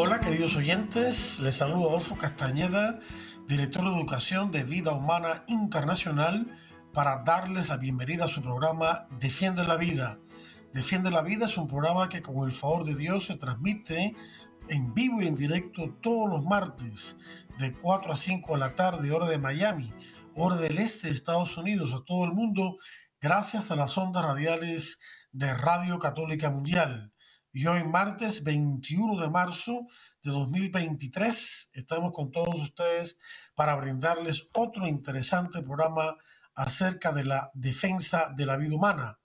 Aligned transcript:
Hola 0.00 0.20
queridos 0.20 0.54
oyentes, 0.54 1.40
les 1.40 1.56
saludo 1.56 1.88
Adolfo 1.88 2.16
Castañeda, 2.16 3.00
director 3.48 3.82
de 3.82 3.96
Educación 3.96 4.52
de 4.52 4.62
Vida 4.62 4.92
Humana 4.92 5.42
Internacional, 5.48 6.46
para 6.92 7.24
darles 7.24 7.68
la 7.68 7.78
bienvenida 7.78 8.26
a 8.26 8.28
su 8.28 8.40
programa 8.40 9.08
Defiende 9.18 9.64
la 9.64 9.76
Vida. 9.76 10.20
Defiende 10.72 11.10
la 11.10 11.22
Vida 11.22 11.46
es 11.46 11.56
un 11.56 11.66
programa 11.66 12.08
que 12.08 12.22
con 12.22 12.46
el 12.46 12.52
favor 12.52 12.84
de 12.84 12.94
Dios 12.94 13.24
se 13.24 13.38
transmite 13.38 14.14
en 14.68 14.94
vivo 14.94 15.20
y 15.20 15.26
en 15.26 15.34
directo 15.34 15.92
todos 16.00 16.30
los 16.30 16.44
martes 16.44 17.16
de 17.58 17.72
4 17.72 18.12
a 18.12 18.16
5 18.16 18.52
de 18.52 18.58
la 18.60 18.76
tarde, 18.76 19.10
hora 19.10 19.26
de 19.26 19.38
Miami, 19.38 19.92
hora 20.36 20.54
del 20.54 20.78
este 20.78 21.08
de 21.08 21.14
Estados 21.14 21.56
Unidos, 21.56 21.92
a 21.92 22.04
todo 22.04 22.24
el 22.24 22.34
mundo, 22.34 22.76
gracias 23.20 23.72
a 23.72 23.74
las 23.74 23.98
ondas 23.98 24.24
radiales 24.24 25.00
de 25.32 25.52
Radio 25.54 25.98
Católica 25.98 26.50
Mundial. 26.50 27.12
Y 27.52 27.66
hoy 27.66 27.82
martes 27.82 28.44
21 28.44 29.20
de 29.20 29.30
marzo 29.30 29.86
de 30.22 30.30
2023 30.30 31.70
estamos 31.72 32.12
con 32.12 32.30
todos 32.30 32.54
ustedes 32.60 33.18
para 33.54 33.74
brindarles 33.76 34.48
otro 34.52 34.86
interesante 34.86 35.62
programa 35.62 36.16
acerca 36.54 37.10
de 37.10 37.24
la 37.24 37.50
defensa 37.54 38.34
de 38.36 38.44
la 38.44 38.58
vida 38.58 38.76
humana. 38.76 39.18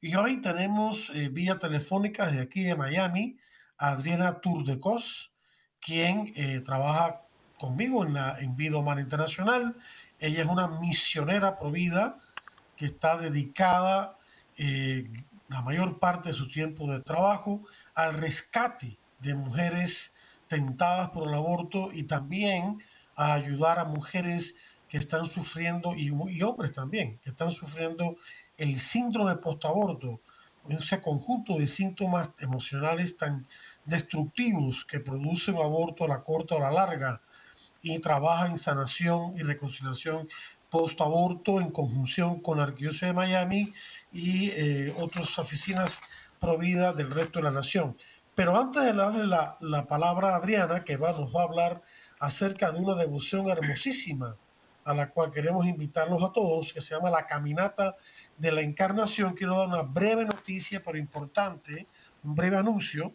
Y 0.00 0.16
hoy 0.16 0.40
tenemos 0.40 1.10
eh, 1.14 1.28
vía 1.28 1.58
telefónica 1.60 2.26
desde 2.26 2.42
aquí 2.42 2.64
de 2.64 2.74
Miami 2.74 3.38
a 3.78 3.90
Adriana 3.90 4.40
Turdecos, 4.40 5.32
quien 5.80 6.32
eh, 6.34 6.60
trabaja 6.60 7.22
conmigo 7.56 8.04
en, 8.04 8.14
la, 8.14 8.36
en 8.40 8.56
Vida 8.56 8.78
Humana 8.78 9.00
Internacional. 9.00 9.76
Ella 10.18 10.42
es 10.42 10.48
una 10.48 10.66
misionera 10.66 11.56
provida 11.56 12.18
que 12.76 12.86
está 12.86 13.16
dedicada 13.16 14.18
eh, 14.56 15.08
la 15.48 15.62
mayor 15.62 15.98
parte 15.98 16.30
de 16.30 16.34
su 16.34 16.48
tiempo 16.48 16.90
de 16.90 17.00
trabajo 17.00 17.60
al 17.94 18.14
rescate 18.14 18.98
de 19.20 19.34
mujeres 19.34 20.14
tentadas 20.48 21.10
por 21.10 21.28
el 21.28 21.34
aborto 21.34 21.90
y 21.92 22.04
también 22.04 22.82
a 23.16 23.34
ayudar 23.34 23.78
a 23.78 23.84
mujeres 23.84 24.56
que 24.88 24.98
están 24.98 25.26
sufriendo, 25.26 25.94
y, 25.96 26.10
hombres 26.42 26.72
también, 26.72 27.18
que 27.18 27.30
están 27.30 27.50
sufriendo 27.50 28.16
el 28.56 28.78
síndrome 28.78 29.34
postaborto, 29.36 30.20
ese 30.68 31.00
conjunto 31.00 31.58
de 31.58 31.68
síntomas 31.68 32.30
emocionales 32.38 33.16
tan 33.16 33.46
destructivos 33.84 34.84
que 34.84 35.00
produce 35.00 35.50
un 35.50 35.62
aborto 35.62 36.04
a 36.04 36.08
la 36.08 36.22
corta 36.22 36.54
o 36.54 36.58
a 36.58 36.70
la 36.70 36.72
larga, 36.72 37.20
y 37.82 37.98
trabaja 37.98 38.46
en 38.46 38.56
sanación 38.56 39.36
y 39.36 39.42
reconciliación 39.42 40.28
post-aborto 40.74 41.60
en 41.60 41.70
conjunción 41.70 42.40
con 42.40 42.58
Arquidiócesis 42.58 43.06
de 43.06 43.14
Miami 43.14 43.72
y 44.12 44.50
eh, 44.50 44.92
otras 44.98 45.38
oficinas 45.38 46.02
providas 46.40 46.96
del 46.96 47.12
resto 47.12 47.38
de 47.38 47.44
la 47.44 47.52
nación. 47.52 47.96
Pero 48.34 48.58
antes 48.58 48.82
de 48.82 48.92
darle 48.92 49.24
la, 49.24 49.56
la 49.60 49.86
palabra 49.86 50.30
a 50.30 50.36
Adriana, 50.38 50.82
que 50.82 50.96
va, 50.96 51.12
nos 51.12 51.32
va 51.32 51.42
a 51.42 51.44
hablar 51.44 51.82
acerca 52.18 52.72
de 52.72 52.80
una 52.80 52.96
devoción 52.96 53.48
hermosísima 53.48 54.36
a 54.84 54.94
la 54.94 55.10
cual 55.10 55.30
queremos 55.30 55.64
invitarlos 55.64 56.24
a 56.24 56.32
todos, 56.32 56.72
que 56.72 56.80
se 56.80 56.96
llama 56.96 57.08
la 57.08 57.28
Caminata 57.28 57.94
de 58.36 58.50
la 58.50 58.62
Encarnación, 58.62 59.34
quiero 59.34 59.56
dar 59.56 59.68
una 59.68 59.82
breve 59.82 60.24
noticia, 60.24 60.82
pero 60.84 60.98
importante, 60.98 61.86
un 62.24 62.34
breve 62.34 62.56
anuncio 62.56 63.12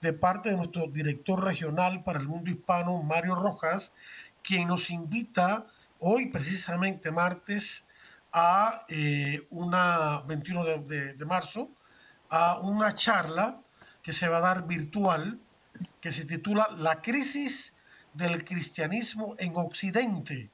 de 0.00 0.12
parte 0.12 0.50
de 0.50 0.56
nuestro 0.56 0.88
director 0.88 1.44
regional 1.44 2.02
para 2.02 2.18
el 2.18 2.26
mundo 2.26 2.50
hispano, 2.50 3.00
Mario 3.04 3.36
Rojas, 3.36 3.94
quien 4.42 4.66
nos 4.66 4.90
invita 4.90 5.66
hoy, 6.00 6.28
precisamente 6.28 7.10
martes, 7.10 7.84
a 8.32 8.84
eh, 8.88 9.46
una 9.50 10.20
21 10.22 10.64
de, 10.64 11.24
marzo, 11.26 11.70
a 12.28 12.58
una 12.60 12.92
charla 12.92 13.60
que 14.02 14.12
se 14.12 14.28
va 14.28 14.38
a 14.38 14.40
dar 14.40 14.66
virtual, 14.66 15.40
que 16.00 16.12
se 16.12 16.26
titula 16.26 16.68
La 16.76 17.00
crisis 17.00 17.74
del 18.14 18.44
cristianismo 18.44 19.34
en 19.38 19.56
Occidente, 19.56 20.50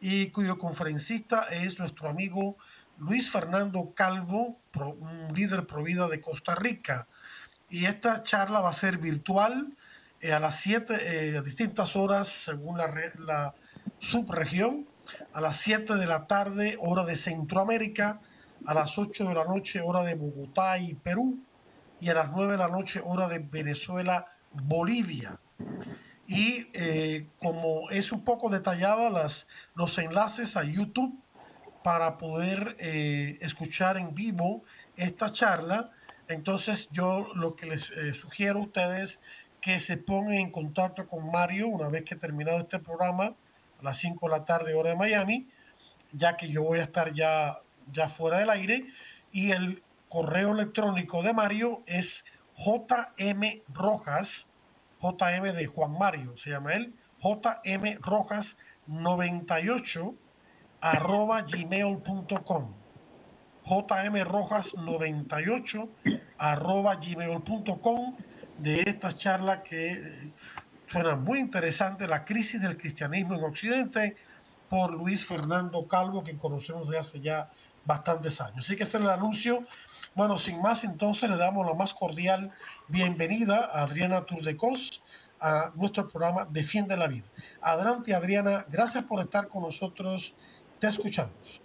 y 0.00 0.30
cuyo 0.30 0.58
conferencista 0.58 1.44
es 1.44 1.78
nuestro 1.78 2.08
amigo 2.08 2.56
Luis 2.98 3.30
Fernando 3.30 3.92
Calvo, 3.94 4.60
un 4.74 5.32
líder 5.34 5.66
provida 5.66 6.08
de 6.08 6.20
Costa 6.20 6.54
Rica. 6.54 7.06
Y 7.70 7.86
esta 7.86 8.22
charla 8.22 8.60
va 8.60 8.70
a 8.70 8.74
ser 8.74 8.98
virtual 8.98 9.76
eh, 10.20 10.32
a 10.32 10.40
las 10.40 10.60
7, 10.60 10.94
eh, 11.32 11.38
a 11.38 11.42
distintas 11.42 11.94
horas 11.96 12.28
según 12.28 12.78
la, 12.78 12.90
la 13.18 13.54
subregión, 13.98 14.86
a 15.32 15.40
las 15.40 15.56
7 15.58 15.94
de 15.94 16.06
la 16.06 16.26
tarde, 16.26 16.76
hora 16.80 17.04
de 17.04 17.16
Centroamérica, 17.16 18.20
a 18.66 18.74
las 18.74 18.98
8 18.98 19.24
de 19.24 19.34
la 19.34 19.44
noche, 19.44 19.80
hora 19.80 20.02
de 20.02 20.14
Bogotá 20.14 20.78
y 20.78 20.94
Perú, 20.94 21.38
y 22.00 22.08
a 22.08 22.14
las 22.14 22.30
9 22.30 22.52
de 22.52 22.58
la 22.58 22.68
noche, 22.68 23.00
hora 23.04 23.28
de 23.28 23.38
Venezuela, 23.38 24.26
Bolivia. 24.52 25.40
Y 26.26 26.68
eh, 26.74 27.28
como 27.40 27.88
es 27.90 28.12
un 28.12 28.22
poco 28.22 28.50
detallada 28.50 29.08
las, 29.10 29.48
los 29.74 29.96
enlaces 29.98 30.56
a 30.56 30.64
YouTube, 30.64 31.18
para 31.82 32.18
poder 32.18 32.76
eh, 32.78 33.38
escuchar 33.40 33.96
en 33.96 34.14
vivo 34.14 34.62
esta 34.96 35.32
charla. 35.32 35.90
Entonces 36.28 36.88
yo 36.90 37.28
lo 37.34 37.56
que 37.56 37.66
les 37.66 37.90
eh, 37.90 38.12
sugiero 38.12 38.58
a 38.58 38.62
ustedes 38.62 39.20
que 39.60 39.80
se 39.80 39.96
pongan 39.96 40.34
en 40.34 40.50
contacto 40.50 41.08
con 41.08 41.30
Mario 41.30 41.68
una 41.68 41.88
vez 41.88 42.04
que 42.04 42.14
terminado 42.14 42.58
este 42.58 42.78
programa 42.78 43.34
a 43.78 43.82
las 43.82 43.98
5 43.98 44.26
de 44.26 44.30
la 44.30 44.44
tarde 44.44 44.74
hora 44.74 44.90
de 44.90 44.96
Miami, 44.96 45.48
ya 46.12 46.36
que 46.36 46.48
yo 46.48 46.62
voy 46.62 46.78
a 46.78 46.82
estar 46.82 47.12
ya, 47.12 47.58
ya 47.92 48.08
fuera 48.08 48.38
del 48.38 48.50
aire. 48.50 48.86
Y 49.32 49.50
el 49.52 49.82
correo 50.08 50.52
electrónico 50.52 51.22
de 51.22 51.34
Mario 51.34 51.82
es 51.86 52.24
JM 52.56 53.62
Rojas, 53.72 54.48
JM 55.00 55.54
de 55.54 55.66
Juan 55.66 55.98
Mario, 55.98 56.36
se 56.36 56.50
llama 56.50 56.74
él, 56.74 56.94
JM 57.22 58.00
Rojas 58.00 58.56
98 58.86 60.14
arroba 60.80 61.42
gmail.com 61.42 62.72
jmrojas98 63.64 65.88
arroba 66.38 66.94
gmail.com 66.94 68.16
de 68.58 68.82
esta 68.82 69.16
charla 69.16 69.62
que 69.62 70.32
suena 70.88 71.16
muy 71.16 71.38
interesante, 71.38 72.06
la 72.08 72.24
crisis 72.24 72.62
del 72.62 72.76
cristianismo 72.76 73.34
en 73.34 73.44
Occidente, 73.44 74.16
por 74.68 74.92
Luis 74.92 75.26
Fernando 75.26 75.86
Calvo, 75.86 76.22
que 76.22 76.36
conocemos 76.36 76.88
de 76.88 76.98
hace 76.98 77.20
ya 77.20 77.50
bastantes 77.84 78.40
años. 78.40 78.66
Así 78.66 78.76
que 78.76 78.82
este 78.82 78.98
es 78.98 79.02
el 79.02 79.10
anuncio. 79.10 79.64
Bueno, 80.14 80.38
sin 80.38 80.60
más, 80.60 80.84
entonces 80.84 81.30
le 81.30 81.36
damos 81.36 81.66
la 81.66 81.74
más 81.74 81.94
cordial 81.94 82.50
bienvenida 82.88 83.70
a 83.72 83.82
Adriana 83.82 84.24
Turdecos 84.24 85.02
a 85.40 85.70
nuestro 85.76 86.08
programa 86.08 86.46
Defiende 86.50 86.96
la 86.96 87.06
Vida. 87.06 87.24
Adelante, 87.60 88.14
Adriana, 88.14 88.66
gracias 88.68 89.04
por 89.04 89.20
estar 89.20 89.48
con 89.48 89.62
nosotros 89.62 90.36
te 90.78 90.88
escuchamos. 90.88 91.62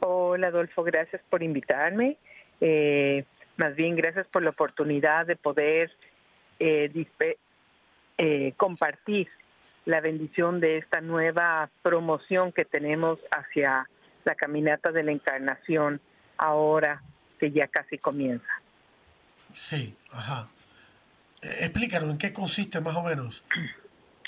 Hola, 0.00 0.48
Adolfo, 0.48 0.82
gracias 0.82 1.22
por 1.28 1.42
invitarme. 1.42 2.16
Eh, 2.60 3.24
más 3.56 3.74
bien, 3.76 3.96
gracias 3.96 4.26
por 4.28 4.42
la 4.42 4.50
oportunidad 4.50 5.26
de 5.26 5.36
poder 5.36 5.90
eh, 6.58 6.90
eh, 8.18 8.54
compartir 8.56 9.28
la 9.84 10.00
bendición 10.00 10.60
de 10.60 10.78
esta 10.78 11.00
nueva 11.00 11.68
promoción 11.82 12.52
que 12.52 12.64
tenemos 12.64 13.18
hacia 13.30 13.88
la 14.24 14.34
caminata 14.34 14.92
de 14.92 15.02
la 15.02 15.12
encarnación 15.12 16.00
ahora 16.38 17.02
que 17.38 17.50
ya 17.50 17.66
casi 17.66 17.98
comienza. 17.98 18.46
Sí, 19.52 19.94
ajá. 20.12 20.48
Explícanos 21.42 22.10
en 22.10 22.18
qué 22.18 22.32
consiste 22.32 22.80
más 22.80 22.94
o 22.94 23.02
menos. 23.02 23.44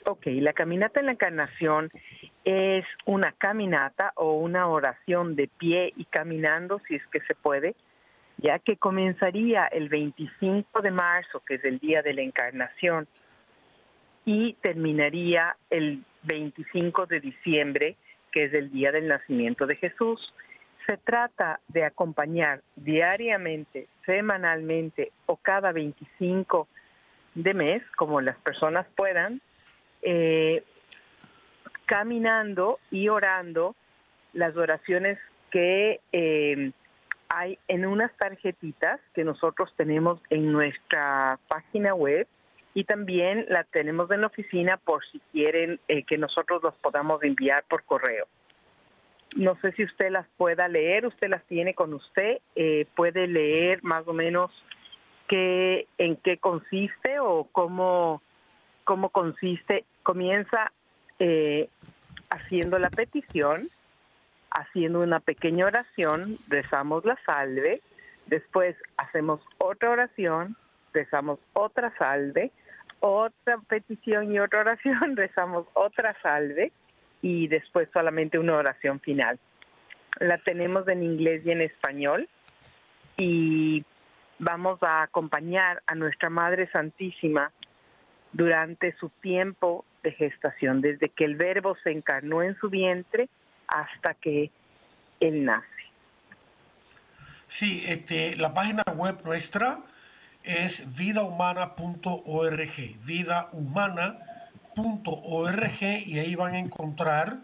Ok, 0.06 0.26
la 0.26 0.52
caminata 0.52 1.00
en 1.00 1.06
la 1.06 1.12
encarnación 1.12 1.90
es 2.44 2.84
una 3.06 3.32
caminata 3.32 4.12
o 4.16 4.34
una 4.34 4.66
oración 4.66 5.34
de 5.34 5.48
pie 5.48 5.92
y 5.96 6.04
caminando, 6.04 6.80
si 6.86 6.96
es 6.96 7.06
que 7.06 7.20
se 7.20 7.34
puede, 7.34 7.74
ya 8.36 8.58
que 8.58 8.76
comenzaría 8.76 9.64
el 9.66 9.88
25 9.88 10.82
de 10.82 10.90
marzo, 10.90 11.40
que 11.46 11.54
es 11.54 11.64
el 11.64 11.78
día 11.78 12.02
de 12.02 12.12
la 12.12 12.22
encarnación, 12.22 13.08
y 14.24 14.54
terminaría 14.54 15.56
el 15.70 16.02
25 16.22 17.06
de 17.06 17.20
diciembre, 17.20 17.96
que 18.32 18.44
es 18.44 18.54
el 18.54 18.70
día 18.70 18.92
del 18.92 19.08
nacimiento 19.08 19.66
de 19.66 19.76
Jesús. 19.76 20.32
Se 20.86 20.96
trata 20.96 21.60
de 21.68 21.84
acompañar 21.84 22.62
diariamente, 22.76 23.86
semanalmente 24.04 25.12
o 25.26 25.36
cada 25.36 25.72
25 25.72 26.68
de 27.34 27.54
mes, 27.54 27.82
como 27.96 28.20
las 28.20 28.36
personas 28.36 28.86
puedan, 28.94 29.40
eh, 30.02 30.62
caminando 31.86 32.78
y 32.90 33.08
orando 33.08 33.74
las 34.32 34.56
oraciones 34.56 35.18
que 35.50 36.00
eh, 36.12 36.72
hay 37.28 37.58
en 37.68 37.86
unas 37.86 38.12
tarjetitas 38.16 39.00
que 39.14 39.24
nosotros 39.24 39.72
tenemos 39.76 40.20
en 40.30 40.52
nuestra 40.52 41.38
página 41.48 41.94
web 41.94 42.26
y 42.74 42.84
también 42.84 43.46
la 43.48 43.62
tenemos 43.64 44.10
en 44.10 44.20
la 44.20 44.26
oficina 44.26 44.76
por 44.76 45.04
si 45.06 45.20
quieren 45.32 45.80
eh, 45.86 46.02
que 46.02 46.18
nosotros 46.18 46.62
los 46.62 46.74
podamos 46.74 47.22
enviar 47.22 47.64
por 47.68 47.84
correo. 47.84 48.26
No 49.36 49.56
sé 49.60 49.72
si 49.72 49.84
usted 49.84 50.10
las 50.10 50.26
pueda 50.36 50.68
leer, 50.68 51.06
usted 51.06 51.28
las 51.28 51.44
tiene 51.44 51.74
con 51.74 51.94
usted, 51.94 52.38
eh, 52.56 52.86
puede 52.96 53.28
leer 53.28 53.82
más 53.82 54.06
o 54.06 54.12
menos 54.12 54.50
qué, 55.28 55.86
en 55.98 56.16
qué 56.16 56.38
consiste 56.38 57.20
o 57.20 57.48
cómo, 57.50 58.22
cómo 58.84 59.08
consiste. 59.10 59.84
Comienza 60.02 60.72
eh, 61.20 61.68
haciendo 62.30 62.78
la 62.78 62.90
petición, 62.90 63.70
haciendo 64.50 65.00
una 65.00 65.20
pequeña 65.20 65.66
oración, 65.66 66.36
rezamos 66.48 67.04
la 67.04 67.18
salve, 67.24 67.82
después 68.26 68.76
hacemos 68.96 69.40
otra 69.58 69.90
oración, 69.90 70.56
rezamos 70.92 71.38
otra 71.54 71.92
salve, 71.98 72.52
otra 73.06 73.58
petición 73.68 74.32
y 74.32 74.38
otra 74.38 74.60
oración, 74.60 75.14
rezamos 75.16 75.66
otra 75.74 76.16
salve 76.22 76.72
y 77.20 77.48
después 77.48 77.88
solamente 77.92 78.38
una 78.38 78.56
oración 78.56 78.98
final. 78.98 79.38
La 80.20 80.38
tenemos 80.38 80.88
en 80.88 81.02
inglés 81.02 81.44
y 81.44 81.50
en 81.50 81.60
español 81.60 82.26
y 83.18 83.84
vamos 84.38 84.82
a 84.82 85.02
acompañar 85.02 85.82
a 85.86 85.94
nuestra 85.94 86.30
Madre 86.30 86.66
Santísima 86.72 87.52
durante 88.32 88.96
su 88.96 89.10
tiempo 89.10 89.84
de 90.02 90.12
gestación, 90.12 90.80
desde 90.80 91.10
que 91.10 91.24
el 91.24 91.36
verbo 91.36 91.76
se 91.84 91.90
encarnó 91.90 92.42
en 92.42 92.56
su 92.56 92.70
vientre 92.70 93.28
hasta 93.68 94.14
que 94.14 94.50
él 95.20 95.44
nace. 95.44 95.66
Sí, 97.46 97.84
este, 97.86 98.34
la 98.36 98.54
página 98.54 98.82
web 98.94 99.18
nuestra 99.24 99.78
es 100.44 100.94
vidahumana.org, 100.94 102.98
vidahumana.org 103.04 105.82
y 105.82 106.18
ahí 106.18 106.34
van 106.34 106.54
a 106.54 106.58
encontrar 106.58 107.38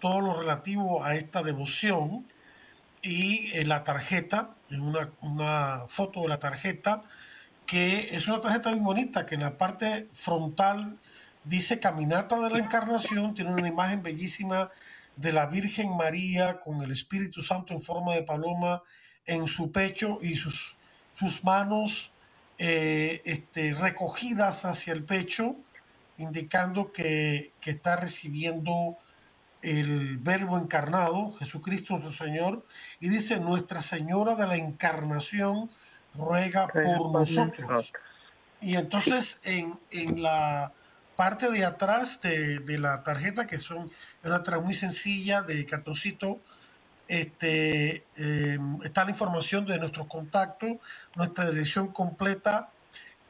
todo 0.00 0.20
lo 0.20 0.38
relativo 0.38 1.04
a 1.04 1.14
esta 1.14 1.42
devoción 1.42 2.26
y 3.02 3.56
en 3.56 3.68
la 3.68 3.84
tarjeta, 3.84 4.50
una, 4.70 5.10
una 5.20 5.84
foto 5.88 6.22
de 6.22 6.28
la 6.28 6.40
tarjeta, 6.40 7.04
que 7.66 8.14
es 8.14 8.26
una 8.26 8.40
tarjeta 8.40 8.70
muy 8.70 8.80
bonita, 8.80 9.24
que 9.24 9.36
en 9.36 9.42
la 9.42 9.56
parte 9.56 10.08
frontal 10.12 10.98
dice 11.44 11.78
Caminata 11.78 12.38
de 12.40 12.50
la 12.50 12.58
Encarnación, 12.58 13.34
tiene 13.34 13.52
una 13.52 13.68
imagen 13.68 14.02
bellísima 14.02 14.70
de 15.14 15.32
la 15.32 15.46
Virgen 15.46 15.96
María 15.96 16.58
con 16.60 16.82
el 16.82 16.90
Espíritu 16.90 17.42
Santo 17.42 17.74
en 17.74 17.80
forma 17.80 18.14
de 18.14 18.22
paloma 18.22 18.82
en 19.24 19.46
su 19.46 19.70
pecho 19.70 20.18
y 20.22 20.36
sus 20.36 20.77
sus 21.18 21.42
manos 21.42 22.12
eh, 22.58 23.22
este, 23.24 23.74
recogidas 23.74 24.64
hacia 24.64 24.92
el 24.92 25.02
pecho, 25.02 25.56
indicando 26.16 26.92
que, 26.92 27.52
está 27.64 27.96
recibiendo 27.96 28.96
el 29.60 30.18
verbo 30.18 30.56
encarnado, 30.58 31.32
Jesucristo 31.34 31.98
nuestro 31.98 32.24
Señor, 32.24 32.64
y 33.00 33.08
dice, 33.08 33.40
Nuestra 33.40 33.82
Señora 33.82 34.36
de 34.36 34.46
la 34.46 34.56
Encarnación 34.56 35.70
ruega 36.14 36.68
por 36.68 37.10
nosotros. 37.10 37.92
Y 38.60 38.76
entonces 38.76 39.40
en, 39.44 40.22
la 40.22 40.72
parte 41.16 41.50
de 41.50 41.64
atrás 41.64 42.20
de, 42.20 42.78
la 42.78 43.02
tarjeta, 43.02 43.48
que 43.48 43.58
son 43.58 43.90
una 44.22 44.42
tarjeta 44.44 44.64
muy 44.64 44.74
sencilla 44.74 45.42
de 45.42 45.66
cartoncito, 45.66 46.40
este, 47.08 48.04
em, 48.16 48.82
está 48.84 49.04
la 49.04 49.10
información 49.10 49.64
de 49.64 49.78
nuestros 49.78 50.06
contactos, 50.06 50.76
nuestra 51.16 51.50
dirección 51.50 51.88
completa 51.88 52.68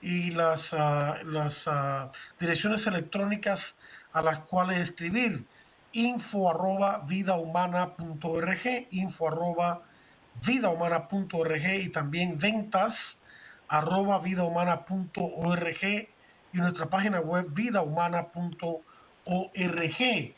y 0.02 0.32
las, 0.32 0.74
ah, 0.74 1.18
las 1.24 1.66
ah, 1.68 2.10
direcciones 2.38 2.86
electrónicas 2.86 3.76
a 4.12 4.22
las 4.22 4.40
cuales 4.40 4.80
escribir 4.80 5.44
info 5.92 6.50
arroba 6.50 7.04
vidahumana.org, 7.06 8.88
info 8.90 9.28
arroba 9.28 9.82
vidahumana.org 10.44 11.66
y 11.80 11.88
también 11.88 12.38
ventas 12.38 13.22
arroba 13.68 14.18
vidahumana.org 14.18 16.08
y 16.52 16.58
nuestra 16.58 16.86
página 16.86 17.20
web 17.20 17.46
vidahumana.org. 17.50 20.34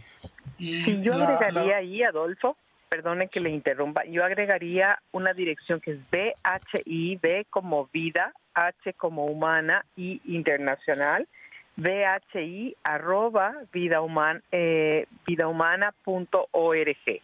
Y 0.59 0.83
si 0.83 1.03
yo 1.03 1.15
agregaría 1.15 1.77
ahí, 1.77 2.03
Adolfo, 2.03 2.57
perdone 2.91 3.29
que 3.29 3.41
le 3.41 3.51
interrumpa, 3.51 4.05
yo 4.05 4.25
agregaría 4.25 5.01
una 5.13 5.33
dirección 5.33 5.81
que 5.81 5.93
es 5.93 5.99
BHI, 6.11 7.21
B 7.23 7.47
como 7.49 7.87
vida, 7.93 8.35
H 8.53 8.95
como 8.95 9.27
humana 9.27 9.87
y 9.97 10.21
internacional, 10.25 11.29
BHI 11.77 12.77
arroba 12.83 13.55
vida 13.73 14.01
humana, 14.01 14.43
eh, 14.51 15.07
vidahumana.org. 15.25 17.23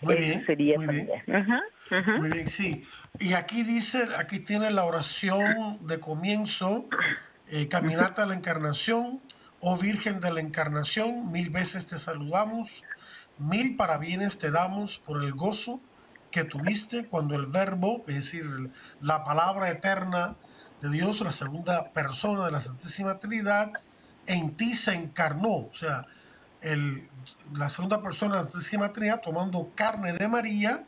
Muy 0.00 0.14
bien, 0.14 0.46
sería 0.46 0.78
muy 0.78 0.94
bien. 0.94 1.22
Muy 2.20 2.30
bien, 2.30 2.46
sí. 2.46 2.84
Y 3.18 3.32
aquí 3.32 3.64
dice, 3.64 4.06
aquí 4.16 4.38
tiene 4.38 4.70
la 4.70 4.84
oración 4.84 5.84
de 5.88 5.98
comienzo, 5.98 6.88
eh, 7.48 7.66
caminata 7.66 8.22
a 8.22 8.26
la 8.26 8.34
encarnación, 8.34 9.20
oh 9.58 9.76
Virgen 9.76 10.20
de 10.20 10.32
la 10.32 10.40
Encarnación, 10.40 11.32
mil 11.32 11.50
veces 11.50 11.86
te 11.86 11.98
saludamos 11.98 12.84
Mil 13.38 13.76
parabienes 13.76 14.38
te 14.38 14.50
damos 14.50 14.98
por 14.98 15.22
el 15.22 15.32
gozo 15.32 15.80
que 16.30 16.44
tuviste 16.44 17.06
cuando 17.06 17.34
el 17.34 17.46
verbo, 17.46 18.04
es 18.06 18.16
decir, 18.16 18.70
la 19.00 19.24
palabra 19.24 19.70
eterna 19.70 20.36
de 20.82 20.90
Dios, 20.90 21.20
la 21.20 21.32
segunda 21.32 21.90
persona 21.92 22.46
de 22.46 22.52
la 22.52 22.60
Santísima 22.60 23.18
Trinidad, 23.18 23.72
en 24.26 24.56
ti 24.56 24.74
se 24.74 24.94
encarnó. 24.94 25.50
O 25.50 25.72
sea, 25.74 26.06
la 27.54 27.68
segunda 27.70 28.02
persona 28.02 28.36
de 28.36 28.44
la 28.44 28.50
Santísima 28.50 28.92
Trinidad, 28.92 29.20
tomando 29.20 29.70
carne 29.74 30.12
de 30.12 30.28
María, 30.28 30.84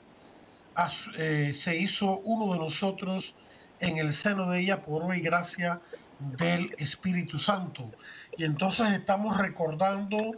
eh, 1.17 1.53
se 1.55 1.76
hizo 1.76 2.19
uno 2.20 2.53
de 2.53 2.58
nosotros 2.58 3.37
en 3.81 3.99
el 3.99 4.12
seno 4.12 4.50
de 4.50 4.61
ella 4.61 4.82
por 4.82 5.03
hoy 5.03 5.20
gracia 5.20 5.81
del 6.19 6.74
Espíritu 6.79 7.39
Santo. 7.39 7.91
Y 8.36 8.44
entonces 8.44 8.89
estamos 8.91 9.36
recordando 9.39 10.32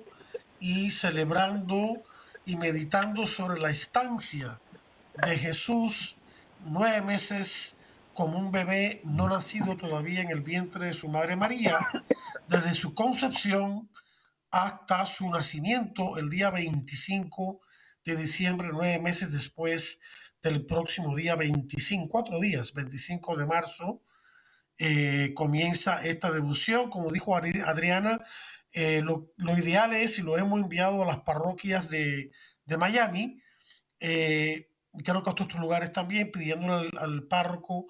y 0.61 0.91
celebrando 0.93 2.03
y 2.45 2.57
meditando 2.57 3.27
sobre 3.27 3.61
la 3.61 3.71
estancia 3.71 4.61
de 5.25 5.37
Jesús 5.39 6.17
nueve 6.65 7.03
meses 7.03 7.77
como 8.15 8.39
un 8.39 8.53
bebé 8.53 9.01
no 9.05 9.29
nacido 9.29 9.77
todavía 9.77 10.21
en 10.21 10.31
el 10.31 10.43
vientre 10.43 10.87
de 10.87 10.95
su 10.95 11.09
madre 11.09 11.37
María, 11.37 11.79
desde 12.49 12.75
su 12.75 12.95
concepción 12.95 13.91
hasta 14.51 15.07
su 15.07 15.29
nacimiento 15.31 16.19
el 16.19 16.29
día 16.29 16.51
25 16.51 17.61
de 18.05 18.17
diciembre, 18.17 18.69
nueve 18.73 18.99
meses 18.99 19.33
después 19.33 20.01
del 20.43 20.67
próximo 20.67 21.17
día 21.17 21.37
25, 21.37 22.09
cuatro 22.09 22.41
días, 22.41 22.75
25 22.75 23.37
de 23.37 23.47
marzo, 23.47 24.03
eh, 24.79 25.33
comienza 25.35 26.03
esta 26.05 26.31
devoción. 26.31 26.91
Como 26.91 27.13
dijo 27.13 27.37
Adriana, 27.37 28.21
eh, 28.73 29.03
lo, 29.03 29.33
ideal 29.59 29.93
es, 29.93 30.19
y 30.19 30.23
lo 30.23 30.39
hemos 30.39 30.61
enviado 30.61 31.03
a 31.03 31.07
las 31.07 31.21
parroquias 31.21 31.89
de, 31.91 32.31
Miami, 32.79 33.39
eh, 34.01 34.71
creo 35.05 35.23
que 35.23 35.29
a 35.29 35.33
otros 35.35 35.61
lugares 35.61 35.93
también, 35.93 36.31
pidiéndole 36.33 36.91
al, 36.99 37.25
párroco 37.25 37.87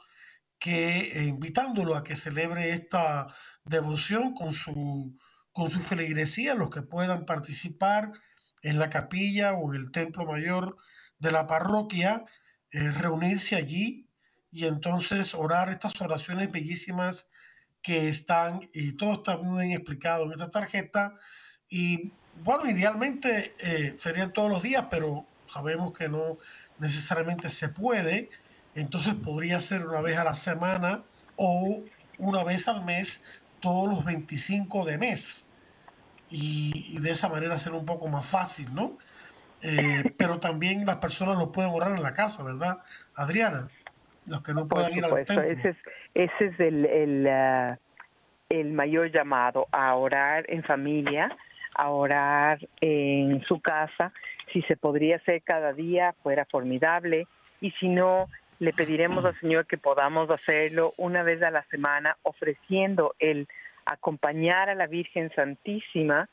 que, 0.59 1.13
eh, 1.13 1.25
invitándolo 1.25 1.95
a 1.95 2.03
que 2.03 2.17
celebre 2.17 2.73
esta 2.73 3.33
devoción 3.65 4.35
con 4.35 4.53
su, 4.53 5.17
con 5.53 5.71
su 5.71 5.81
feligresía, 5.81 6.57
los 6.57 6.71
que 6.71 6.83
puedan 6.83 7.27
participar 7.27 8.11
en 8.63 8.79
la 8.81 8.91
capilla 8.91 9.55
o 9.55 9.73
en 9.73 9.81
el 9.81 9.93
templo 9.93 10.27
mayor 10.27 10.77
de 11.19 11.31
la 11.31 11.47
parroquia, 11.47 12.25
reunirse 12.71 13.55
allí 13.55 14.09
y 14.51 14.67
entonces 14.67 15.35
orar 15.35 15.69
estas 15.69 16.01
oraciones 16.01 16.51
bellísimas 16.51 17.32
que 17.83 18.09
están, 18.09 18.69
y 18.73 18.93
todo 18.93 19.15
está 19.15 19.37
muy 19.37 19.65
bien 19.65 19.77
explicado 19.77 20.25
en 20.25 20.33
esta 20.33 20.51
tarjeta. 20.51 21.17
Y 21.69 22.13
bueno, 22.43 22.69
idealmente 22.71 23.55
eh, 23.59 23.95
serían 23.99 24.33
todos 24.33 24.51
los 24.51 24.63
días, 24.63 24.87
pero 24.91 25.27
sabemos 25.53 25.93
que 25.93 26.09
no 26.09 26.39
necesariamente 26.79 27.49
se 27.49 27.69
puede. 27.69 28.31
Entonces 28.75 29.15
podría 29.15 29.61
ser 29.61 29.87
una 29.87 30.01
vez 30.01 30.17
a 30.19 30.25
la 30.25 30.35
semana 30.35 31.03
o 31.37 31.83
una 32.19 32.45
vez 32.45 32.69
al 32.69 32.85
mes, 32.85 33.25
todos 33.61 33.89
los 33.89 34.05
25 34.05 34.85
de 34.85 34.99
mes. 34.99 35.47
Y, 36.31 36.99
de 36.99 37.11
esa 37.11 37.29
manera 37.29 37.59
ser 37.59 37.73
un 37.73 37.85
poco 37.85 38.09
más 38.09 38.25
fácil, 38.25 38.73
¿no? 38.73 38.97
Eh, 39.61 40.15
pero 40.17 40.41
también 40.41 40.87
las 40.87 40.97
personas 40.97 41.37
lo 41.37 41.53
pueden 41.53 41.71
orar 41.73 41.93
en 41.93 42.03
la 42.03 42.15
casa, 42.15 42.43
¿verdad, 42.43 42.79
Adriana? 43.15 43.69
los 44.27 44.43
que 44.43 44.55
no 44.55 44.69
pueden 44.69 44.97
ir 44.97 45.05
al 45.05 45.25
templo. 45.25 45.43
Ese 45.43 45.71
es, 45.71 45.77
ese 46.15 46.47
es 46.47 46.61
el, 46.61 47.27
ah, 47.27 47.79
el 48.49 48.73
mayor 48.73 49.11
llamado, 49.11 49.67
a 49.73 49.95
orar 49.95 50.45
en 50.49 50.63
familia, 50.63 51.35
a 51.75 51.91
orar 51.91 52.59
en 52.81 53.43
su 53.45 53.61
casa. 53.61 54.13
Si 54.53 54.63
se 54.63 54.77
podría 54.77 55.17
hacer 55.17 55.43
cada 55.43 55.73
día, 55.73 56.15
fuera 56.23 56.45
formidable. 56.45 57.27
Y 57.61 57.71
si 57.73 57.89
no, 57.89 58.29
le 58.59 58.73
pediremos 58.73 59.25
al 59.25 59.39
Señor 59.41 59.67
que 59.67 59.79
podamos 59.79 60.31
hacerlo 60.31 60.93
una 60.97 61.23
vez 61.23 61.43
a 61.43 61.51
la 61.51 61.65
semana, 61.65 62.17
ofreciendo 62.23 63.15
el 63.19 63.49
acompañar 63.87 64.69
a 64.69 64.75
la 64.75 64.87
Virgen 64.87 65.33
Santísima 65.35 66.29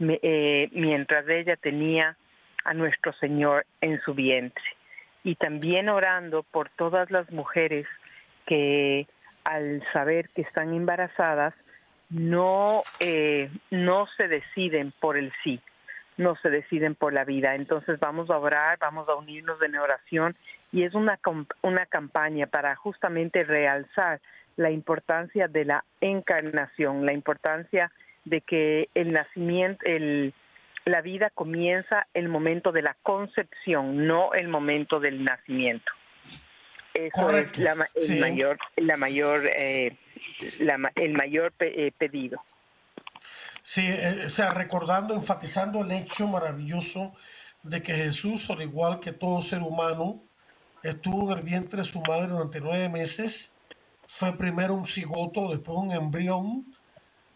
eh, 0.00 0.68
mientras 0.72 1.28
ella 1.28 1.56
tenía 1.56 2.16
a 2.64 2.74
nuestro 2.74 3.12
Señor 3.14 3.66
en 3.80 4.00
su 4.02 4.14
vientre. 4.14 4.64
Y 5.22 5.36
también 5.36 5.88
orando 5.88 6.42
por 6.42 6.68
todas 6.70 7.10
las 7.10 7.30
mujeres 7.30 7.86
que 8.46 9.06
al 9.44 9.82
saber 9.92 10.26
que 10.34 10.42
están 10.42 10.74
embarazadas 10.74 11.54
no, 12.10 12.82
eh, 13.00 13.50
no 13.70 14.06
se 14.16 14.28
deciden 14.28 14.92
por 15.00 15.16
el 15.16 15.32
sí, 15.42 15.60
no 16.16 16.36
se 16.36 16.50
deciden 16.50 16.94
por 16.94 17.12
la 17.12 17.24
vida. 17.24 17.54
Entonces 17.54 17.98
vamos 18.00 18.30
a 18.30 18.38
orar, 18.38 18.78
vamos 18.78 19.08
a 19.08 19.14
unirnos 19.14 19.60
en 19.62 19.76
oración 19.76 20.36
y 20.72 20.84
es 20.84 20.94
una, 20.94 21.18
una 21.62 21.86
campaña 21.86 22.46
para 22.46 22.74
justamente 22.76 23.44
realzar 23.44 24.20
la 24.56 24.70
importancia 24.70 25.48
de 25.48 25.64
la 25.64 25.84
encarnación, 26.00 27.04
la 27.04 27.12
importancia 27.12 27.90
de 28.24 28.40
que 28.40 28.88
el 28.94 29.12
nacimiento, 29.12 29.84
el, 29.84 30.32
la 30.84 31.00
vida 31.00 31.30
comienza 31.30 32.06
el 32.14 32.28
momento 32.28 32.72
de 32.72 32.82
la 32.82 32.96
concepción, 33.02 34.06
no 34.06 34.32
el 34.34 34.48
momento 34.48 35.00
del 35.00 35.24
nacimiento. 35.24 35.92
Eso 36.94 37.30
es 37.30 37.58
la, 37.58 37.88
el 37.94 38.20
mayor, 38.20 38.58
la 38.76 38.96
mayor, 38.96 39.50
eh, 39.56 39.96
el 40.94 41.12
mayor 41.12 41.52
eh, 41.58 41.90
pedido. 41.98 42.40
Sí, 43.62 43.86
eh, 43.86 44.24
o 44.26 44.30
sea, 44.30 44.50
recordando, 44.50 45.14
enfatizando 45.14 45.80
el 45.80 45.90
hecho 45.90 46.28
maravilloso 46.28 47.14
de 47.62 47.82
que 47.82 47.94
Jesús, 47.94 48.48
al 48.50 48.62
igual 48.62 49.00
que 49.00 49.12
todo 49.12 49.42
ser 49.42 49.62
humano, 49.62 50.22
estuvo 50.82 51.32
en 51.32 51.38
el 51.38 51.44
vientre 51.44 51.80
de 51.80 51.88
su 51.88 52.00
madre 52.00 52.28
durante 52.28 52.60
nueve 52.60 52.88
meses. 52.88 53.54
Fue 54.06 54.36
primero 54.36 54.74
un 54.74 54.86
cigoto, 54.86 55.50
después 55.50 55.78
un 55.78 55.92
embrión. 55.92 56.66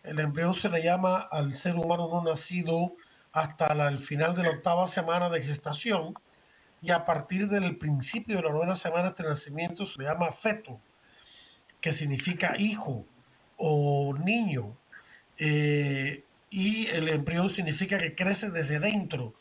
El 0.04 0.20
embrión 0.20 0.54
se 0.54 0.68
le 0.68 0.82
llama 0.82 1.16
al 1.16 1.54
ser 1.54 1.76
humano 1.76 2.08
no 2.08 2.22
nacido 2.22 2.92
hasta 3.32 3.88
el 3.88 3.98
final 3.98 4.36
de 4.36 4.42
la 4.44 4.50
octava 4.50 4.86
semana 4.86 5.30
de 5.30 5.42
gestación. 5.42 6.14
Y 6.80 6.90
a 6.90 7.04
partir 7.04 7.48
del 7.48 7.76
principio 7.76 8.36
de 8.36 8.42
la 8.42 8.52
novena 8.52 8.76
semana 8.76 9.10
de 9.10 9.24
nacimiento 9.24 9.86
se 9.86 9.98
le 9.98 10.04
llama 10.04 10.30
feto, 10.32 10.80
que 11.80 11.92
significa 11.92 12.56
hijo 12.58 13.04
o 13.56 14.14
niño. 14.16 14.76
Eh, 15.38 16.24
y 16.50 16.86
el 16.88 17.08
embrión 17.08 17.50
significa 17.50 17.98
que 17.98 18.14
crece 18.14 18.50
desde 18.50 18.78
dentro 18.78 19.34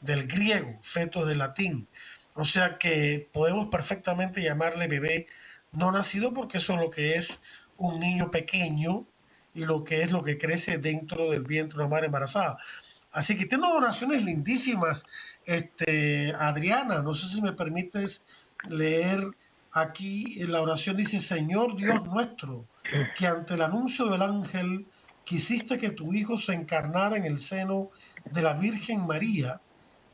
del 0.00 0.26
griego, 0.26 0.78
feto 0.82 1.24
de 1.24 1.34
latín. 1.34 1.88
O 2.34 2.44
sea 2.44 2.78
que 2.78 3.28
podemos 3.32 3.68
perfectamente 3.68 4.42
llamarle 4.42 4.88
bebé 4.88 5.26
no 5.72 5.90
nacido 5.92 6.32
porque 6.34 6.58
eso 6.58 6.74
es 6.74 6.80
lo 6.80 6.90
que 6.90 7.16
es 7.16 7.42
un 7.76 8.00
niño 8.00 8.30
pequeño 8.30 9.06
y 9.54 9.64
lo 9.64 9.84
que 9.84 10.02
es 10.02 10.10
lo 10.10 10.22
que 10.22 10.38
crece 10.38 10.78
dentro 10.78 11.30
del 11.30 11.42
vientre 11.42 11.76
de 11.76 11.84
una 11.84 11.90
madre 11.90 12.06
embarazada. 12.06 12.58
Así 13.10 13.36
que 13.36 13.44
tengo 13.44 13.68
oraciones 13.68 14.24
lindísimas, 14.24 15.04
este, 15.46 16.34
Adriana, 16.34 17.02
no 17.02 17.14
sé 17.14 17.28
si 17.28 17.40
me 17.40 17.52
permites 17.52 18.26
leer 18.68 19.26
aquí 19.72 20.36
la 20.46 20.60
oración, 20.60 20.96
dice, 20.96 21.18
Señor 21.18 21.76
Dios 21.76 22.04
nuestro, 22.04 22.66
que 23.16 23.26
ante 23.26 23.54
el 23.54 23.62
anuncio 23.62 24.06
del 24.06 24.22
ángel 24.22 24.86
quisiste 25.24 25.78
que 25.78 25.90
tu 25.90 26.12
Hijo 26.12 26.36
se 26.36 26.52
encarnara 26.52 27.16
en 27.16 27.24
el 27.24 27.38
seno 27.38 27.90
de 28.30 28.42
la 28.42 28.54
Virgen 28.54 29.06
María, 29.06 29.60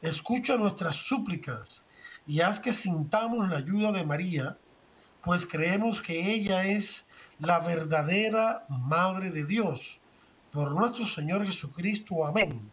escucha 0.00 0.56
nuestras 0.56 0.96
súplicas 0.96 1.84
y 2.26 2.40
haz 2.40 2.60
que 2.60 2.72
sintamos 2.72 3.48
la 3.48 3.56
ayuda 3.56 3.90
de 3.92 4.04
María, 4.04 4.56
pues 5.24 5.46
creemos 5.46 6.00
que 6.00 6.32
ella 6.34 6.64
es 6.64 7.08
la 7.40 7.58
verdadera 7.58 8.64
Madre 8.68 9.30
de 9.30 9.44
Dios. 9.44 10.00
Por 10.52 10.72
nuestro 10.72 11.06
Señor 11.06 11.44
Jesucristo. 11.46 12.26
Amén. 12.26 12.70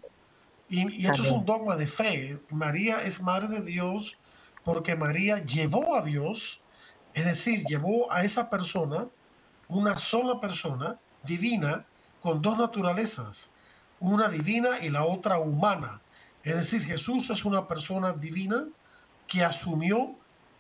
Y, 0.68 1.06
esto 1.06 1.24
es 1.24 1.30
un 1.30 1.46
dogma 1.46 1.76
de 1.76 1.88
fe. 1.88 2.40
María 2.50 3.02
es 3.02 3.22
Madre 3.22 3.48
de 3.48 3.62
Dios 3.62 4.18
porque 4.64 4.96
María 4.96 5.44
llevó 5.44 5.96
a 5.96 6.02
Dios, 6.02 6.62
es 7.14 7.26
decir, 7.26 7.64
llevó 7.66 8.12
a 8.12 8.24
esa 8.24 8.50
persona, 8.50 9.08
una 9.68 9.98
sola 9.98 10.42
persona 10.42 11.00
divina, 11.24 11.86
con 12.22 12.42
dos 12.42 12.58
naturalezas, 12.58 13.52
una 14.00 14.28
divina 14.28 14.80
y 14.82 14.90
la 14.90 15.06
otra 15.06 15.38
humana. 15.38 16.02
Es 16.44 16.56
decir, 16.56 16.84
Jesús 16.84 17.30
es 17.30 17.46
una 17.46 17.68
persona 17.68 18.14
divina 18.14 18.66
que 19.28 19.44
asumió 19.44 20.16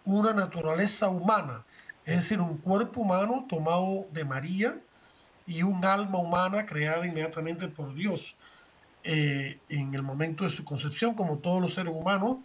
una 0.06 0.34
naturaleza 0.34 1.10
humana, 1.10 1.66
es 2.06 2.18
decir, 2.18 2.40
un 2.40 2.58
cuerpo 2.58 3.02
humano 3.02 3.48
tomado 3.50 4.06
de 4.12 4.24
María 4.24 4.80
y 5.48 5.64
un 5.64 5.84
alma 5.84 6.20
humana 6.20 6.68
creada 6.68 7.08
inmediatamente 7.08 7.68
por 7.68 7.96
Dios 7.96 8.38
eh, 9.08 9.60
en 9.70 9.94
el 9.94 10.02
momento 10.02 10.46
de 10.46 10.50
su 10.50 10.66
concepción, 10.66 11.14
como 11.14 11.38
todos 11.38 11.62
los 11.62 11.76
seres 11.76 11.94
humanos, 11.94 12.38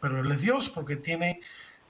pero 0.00 0.20
Él 0.20 0.32
es 0.32 0.40
Dios 0.40 0.70
porque 0.70 0.96
tiene 0.96 1.42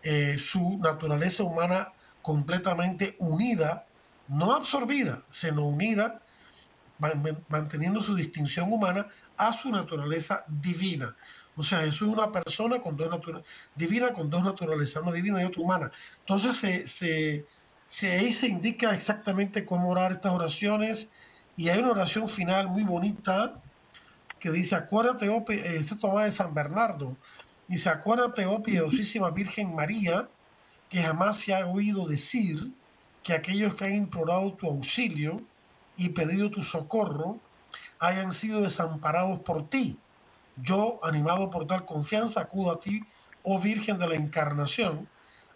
eh, 0.02 0.36
su 0.40 0.78
naturaleza 0.78 1.44
humana 1.44 1.92
completamente 2.20 3.14
unida, 3.20 3.86
no 4.26 4.52
absorbida, 4.52 5.22
sino 5.30 5.64
unida, 5.64 6.22
manteniendo 7.48 8.00
su 8.00 8.16
distinción 8.16 8.72
humana 8.72 9.06
a 9.36 9.52
su 9.52 9.70
naturaleza 9.70 10.44
divina. 10.48 11.14
O 11.56 11.62
sea, 11.62 11.82
Jesús 11.82 12.08
es 12.08 12.14
una 12.14 12.32
persona 12.32 12.80
con 12.80 12.96
dos 12.96 13.08
divina 13.76 14.12
con 14.12 14.28
dos 14.28 14.42
naturalezas, 14.42 15.04
una 15.04 15.12
divina 15.12 15.40
y 15.40 15.44
otra 15.44 15.62
humana. 15.62 15.92
Entonces, 16.18 16.90
se, 16.90 17.46
se, 17.86 18.10
ahí 18.10 18.32
se 18.32 18.48
indica 18.48 18.92
exactamente 18.92 19.64
cómo 19.64 19.88
orar 19.88 20.10
estas 20.10 20.32
oraciones 20.32 21.12
y 21.56 21.68
hay 21.68 21.78
una 21.78 21.92
oración 21.92 22.28
final 22.28 22.66
muy 22.66 22.82
bonita 22.82 23.60
que 24.40 24.50
dice, 24.50 24.74
acuérdate, 24.74 25.28
oh, 25.28 25.44
esta 25.48 25.96
tomada 25.96 26.24
de 26.24 26.32
San 26.32 26.54
Bernardo, 26.54 27.16
dice, 27.68 27.88
acuérdate, 27.88 28.46
oh 28.46 28.62
piadosísima 28.62 29.30
Virgen 29.30 29.74
María, 29.74 30.28
que 30.88 31.02
jamás 31.02 31.36
se 31.36 31.54
ha 31.54 31.66
oído 31.66 32.08
decir 32.08 32.72
que 33.22 33.34
aquellos 33.34 33.74
que 33.74 33.84
han 33.84 33.94
implorado 33.94 34.54
tu 34.54 34.66
auxilio 34.66 35.42
y 35.96 36.08
pedido 36.08 36.50
tu 36.50 36.64
socorro 36.64 37.38
hayan 37.98 38.34
sido 38.34 38.62
desamparados 38.62 39.40
por 39.40 39.68
ti 39.68 39.98
yo, 40.62 41.00
animado 41.02 41.50
por 41.50 41.66
tal 41.66 41.86
confianza, 41.86 42.40
acudo 42.40 42.72
a 42.72 42.80
ti, 42.80 43.02
oh 43.42 43.58
Virgen 43.58 43.98
de 43.98 44.08
la 44.08 44.14
Encarnación. 44.14 45.08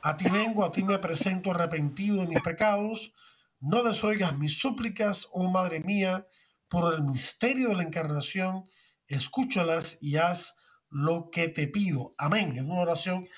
A 0.03 0.17
ti 0.17 0.29
vengo, 0.29 0.64
a 0.64 0.73
ti 0.73 0.83
me 0.83 0.99
presento 0.99 1.50
arrepentido 1.50 2.19
de 2.21 2.26
mis 2.26 2.41
pecados. 2.41 3.12
No 3.61 3.83
desoigas 3.83 4.37
mis 4.38 4.59
súplicas, 4.59 5.29
oh 5.33 5.49
Madre 5.49 5.81
mía, 5.81 6.26
por 6.75 6.93
el 6.93 7.04
misterio 7.04 7.69
de 7.69 7.76
la 7.76 7.85
Encarnación. 7.85 8.64
Escúchalas 9.07 9.97
y 10.00 10.16
haz 10.16 10.57
lo 10.90 11.31
que 11.31 11.47
te 11.47 11.69
pido. 11.69 12.16
Amén. 12.19 12.57
Es 12.57 12.64
una 12.64 12.81
oración 12.81 13.28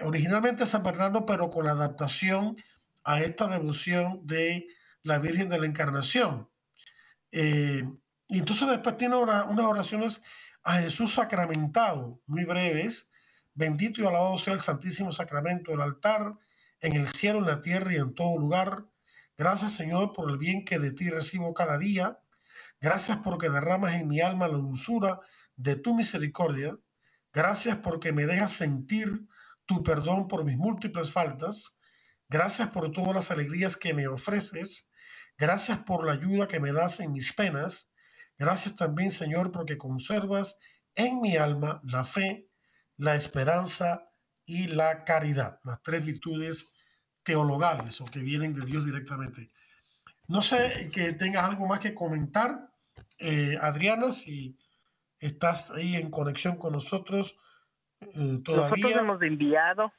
originalmente 0.00 0.64
San 0.64 0.82
Bernardo, 0.82 1.26
pero 1.26 1.50
con 1.50 1.68
adaptación 1.68 2.56
a 3.04 3.20
esta 3.20 3.48
devoción 3.48 4.26
de 4.26 4.68
la 5.02 5.18
Virgen 5.18 5.50
de 5.50 5.58
la 5.58 5.66
Encarnación. 5.66 6.48
Eh, 7.32 7.86
y 8.28 8.38
entonces 8.38 8.66
después 8.66 8.96
tiene 8.96 9.16
unas 9.16 9.66
oraciones 9.66 10.22
a 10.62 10.78
Jesús 10.78 11.12
sacramentado, 11.12 12.22
muy 12.24 12.46
breves. 12.46 13.10
Bendito 13.52 14.00
y 14.00 14.06
alabado 14.06 14.38
sea 14.38 14.54
el 14.54 14.62
Santísimo 14.62 15.12
Sacramento 15.12 15.70
del 15.70 15.82
altar, 15.82 16.38
en 16.80 16.96
el 16.96 17.08
cielo, 17.08 17.40
en 17.40 17.46
la 17.46 17.60
tierra 17.60 17.92
y 17.92 17.96
en 17.96 18.14
todo 18.14 18.38
lugar. 18.38 18.86
Gracias, 19.36 19.72
Señor, 19.72 20.14
por 20.14 20.30
el 20.30 20.38
bien 20.38 20.64
que 20.64 20.78
de 20.78 20.92
ti 20.92 21.10
recibo 21.10 21.52
cada 21.52 21.76
día. 21.76 22.20
Gracias 22.80 23.18
porque 23.24 23.48
derramas 23.48 23.94
en 23.94 24.08
mi 24.08 24.20
alma 24.20 24.48
la 24.48 24.58
dulzura 24.58 25.20
de 25.56 25.76
tu 25.76 25.94
misericordia. 25.94 26.76
Gracias 27.32 27.78
porque 27.78 28.12
me 28.12 28.26
dejas 28.26 28.52
sentir 28.52 29.26
tu 29.66 29.82
perdón 29.82 30.28
por 30.28 30.44
mis 30.44 30.56
múltiples 30.56 31.10
faltas. 31.10 31.78
Gracias 32.28 32.70
por 32.70 32.90
todas 32.92 33.14
las 33.14 33.30
alegrías 33.30 33.76
que 33.76 33.94
me 33.94 34.08
ofreces. 34.08 34.90
Gracias 35.38 35.78
por 35.80 36.04
la 36.04 36.12
ayuda 36.12 36.48
que 36.48 36.60
me 36.60 36.72
das 36.72 37.00
en 37.00 37.12
mis 37.12 37.32
penas. 37.32 37.90
Gracias 38.38 38.76
también, 38.76 39.10
Señor, 39.10 39.52
porque 39.52 39.78
conservas 39.78 40.58
en 40.94 41.20
mi 41.20 41.36
alma 41.36 41.80
la 41.84 42.04
fe, 42.04 42.48
la 42.96 43.16
esperanza 43.16 44.10
y 44.44 44.68
la 44.68 45.04
caridad, 45.04 45.60
las 45.64 45.82
tres 45.82 46.04
virtudes 46.04 46.72
teologales 47.22 48.00
o 48.00 48.04
que 48.04 48.20
vienen 48.20 48.54
de 48.54 48.64
Dios 48.64 48.84
directamente. 48.84 49.50
No 50.28 50.42
sé 50.42 50.88
que 50.92 51.12
tengas 51.12 51.44
algo 51.44 51.66
más 51.66 51.80
que 51.80 51.94
comentar, 51.94 52.68
eh, 53.18 53.56
Adriana, 53.60 54.12
si 54.12 54.56
estás 55.20 55.70
ahí 55.70 55.96
en 55.96 56.10
conexión 56.10 56.56
con 56.56 56.72
nosotros 56.72 57.38
eh, 58.00 58.38
todavía. 58.44 58.76
Nosotros 58.76 59.02
hemos 59.02 59.22
enviado 59.22 59.92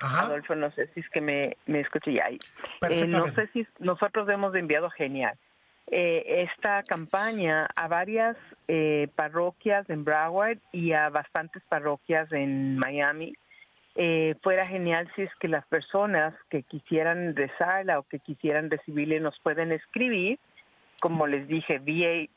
Adolfo, 0.00 0.54
no 0.54 0.70
sé 0.72 0.88
si 0.92 1.00
es 1.00 1.08
que 1.10 1.20
me, 1.20 1.56
me 1.66 1.80
escuché 1.80 2.14
ya. 2.14 2.28
Eh, 2.28 3.06
no 3.06 3.26
sé 3.34 3.48
si 3.52 3.66
nosotros 3.78 4.28
hemos 4.28 4.54
enviado 4.54 4.90
genial. 4.90 5.38
Eh, 5.86 6.48
esta 6.50 6.82
campaña 6.82 7.68
a 7.76 7.88
varias 7.88 8.36
eh, 8.68 9.08
parroquias 9.14 9.88
en 9.90 10.04
Broward 10.04 10.58
y 10.72 10.92
a 10.92 11.10
bastantes 11.10 11.62
parroquias 11.68 12.30
en 12.32 12.78
Miami. 12.78 13.34
Eh, 13.96 14.34
fuera 14.42 14.66
genial 14.66 15.08
si 15.14 15.22
es 15.22 15.34
que 15.36 15.46
las 15.48 15.64
personas 15.66 16.34
que 16.50 16.62
quisieran 16.62 17.36
rezarla 17.36 17.98
o 17.98 18.02
que 18.02 18.18
quisieran 18.18 18.70
recibirle 18.70 19.20
nos 19.20 19.38
pueden 19.40 19.70
escribir, 19.72 20.38
como 21.00 21.26
les 21.26 21.46
dije, 21.46 21.78
vhi 21.78 22.28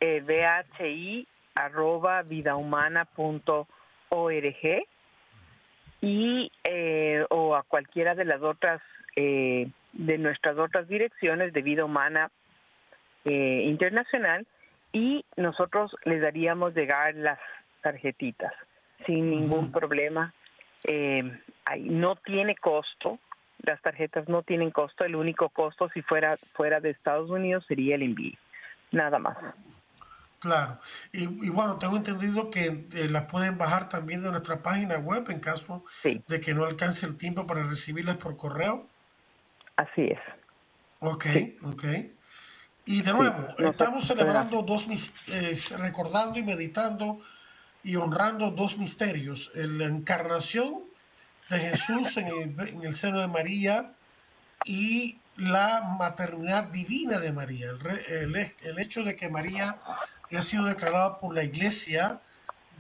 arroba 1.56 2.22
vidahumana.org 2.22 3.68
y 6.02 6.52
o 7.30 7.56
a 7.56 7.64
cualquiera 7.64 8.14
de 8.14 8.26
las 8.26 8.42
otras 8.44 8.82
de 9.98 10.18
nuestras 10.20 10.58
otras 10.58 10.88
direcciones 10.88 11.54
de 11.54 11.62
vida 11.62 11.84
humana 11.84 12.30
eh, 13.26 13.64
internacional 13.66 14.46
y 14.94 15.26
nosotros 15.36 15.92
les 16.06 16.22
daríamos 16.22 16.74
llegar 16.76 17.16
las 17.16 17.40
tarjetitas 17.82 18.54
sin 19.06 19.30
ningún 19.32 19.72
problema. 19.72 20.34
Eh, 20.84 21.24
no 21.80 22.16
tiene 22.18 22.56
costo, 22.56 23.20
las 23.60 23.82
tarjetas 23.82 24.28
no 24.30 24.44
tienen 24.44 24.72
costo, 24.72 25.04
el 25.04 25.16
único 25.16 25.50
costo 25.50 25.90
si 25.94 26.02
fuera 26.02 26.38
fuera 26.54 26.80
de 26.80 26.92
Estados 26.92 27.30
Unidos 27.30 27.66
sería 27.68 27.96
el 27.96 28.04
envío, 28.04 28.38
nada 28.92 29.20
más. 29.20 29.38
Claro, 30.40 30.80
y, 31.12 31.50
bueno, 31.50 31.78
tengo 31.78 31.98
entendido 31.98 32.52
que 32.52 32.86
eh, 32.94 33.10
las 33.10 33.24
pueden 33.24 33.58
bajar 33.58 33.90
también 33.90 34.22
de 34.22 34.30
nuestra 34.30 34.62
página 34.62 34.98
web 34.98 35.26
en 35.30 35.40
caso 35.40 35.84
de 36.04 36.40
que 36.40 36.54
no 36.54 36.66
alcance 36.66 37.08
el 37.08 37.18
tiempo 37.18 37.48
para 37.48 37.64
recibirlas 37.64 38.18
por 38.18 38.38
correo. 38.38 38.86
Así 39.76 40.04
es. 40.04 40.20
Ok, 41.00 41.26
ok. 41.64 41.84
Y 42.86 43.02
de 43.02 43.14
nuevo, 43.14 43.48
estamos 43.58 44.08
celebrando 44.08 44.62
dos, 44.62 44.88
eh, 45.28 45.58
recordando 45.80 46.40
y 46.40 46.44
meditando 46.44 47.20
y 47.88 47.96
honrando 47.96 48.52
dos 48.52 48.78
misterios, 48.78 49.50
la 49.56 49.86
encarnación 49.86 50.82
de 51.50 51.58
Jesús 51.58 52.18
en 52.18 52.84
el, 52.84 52.94
seno 52.94 53.22
de 53.22 53.30
María 53.30 53.94
y 54.66 55.20
la 55.38 55.96
maternidad 55.98 56.66
divina 56.66 57.18
de 57.20 57.32
María, 57.32 57.70
el, 58.10 58.80
hecho 58.80 59.06
de 59.06 59.16
que 59.16 59.30
María 59.30 59.78
ha 60.30 60.42
sido 60.42 60.66
declarada 60.66 61.18
por 61.18 61.34
la 61.34 61.46
Iglesia 61.46 62.20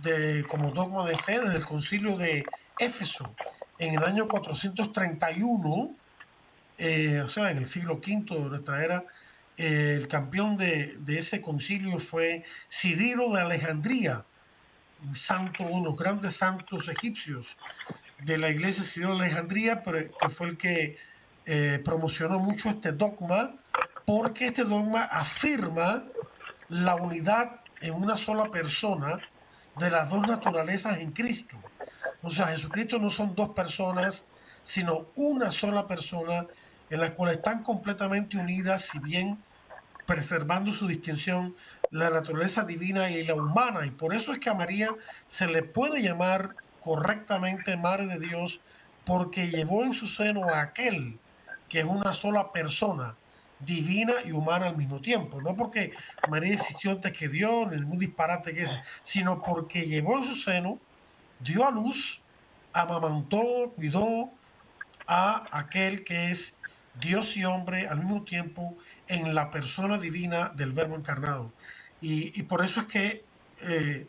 de, 0.04 0.44
como 0.50 0.72
dogma 0.72 1.08
de 1.08 1.18
fe 1.18 1.40
desde 1.40 1.56
el 1.56 1.66
concilio 1.66 2.18
de 2.18 2.46
Éfeso 2.78 3.34
en 3.80 3.96
el 3.96 4.04
año 4.04 4.28
431, 4.28 5.96
eh, 6.80 7.22
o 7.24 7.30
sea, 7.30 7.52
en 7.52 7.60
el 7.60 7.68
siglo 7.70 8.02
V 8.06 8.26
de 8.44 8.50
nuestra 8.50 8.84
era, 8.84 9.06
el 9.56 10.10
campeón 10.10 10.58
de, 10.58 10.98
ese 11.08 11.40
concilio 11.40 11.98
fue 12.00 12.44
Cirilo 12.70 13.34
de 13.34 13.42
Alejandría, 13.42 14.26
santo, 15.14 15.64
uno 15.64 15.84
de 15.84 15.90
los 15.90 15.98
grandes 15.98 16.36
santos 16.36 16.88
egipcios 16.88 17.58
de 18.24 18.38
la 18.38 18.50
iglesia 18.50 18.84
Cirilo 18.84 19.18
de 19.18 19.26
Alejandría, 19.26 19.84
pero 19.84 20.10
que 20.18 20.30
fue 20.30 20.48
el 20.48 20.58
que 20.58 20.98
eh, 21.46 21.82
promocionó 21.84 22.40
mucho 22.40 22.70
este 22.70 22.92
dogma, 22.92 23.56
porque 24.06 24.48
este 24.48 24.64
dogma 24.64 25.04
afirma 25.04 26.04
la 26.70 26.96
unidad 26.96 27.62
en 27.82 27.94
una 27.94 28.18
sola 28.18 28.50
persona 28.52 29.20
de 29.78 29.92
las 29.92 30.10
dos 30.10 30.28
naturalezas 30.28 30.98
en 30.98 31.12
Cristo. 31.12 31.58
O 32.22 32.30
sea, 32.30 32.48
Jesucristo 32.48 33.00
no 33.00 33.10
son 33.10 33.36
dos 33.36 33.50
personas, 33.50 34.26
sino 34.64 35.08
una 35.16 35.52
sola 35.52 35.88
persona 35.88 36.48
en 36.90 37.00
la 37.00 37.14
cual 37.14 37.34
están 37.34 37.64
completamente 37.64 38.38
unidas, 38.38 38.90
si 38.90 39.00
bien 39.00 39.38
preservando 40.08 40.74
su 40.74 40.88
distinción, 40.88 41.56
la 41.92 42.10
naturaleza 42.10 42.64
divina 42.64 43.12
y 43.12 43.24
la 43.24 43.36
humana. 43.36 43.86
Y 43.86 43.92
por 43.92 44.16
eso 44.16 44.32
es 44.34 44.40
que 44.40 44.50
a 44.50 44.56
María 44.56 44.90
se 45.28 45.48
le 45.48 45.62
puede 45.62 46.02
llamar 46.02 46.56
correctamente 46.82 47.78
Madre 47.78 48.08
de 48.08 48.20
Dios, 48.20 48.62
porque 49.06 49.50
llevó 49.50 49.84
en 49.84 49.94
su 49.94 50.08
seno 50.08 50.46
a 50.50 50.62
aquel 50.62 51.20
que 51.70 51.82
es 51.82 51.86
una 51.86 52.14
sola 52.14 52.52
persona, 52.54 53.16
divina 53.60 54.14
y 54.26 54.32
humana 54.32 54.68
al 54.68 54.78
mismo 54.78 55.02
tiempo. 55.02 55.42
No 55.42 55.56
porque 55.56 55.92
María 56.30 56.54
existió 56.54 56.92
antes 56.92 57.12
que 57.12 57.28
Dios, 57.28 57.70
ni 57.70 57.78
ningún 57.78 58.00
disparate 58.00 58.54
que 58.54 58.64
es, 58.64 58.76
sino 59.04 59.44
porque 59.44 59.86
llevó 59.86 60.18
en 60.18 60.24
su 60.24 60.34
seno, 60.34 60.80
dio 61.42 61.68
a 61.68 61.72
luz, 61.72 62.22
amamantó, 62.72 63.74
cuidó 63.76 64.30
a 65.08 65.46
aquel 65.52 66.06
que 66.06 66.32
es 66.32 66.56
Dios 67.00 67.36
y 67.38 67.46
hombre 67.46 67.88
al 67.88 68.00
mismo 68.00 68.24
tiempo 68.24 68.78
en 69.08 69.36
la 69.36 69.52
persona 69.52 69.98
divina 69.98 70.52
del 70.56 70.74
Verbo 70.74 70.96
encarnado. 70.96 71.52
Y, 72.02 72.44
por 72.44 72.64
eso 72.64 72.82
es 72.82 72.86
que 72.88 73.24
eh, 73.62 74.08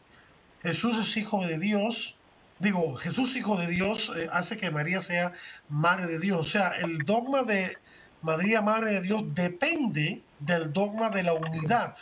Jesús 0.63 0.99
es 0.99 1.17
hijo 1.17 1.47
de 1.47 1.59
Dios, 1.59 2.17
digo, 2.59 2.97
Jesús 2.97 3.35
hijo 3.37 3.57
de 3.57 3.67
Dios 3.67 4.13
eh, 4.15 4.29
hace 4.31 4.59
que 4.59 4.71
María 4.71 5.01
sea 5.01 5.33
madre 5.69 6.07
de 6.07 6.19
Dios. 6.19 6.39
O 6.39 6.45
sea, 6.45 6.73
el 6.81 6.99
dogma 6.99 7.45
de 7.45 7.79
María 8.21 8.61
madre 8.61 8.93
de 8.93 9.01
Dios 9.01 9.35
depende 9.35 10.23
del 10.41 10.73
dogma 10.73 11.09
de 11.09 11.23
la 11.23 11.33
unidad 11.33 11.97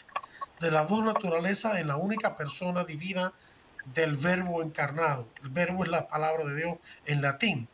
de 0.61 0.71
las 0.71 0.89
dos 0.89 1.05
naturalezas 1.05 1.79
en 1.79 1.89
la 1.89 1.97
única 1.97 2.37
persona 2.37 2.85
divina 2.85 3.33
del 3.95 4.17
verbo 4.17 4.63
encarnado. 4.63 5.29
El 5.43 5.51
verbo 5.51 5.85
es 5.85 5.91
la 5.91 6.09
palabra 6.09 6.45
de 6.45 6.57
Dios 6.57 6.79
en 7.05 7.23
latín. 7.23 7.69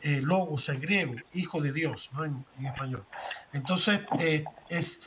Eh, 0.00 0.20
logos 0.22 0.68
en 0.68 0.80
griego, 0.80 1.14
hijo 1.34 1.60
de 1.60 1.72
Dios, 1.72 2.10
¿no? 2.12 2.24
en, 2.24 2.46
español. 2.64 3.04
Entonces, 3.52 4.00
eh, 4.20 4.44
es 4.68 5.00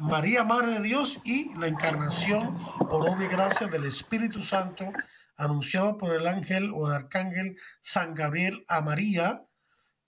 María, 0.00 0.44
Madre 0.44 0.74
de 0.74 0.82
Dios, 0.82 1.18
y 1.24 1.54
la 1.58 1.66
encarnación 1.66 2.58
por 2.78 3.08
obra 3.08 3.24
y 3.24 3.28
gracia 3.28 3.68
del 3.68 3.84
Espíritu 3.84 4.42
Santo, 4.42 4.92
anunciado 5.36 5.96
por 5.96 6.14
el 6.14 6.26
ángel 6.26 6.72
o 6.74 6.88
el 6.88 6.94
arcángel 6.94 7.56
San 7.80 8.14
Gabriel 8.14 8.64
a 8.68 8.82
María, 8.82 9.44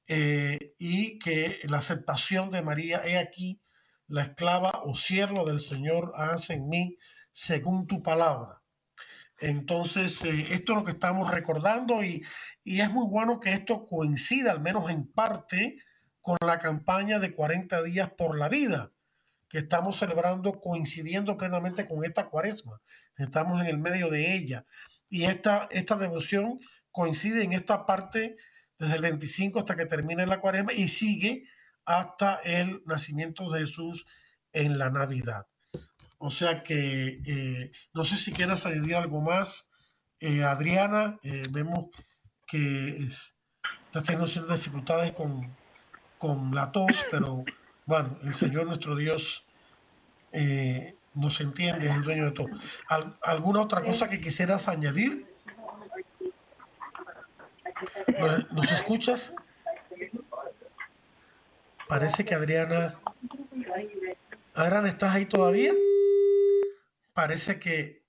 eh, 0.06 0.74
y 0.78 1.18
que 1.18 1.60
la 1.64 1.78
aceptación 1.78 2.50
de 2.50 2.62
María, 2.62 3.00
he 3.06 3.18
aquí, 3.18 3.62
la 4.06 4.24
esclava 4.24 4.82
o 4.84 4.94
sierva 4.94 5.44
del 5.44 5.60
Señor, 5.60 6.12
hace 6.14 6.54
en 6.54 6.68
mí 6.68 6.98
según 7.30 7.86
tu 7.86 8.02
palabra. 8.02 8.61
Entonces, 9.38 10.22
esto 10.24 10.72
es 10.72 10.78
lo 10.78 10.84
que 10.84 10.92
estamos 10.92 11.30
recordando 11.30 12.02
y, 12.04 12.22
y 12.64 12.80
es 12.80 12.90
muy 12.90 13.06
bueno 13.08 13.40
que 13.40 13.52
esto 13.52 13.86
coincida, 13.86 14.52
al 14.52 14.60
menos 14.60 14.88
en 14.90 15.10
parte, 15.10 15.78
con 16.20 16.36
la 16.46 16.58
campaña 16.58 17.18
de 17.18 17.32
40 17.32 17.82
días 17.82 18.10
por 18.16 18.38
la 18.38 18.48
vida 18.48 18.92
que 19.52 19.58
estamos 19.58 19.98
celebrando 19.98 20.60
coincidiendo 20.60 21.36
plenamente 21.36 21.86
con 21.86 22.04
esta 22.06 22.30
cuaresma. 22.30 22.80
Estamos 23.18 23.60
en 23.60 23.66
el 23.66 23.76
medio 23.76 24.08
de 24.08 24.34
ella. 24.34 24.64
Y 25.10 25.24
esta, 25.24 25.68
esta 25.70 25.96
devoción 25.96 26.58
coincide 26.90 27.42
en 27.42 27.52
esta 27.52 27.84
parte 27.84 28.36
desde 28.78 28.96
el 28.96 29.02
25 29.02 29.58
hasta 29.58 29.76
que 29.76 29.84
termine 29.84 30.26
la 30.26 30.40
cuaresma 30.40 30.72
y 30.72 30.88
sigue 30.88 31.44
hasta 31.84 32.36
el 32.44 32.82
nacimiento 32.86 33.50
de 33.50 33.60
Jesús 33.60 34.06
en 34.52 34.78
la 34.78 34.88
Navidad. 34.88 35.46
O 36.24 36.30
sea 36.30 36.62
que 36.62 37.20
eh, 37.26 37.72
no 37.92 38.04
sé 38.04 38.16
si 38.16 38.32
quieras 38.32 38.64
añadir 38.64 38.94
algo 38.94 39.20
más, 39.20 39.72
eh, 40.20 40.44
Adriana. 40.44 41.18
Eh, 41.24 41.42
vemos 41.50 41.86
que 42.46 42.96
está 43.86 44.02
teniendo 44.04 44.28
ciertas 44.28 44.58
dificultades 44.58 45.12
con, 45.14 45.52
con, 46.18 46.54
la 46.54 46.70
tos, 46.70 47.04
pero 47.10 47.44
bueno, 47.86 48.20
el 48.22 48.36
Señor 48.36 48.66
nuestro 48.66 48.94
Dios 48.94 49.48
nos 51.14 51.40
entiende, 51.40 51.88
es 51.88 51.94
el 51.94 52.04
dueño 52.04 52.26
de 52.26 52.30
todo. 52.30 52.50
¿Alguna 53.22 53.62
otra 53.62 53.82
cosa 53.82 54.08
que 54.08 54.20
quisieras 54.20 54.68
añadir? 54.68 55.26
¿Nos 58.52 58.70
escuchas? 58.70 59.34
Parece 61.88 62.24
que 62.24 62.36
Adriana... 62.36 62.94
Adriana, 64.54 64.88
¿estás 64.88 65.14
ahí 65.14 65.26
todavía? 65.26 65.72
Parece 67.14 67.58
que 67.58 68.02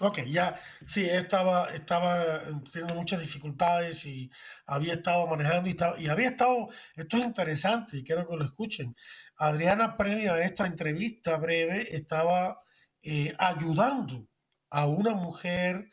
Ok, 0.00 0.22
ya, 0.26 0.60
sí, 0.88 1.04
estaba, 1.08 1.72
estaba 1.72 2.40
teniendo 2.72 2.96
muchas 2.96 3.20
dificultades 3.20 4.04
y 4.06 4.28
había 4.66 4.94
estado 4.94 5.26
manejando 5.28 5.70
y, 5.70 5.76
y 6.04 6.08
había 6.08 6.30
estado, 6.30 6.68
esto 6.96 7.16
es 7.16 7.24
interesante 7.24 7.98
y 7.98 8.02
quiero 8.02 8.26
que 8.28 8.36
lo 8.36 8.44
escuchen. 8.44 8.96
Adriana, 9.36 9.96
previa 9.96 10.34
a 10.34 10.42
esta 10.42 10.66
entrevista 10.66 11.36
breve, 11.38 11.94
estaba 11.96 12.60
eh, 13.02 13.34
ayudando 13.38 14.26
a 14.70 14.86
una 14.86 15.14
mujer 15.14 15.88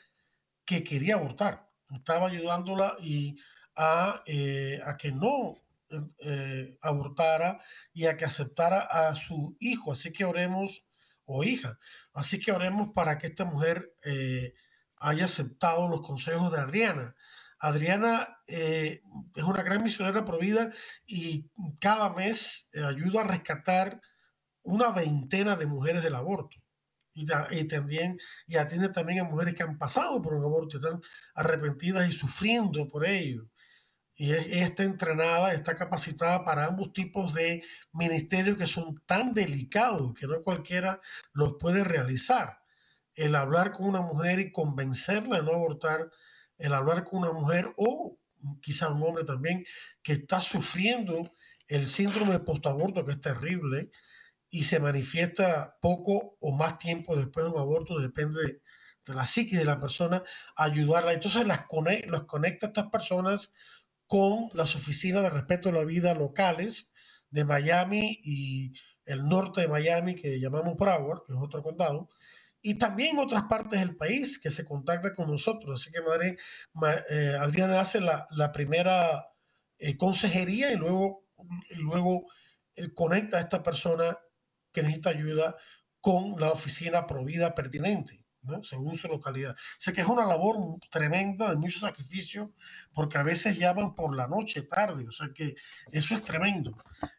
que 0.65 0.84
quería 0.84 1.15
abortar. 1.15 1.69
Estaba 1.91 2.27
ayudándola 2.27 2.95
y 2.99 3.38
a, 3.75 4.23
eh, 4.25 4.80
a 4.84 4.97
que 4.97 5.12
no 5.12 5.62
eh, 6.19 6.77
abortara 6.82 7.60
y 7.93 8.06
a 8.06 8.17
que 8.17 8.25
aceptara 8.25 8.80
a 8.82 9.15
su 9.15 9.56
hijo. 9.60 9.91
Así 9.93 10.12
que 10.12 10.25
oremos, 10.25 10.88
o 11.25 11.43
hija, 11.43 11.77
Así 12.13 12.39
que 12.39 12.52
oremos 12.52 12.89
para 12.93 13.17
que 13.17 13.28
esta 13.28 13.45
mujer 13.45 13.95
eh, 14.04 14.54
haya 14.97 15.26
aceptado 15.26 15.88
los 15.88 16.02
consejos 16.02 16.52
de 16.52 16.60
Adriana. 16.60 17.15
Adriana 17.60 18.39
eh, 18.47 19.02
es 19.36 19.43
una 19.43 19.63
gran 19.63 19.84
misionera 19.84 20.26
provida 20.26 20.71
y 21.06 21.50
cada 21.80 22.13
mes 22.13 22.69
eh, 22.74 22.84
ayuda 22.84 23.21
a 23.21 23.28
rescatar 23.28 24.02
una 24.63 24.91
veintena 24.91 25.56
de 25.56 25.67
mujeres 25.67 26.04
del 26.04 26.15
aborto. 26.15 26.58
Y, 27.13 27.26
también 27.26 28.17
y 28.47 28.56
atiende 28.56 28.88
también 28.88 29.19
a 29.19 29.26
mujeres 29.26 29.54
que 29.54 29.63
han 29.63 29.78
pasado 29.78 30.21
por 30.21 30.34
un 30.34 30.45
aborto, 30.45 30.78
están 30.78 31.02
arrepentidas 31.36 32.08
y 32.08 32.13
sufriendo 32.13 32.88
por 32.88 33.06
ello. 33.06 33.51
Y 34.22 34.34
está 34.34 34.84
entrenada, 34.84 35.52
está 35.52 35.76
capacitada 35.76 36.46
para 36.46 36.68
ambos 36.68 36.94
tipos 36.94 37.34
de 37.34 37.64
ministerios 37.92 38.56
que 38.56 38.68
son 38.68 39.02
tan 39.08 39.34
delicados 39.34 40.14
que 40.14 40.28
no 40.28 40.44
cualquiera 40.44 41.02
los 41.34 41.56
puede 41.60 41.84
realizar. 41.84 42.60
El 43.16 43.34
hablar 43.34 43.72
con 43.72 43.88
una 43.88 44.02
mujer 44.02 44.38
y 44.38 44.52
convencerla 44.52 45.38
de 45.38 45.44
no 45.44 45.54
abortar, 45.54 46.12
el 46.60 46.72
hablar 46.76 47.04
con 47.04 47.22
una 47.24 47.32
mujer 47.32 47.74
o 47.78 48.20
quizá 48.62 48.90
un 48.90 49.02
hombre 49.02 49.24
también 49.24 49.66
que 50.04 50.14
está 50.14 50.40
sufriendo 50.40 51.34
el 51.68 51.88
síndrome 51.88 52.34
de 52.34 52.42
postaborto, 52.42 53.04
que 53.04 53.14
es 53.14 53.22
terrible, 53.22 53.90
y 54.52 54.66
se 54.66 54.80
manifiesta 54.80 55.80
poco 55.82 56.38
o 56.40 56.52
más 56.52 56.78
tiempo 56.78 57.16
después 57.16 57.48
de 57.48 57.54
un 57.54 57.58
aborto, 57.58 57.98
depende 57.98 58.40
de, 58.40 58.62
la 59.16 59.26
psique 59.26 59.58
de 59.58 59.66
la 59.66 59.80
persona, 59.80 60.22
ayudarla. 60.56 61.12
Entonces 61.12 61.48
las 61.48 61.66
los 62.06 62.26
conecta 62.26 62.68
a 62.68 62.70
estas 62.70 62.92
personas 62.92 63.56
con 64.12 64.50
las 64.52 64.76
oficinas 64.76 65.24
de 65.24 65.30
respeto 65.30 65.69
de 65.69 65.78
la 65.78 65.86
vida 65.86 66.13
locales 66.13 66.91
de 67.30 67.45
Miami 67.45 68.19
y 68.21 68.74
el 69.06 69.24
norte 69.24 69.62
de 69.62 69.69
Miami, 69.69 70.15
que 70.15 70.38
llamamos 70.38 70.76
Broward, 70.76 71.24
que 71.26 71.32
es 71.32 71.39
otro 71.41 71.63
condado, 71.63 72.10
y 72.62 72.78
también 72.78 73.19
otras 73.19 73.43
partes 73.43 73.80
del 73.80 73.95
país 73.95 74.38
que 74.38 74.52
se 74.52 74.65
contactan 74.65 75.15
con 75.15 75.32
nosotros. 75.32 75.80
Así 75.80 75.93
que 75.93 76.02
Madre, 76.02 76.38
eh, 77.10 77.38
Adriana 77.39 77.80
hace 77.80 78.02
la, 78.02 78.52
primera 78.52 79.30
eh, 79.78 79.95
consejería 79.95 80.74
y 80.74 80.76
luego, 80.76 81.30
luego 81.78 82.26
eh, 82.76 82.93
conecta 82.93 83.38
a 83.38 83.41
esta 83.41 83.63
persona 83.63 84.17
que 84.74 84.82
necesita 84.82 85.12
ayuda 85.12 85.56
con 86.02 86.38
la 86.38 86.52
oficina 86.52 87.08
provida 87.08 87.56
pertinente, 87.56 88.21
según 88.63 88.97
su 88.97 89.08
localidad. 89.08 89.56
Sé 89.77 89.93
que 89.93 90.01
es 90.01 90.08
una 90.08 90.25
labor 90.25 90.58
tremenda, 90.89 91.49
de 91.49 91.58
mucho 91.58 91.80
sacrificio, 91.80 92.51
porque 92.93 93.17
a 93.17 93.23
veces 93.23 93.58
llaman 93.58 93.95
por 93.95 94.15
la 94.15 94.27
noche, 94.27 94.63
tarde, 94.63 95.08
o 95.08 95.12
sea 95.12 95.30
que 95.34 95.56
eso 95.91 96.15
es 96.15 96.21
tremendo. 96.21 96.75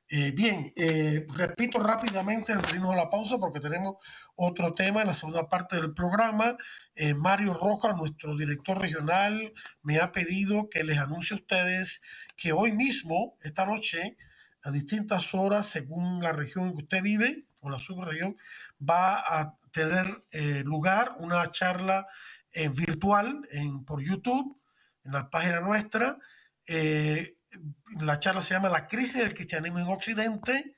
Eh, 0.09 0.31
bien, 0.33 0.73
eh, 0.77 1.27
repito 1.35 1.79
rápidamente 1.79 2.53
antes 2.53 2.73
de 2.73 2.87
a 2.87 2.97
la 2.97 3.09
pausa, 3.09 3.39
porque 3.39 3.61
tenemos 3.61 3.95
otro 4.35 4.75
tema 4.75 5.01
en 5.01 5.07
la 5.07 5.15
segunda 5.15 5.49
parte 5.49 5.77
del 5.77 5.95
programa. 5.95 6.57
Eh, 6.95 7.15
Mario 7.15 7.55
Rojas, 7.55 7.97
nuestro 7.97 8.37
director 8.37 8.79
regional, 8.79 9.55
me 9.83 10.01
ha 10.01 10.13
pedido 10.13 10.69
que 10.69 10.85
les 10.85 10.99
anuncie 10.99 11.35
a 11.35 11.41
ustedes 11.41 12.03
que 12.37 12.53
hoy 12.53 12.73
mismo, 12.73 13.39
esta 13.41 13.65
noche, 13.65 14.19
a 14.63 14.71
distintas 14.71 15.35
horas 15.35 15.67
según 15.67 16.23
la 16.23 16.33
región 16.33 16.67
en 16.67 16.73
que 16.73 16.83
usted 16.83 17.03
vive 17.03 17.47
o 17.63 17.71
la 17.71 17.79
subregión, 17.79 18.37
va 18.79 19.17
a 19.17 19.57
tener 19.73 20.25
eh, 20.31 20.63
lugar 20.65 21.17
una 21.19 21.51
charla 21.51 22.07
eh, 22.53 22.69
virtual 22.69 23.47
en, 23.51 23.85
por 23.85 24.03
YouTube, 24.03 24.61
en 25.05 25.13
la 25.13 25.31
página 25.31 25.61
nuestra. 25.61 26.19
Eh, 26.67 27.39
la 28.01 28.19
charla 28.19 28.43
se 28.43 28.55
llama 28.55 28.69
La 28.69 28.87
crisis 28.87 29.19
del 29.19 29.35
cristianismo 29.35 29.79
en 29.79 29.89
Occidente, 29.89 30.77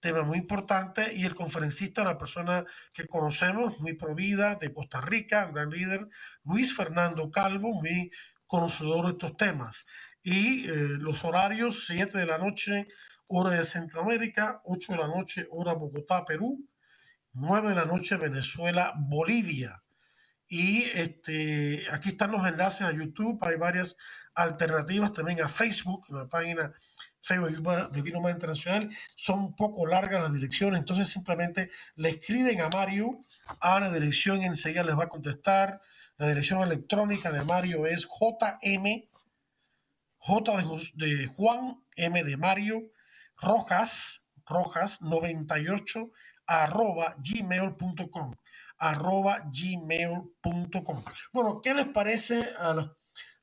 tema 0.00 0.22
muy 0.22 0.38
importante, 0.38 1.14
y 1.14 1.24
el 1.24 1.34
conferencista, 1.34 2.02
una 2.02 2.18
persona 2.18 2.64
que 2.92 3.06
conocemos, 3.06 3.80
muy 3.80 3.94
provida, 3.94 4.54
de 4.54 4.72
Costa 4.72 5.00
Rica, 5.00 5.46
un 5.46 5.54
gran 5.54 5.70
líder, 5.70 6.08
Luis 6.44 6.76
Fernando 6.76 7.30
Calvo, 7.30 7.74
muy 7.74 8.10
conocedor 8.46 9.06
de 9.06 9.12
estos 9.12 9.36
temas. 9.36 9.86
Y 10.22 10.66
los 10.66 11.24
horarios, 11.24 11.86
7 11.86 12.18
de 12.18 12.26
la 12.26 12.38
noche, 12.38 12.88
hora 13.28 13.56
de 13.56 13.64
Centroamérica, 13.64 14.60
8 14.64 14.92
de 14.92 14.98
la 14.98 15.08
noche, 15.08 15.46
hora 15.50 15.74
Bogotá, 15.74 16.24
Perú, 16.24 16.66
9 17.36 17.68
de 17.68 17.74
la 17.74 17.84
noche, 17.84 18.16
Venezuela, 18.16 18.94
Bolivia. 18.96 19.82
Y 20.48 20.84
este, 20.94 21.84
aquí 21.92 22.10
están 22.10 22.32
los 22.32 22.46
enlaces 22.46 22.82
a 22.82 22.92
YouTube, 22.92 23.38
hay 23.42 23.56
varias 23.56 23.96
alternativas 24.34 25.12
también 25.12 25.42
a 25.42 25.48
Facebook, 25.48 26.06
la 26.10 26.28
página 26.28 26.72
Facebook 27.20 27.90
de 27.90 28.02
Vino 28.02 28.20
Más 28.20 28.32
Internacional. 28.32 28.90
Son 29.16 29.40
un 29.40 29.56
poco 29.56 29.86
largas 29.86 30.22
las 30.22 30.32
direcciones, 30.32 30.80
entonces 30.80 31.08
simplemente 31.08 31.70
le 31.96 32.10
escriben 32.10 32.60
a 32.60 32.68
Mario 32.68 33.20
a 33.60 33.80
la 33.80 33.92
dirección 33.92 34.42
y 34.42 34.46
enseguida 34.46 34.84
les 34.84 34.96
va 34.96 35.04
a 35.04 35.08
contestar. 35.08 35.80
La 36.16 36.28
dirección 36.28 36.62
electrónica 36.62 37.30
de 37.30 37.44
Mario 37.44 37.86
es 37.86 38.06
JM, 38.06 39.08
J 40.18 40.56
de 40.94 41.26
Juan, 41.26 41.82
M 41.96 42.24
de 42.24 42.36
Mario, 42.36 42.90
rojas, 43.36 44.24
rojas 44.46 45.02
98 45.02 46.10
arroba 46.46 47.16
gmail.com 47.18 48.34
arroba 48.78 49.42
gmail.com 49.50 51.02
bueno 51.32 51.60
¿qué 51.62 51.74
les 51.74 51.88
parece 51.88 52.40
a 52.58 52.92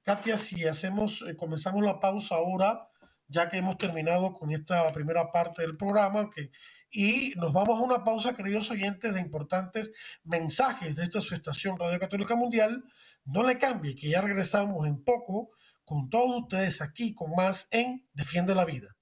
Katia 0.04 0.38
si 0.38 0.68
hacemos 0.68 1.24
eh, 1.28 1.36
comenzamos 1.36 1.84
la 1.84 2.00
pausa 2.00 2.36
ahora 2.36 2.90
ya 3.28 3.50
que 3.50 3.58
hemos 3.58 3.78
terminado 3.78 4.34
con 4.34 4.52
esta 4.52 4.92
primera 4.94 5.32
parte 5.32 5.64
del 5.64 5.76
programa 5.76 6.30
que, 6.30 6.52
y 6.92 7.34
nos 7.38 7.52
vamos 7.52 7.80
a 7.80 7.84
una 7.84 8.04
pausa 8.04 8.36
queridos 8.36 8.70
oyentes 8.70 9.14
de 9.14 9.20
importantes 9.20 9.92
mensajes 10.24 10.96
de 10.96 11.04
esta 11.04 11.22
su 11.22 11.34
estación 11.34 11.80
Radio 11.80 12.00
Católica 12.00 12.36
Mundial. 12.36 12.84
No 13.26 13.42
le 13.42 13.58
cambie 13.58 13.96
que 13.96 14.10
ya 14.10 14.22
regresamos 14.22 14.86
en 14.86 15.04
poco 15.04 15.50
con 15.84 16.10
todos 16.10 16.44
ustedes 16.44 16.82
aquí 16.82 17.16
con 17.16 17.32
más 17.32 17.68
en 17.72 18.08
Defiende 18.14 18.54
la 18.54 18.66
Vida 18.66 18.96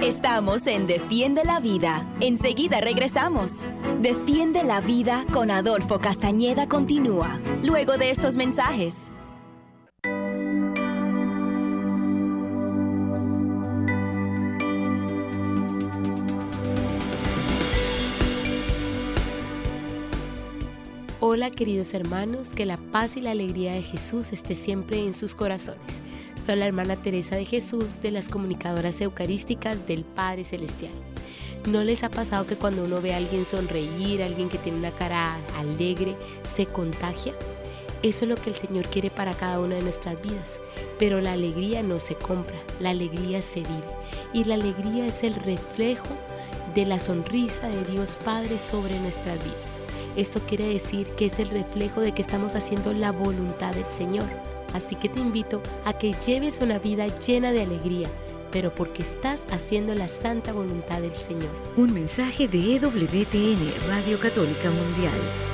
Estamos 0.00 0.66
en 0.66 0.86
Defiende 0.86 1.44
la 1.44 1.60
Vida. 1.60 2.04
Enseguida 2.20 2.80
regresamos. 2.80 3.66
Defiende 4.00 4.62
la 4.62 4.80
Vida 4.80 5.24
con 5.32 5.50
Adolfo 5.50 5.98
Castañeda 5.98 6.68
continúa, 6.68 7.40
luego 7.62 7.96
de 7.96 8.10
estos 8.10 8.36
mensajes. 8.36 9.10
Hola 21.20 21.50
queridos 21.50 21.94
hermanos, 21.94 22.50
que 22.50 22.66
la 22.66 22.76
paz 22.76 23.16
y 23.16 23.22
la 23.22 23.30
alegría 23.30 23.72
de 23.72 23.82
Jesús 23.82 24.32
esté 24.32 24.54
siempre 24.54 24.98
en 24.98 25.14
sus 25.14 25.34
corazones. 25.34 26.02
Soy 26.36 26.56
la 26.56 26.66
hermana 26.66 26.96
Teresa 26.96 27.36
de 27.36 27.44
Jesús 27.44 28.00
de 28.00 28.10
las 28.10 28.28
comunicadoras 28.28 29.00
eucarísticas 29.00 29.86
del 29.86 30.04
Padre 30.04 30.42
Celestial. 30.42 30.92
¿No 31.68 31.84
les 31.84 32.02
ha 32.02 32.10
pasado 32.10 32.46
que 32.46 32.56
cuando 32.56 32.84
uno 32.84 33.00
ve 33.00 33.14
a 33.14 33.18
alguien 33.18 33.44
sonreír, 33.44 34.20
a 34.20 34.26
alguien 34.26 34.48
que 34.48 34.58
tiene 34.58 34.78
una 34.78 34.90
cara 34.90 35.38
alegre, 35.56 36.16
se 36.42 36.66
contagia? 36.66 37.32
Eso 38.02 38.24
es 38.24 38.28
lo 38.28 38.36
que 38.36 38.50
el 38.50 38.56
Señor 38.56 38.86
quiere 38.88 39.10
para 39.10 39.32
cada 39.32 39.60
una 39.60 39.76
de 39.76 39.82
nuestras 39.82 40.20
vidas. 40.20 40.60
Pero 40.98 41.20
la 41.20 41.32
alegría 41.32 41.82
no 41.82 41.98
se 42.00 42.16
compra, 42.16 42.56
la 42.80 42.90
alegría 42.90 43.40
se 43.40 43.60
vive. 43.60 43.84
Y 44.32 44.44
la 44.44 44.54
alegría 44.54 45.06
es 45.06 45.22
el 45.22 45.36
reflejo 45.36 46.08
de 46.74 46.84
la 46.84 46.98
sonrisa 46.98 47.68
de 47.68 47.84
Dios 47.84 48.16
Padre 48.16 48.58
sobre 48.58 48.98
nuestras 48.98 49.42
vidas. 49.42 49.78
Esto 50.16 50.40
quiere 50.40 50.66
decir 50.66 51.06
que 51.16 51.26
es 51.26 51.38
el 51.38 51.48
reflejo 51.48 52.00
de 52.00 52.12
que 52.12 52.22
estamos 52.22 52.56
haciendo 52.56 52.92
la 52.92 53.12
voluntad 53.12 53.72
del 53.72 53.86
Señor. 53.86 54.26
Así 54.74 54.96
que 54.96 55.08
te 55.08 55.20
invito 55.20 55.62
a 55.86 55.94
que 55.94 56.12
lleves 56.26 56.60
una 56.60 56.78
vida 56.78 57.06
llena 57.20 57.52
de 57.52 57.62
alegría, 57.62 58.08
pero 58.52 58.74
porque 58.74 59.02
estás 59.02 59.46
haciendo 59.50 59.94
la 59.94 60.08
santa 60.08 60.52
voluntad 60.52 61.00
del 61.00 61.16
Señor. 61.16 61.50
Un 61.76 61.94
mensaje 61.94 62.48
de 62.48 62.76
EWTN, 62.76 63.88
Radio 63.88 64.18
Católica 64.20 64.70
Mundial. 64.70 65.53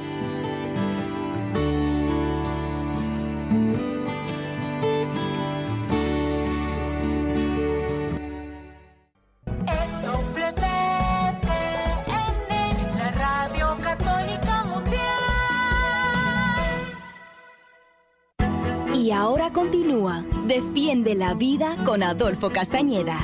La 21.21 21.35
vida 21.35 21.77
con 21.85 22.01
Adolfo 22.01 22.49
Castañeda. 22.49 23.15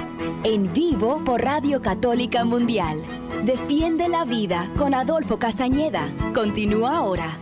En 0.44 0.72
vivo 0.72 1.24
por 1.24 1.42
Radio 1.42 1.82
Católica 1.82 2.46
Mundial. 2.46 3.02
Defiende 3.44 4.08
la 4.08 4.24
vida 4.24 4.72
con 4.78 4.94
Adolfo 4.94 5.40
Castañeda. 5.40 6.08
Continúa 6.32 6.98
ahora. 6.98 7.40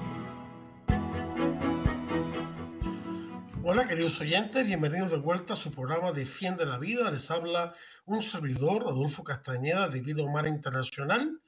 Hola 3.66 3.86
queridos 3.86 4.22
oyentes, 4.22 4.66
bienvenidos 4.66 5.12
de 5.12 5.18
vuelta 5.18 5.56
a 5.56 5.58
su 5.58 5.72
programa 5.72 6.14
Defiende 6.14 6.66
la 6.66 6.78
vida. 6.78 7.12
Les 7.12 7.30
habla 7.32 7.76
un 8.06 8.22
servidor, 8.22 8.84
Adolfo 8.84 9.26
Castañeda, 9.26 9.90
de 9.90 10.00
Vida 10.00 10.24
Humana 10.24 10.48
Internacional. 10.48 11.42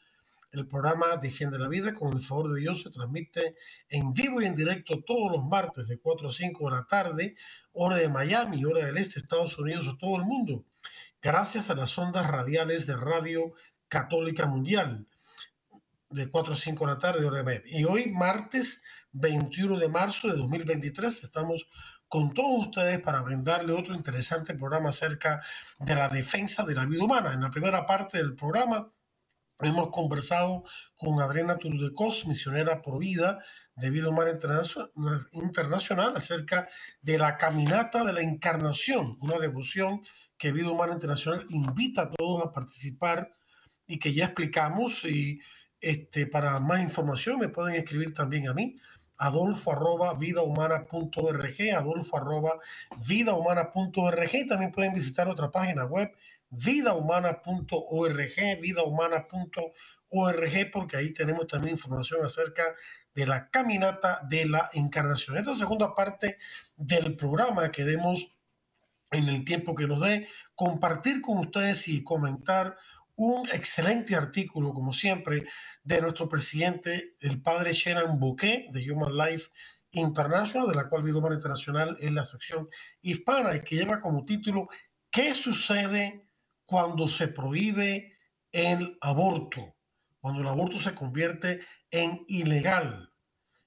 El 0.51 0.67
programa 0.67 1.17
Defiende 1.17 1.59
la 1.59 1.67
Vida, 1.67 1.93
con 1.93 2.13
el 2.13 2.21
favor 2.21 2.53
de 2.53 2.61
Dios, 2.61 2.81
se 2.81 2.89
transmite 2.89 3.55
en 3.89 4.13
vivo 4.13 4.41
y 4.41 4.45
en 4.45 4.55
directo 4.55 5.03
todos 5.03 5.31
los 5.31 5.45
martes 5.45 5.87
de 5.87 5.99
4 5.99 6.29
a 6.29 6.33
5 6.33 6.69
de 6.69 6.75
la 6.75 6.85
tarde, 6.85 7.35
hora 7.73 7.97
de 7.97 8.09
Miami, 8.09 8.63
hora 8.63 8.85
del 8.85 8.97
este, 8.97 9.19
Estados 9.19 9.57
Unidos, 9.57 9.87
a 9.87 9.97
todo 9.97 10.15
el 10.15 10.23
mundo, 10.23 10.65
gracias 11.21 11.69
a 11.69 11.75
las 11.75 11.97
ondas 11.97 12.27
radiales 12.27 12.87
de 12.87 12.95
Radio 12.95 13.53
Católica 13.89 14.47
Mundial, 14.47 15.07
de 16.09 16.29
4 16.29 16.53
a 16.53 16.57
5 16.57 16.85
de 16.85 16.93
la 16.93 16.99
tarde, 16.99 17.25
hora 17.25 17.37
de 17.37 17.43
Miami. 17.43 17.69
Y 17.69 17.83
hoy, 17.83 18.09
martes 18.11 18.83
21 19.11 19.77
de 19.77 19.89
marzo 19.89 20.29
de 20.29 20.37
2023, 20.37 21.23
estamos 21.23 21.67
con 22.07 22.33
todos 22.33 22.67
ustedes 22.67 22.99
para 23.01 23.21
brindarle 23.21 23.73
otro 23.73 23.93
interesante 23.93 24.55
programa 24.55 24.89
acerca 24.89 25.41
de 25.79 25.95
la 25.95 26.07
defensa 26.07 26.63
de 26.63 26.75
la 26.75 26.85
vida 26.85 27.03
humana. 27.03 27.33
En 27.33 27.41
la 27.41 27.51
primera 27.51 27.85
parte 27.85 28.17
del 28.17 28.33
programa, 28.35 28.89
Hemos 29.59 29.89
conversado 29.89 30.65
con 30.97 31.19
Adriana 31.19 31.57
Turdecos, 31.57 32.27
misionera 32.27 32.83
por 32.83 32.99
vida 32.99 33.39
de 33.75 33.89
Vida 33.89 34.09
Humana 34.09 34.37
Internacional, 35.31 36.15
acerca 36.15 36.69
de 37.01 37.17
la 37.17 37.37
caminata 37.37 38.03
de 38.03 38.13
la 38.13 38.21
encarnación, 38.21 39.17
una 39.19 39.39
devoción 39.39 40.03
que 40.37 40.51
Vida 40.51 40.69
Humana 40.69 40.93
Internacional 40.93 41.43
invita 41.49 42.03
a 42.03 42.11
todos 42.11 42.45
a 42.45 42.53
participar 42.53 43.35
y 43.87 43.97
que 43.97 44.13
ya 44.13 44.25
explicamos. 44.25 45.03
Y 45.05 45.39
este, 45.81 46.27
para 46.27 46.59
más 46.59 46.81
información 46.81 47.39
me 47.39 47.49
pueden 47.49 47.73
escribir 47.77 48.13
también 48.13 48.47
a 48.47 48.53
mí, 48.53 48.75
adolfo 49.17 49.71
arroba 49.71 50.13
vidahumana.org, 50.13 51.55
adolfo 51.75 52.17
arroba 52.17 52.59
vidahumana.org. 53.07 54.31
También 54.47 54.71
pueden 54.71 54.93
visitar 54.93 55.27
otra 55.27 55.49
página 55.49 55.83
web 55.85 56.11
vidahumana.org, 56.49 58.61
vidahumana.org, 58.61 60.71
porque 60.71 60.97
ahí 60.97 61.13
tenemos 61.13 61.47
también 61.47 61.75
información 61.75 62.25
acerca 62.25 62.75
de 63.13 63.25
la 63.25 63.49
caminata 63.49 64.21
de 64.29 64.45
la 64.45 64.69
encarnación. 64.73 65.37
Esta 65.37 65.55
segunda 65.55 65.95
parte 65.95 66.37
del 66.75 67.15
programa 67.15 67.71
queremos 67.71 68.37
en 69.11 69.29
el 69.29 69.45
tiempo 69.45 69.73
que 69.73 69.87
nos 69.87 70.01
dé 70.01 70.27
compartir 70.53 71.21
con 71.21 71.37
ustedes 71.39 71.87
y 71.87 72.03
comentar 72.03 72.77
un 73.15 73.49
excelente 73.51 74.15
artículo, 74.15 74.73
como 74.73 74.93
siempre, 74.93 75.47
de 75.83 76.01
nuestro 76.01 76.29
presidente, 76.29 77.15
el 77.19 77.41
padre 77.41 77.73
Shannon 77.73 78.19
Bouquet, 78.19 78.69
de 78.71 78.91
Human 78.91 79.17
Life 79.17 79.49
International, 79.91 80.67
de 80.67 80.75
la 80.75 80.87
cual 80.87 81.01
Vida 81.01 81.17
Internacional 81.17 81.97
es 81.99 82.11
la 82.11 82.25
sección 82.25 82.69
hispana 83.01 83.55
y 83.55 83.63
que 83.63 83.77
lleva 83.77 83.99
como 83.99 84.23
título 84.23 84.67
¿Qué 85.09 85.33
sucede 85.33 86.26
cuando 86.67 87.07
se 87.07 87.29
prohíbe 87.29 88.17
el 88.51 88.97
aborto, 88.99 89.77
cuando 90.19 90.41
el 90.41 90.49
aborto 90.49 90.77
se 90.79 90.93
convierte 90.93 91.61
en 91.89 92.25
ilegal. 92.27 93.13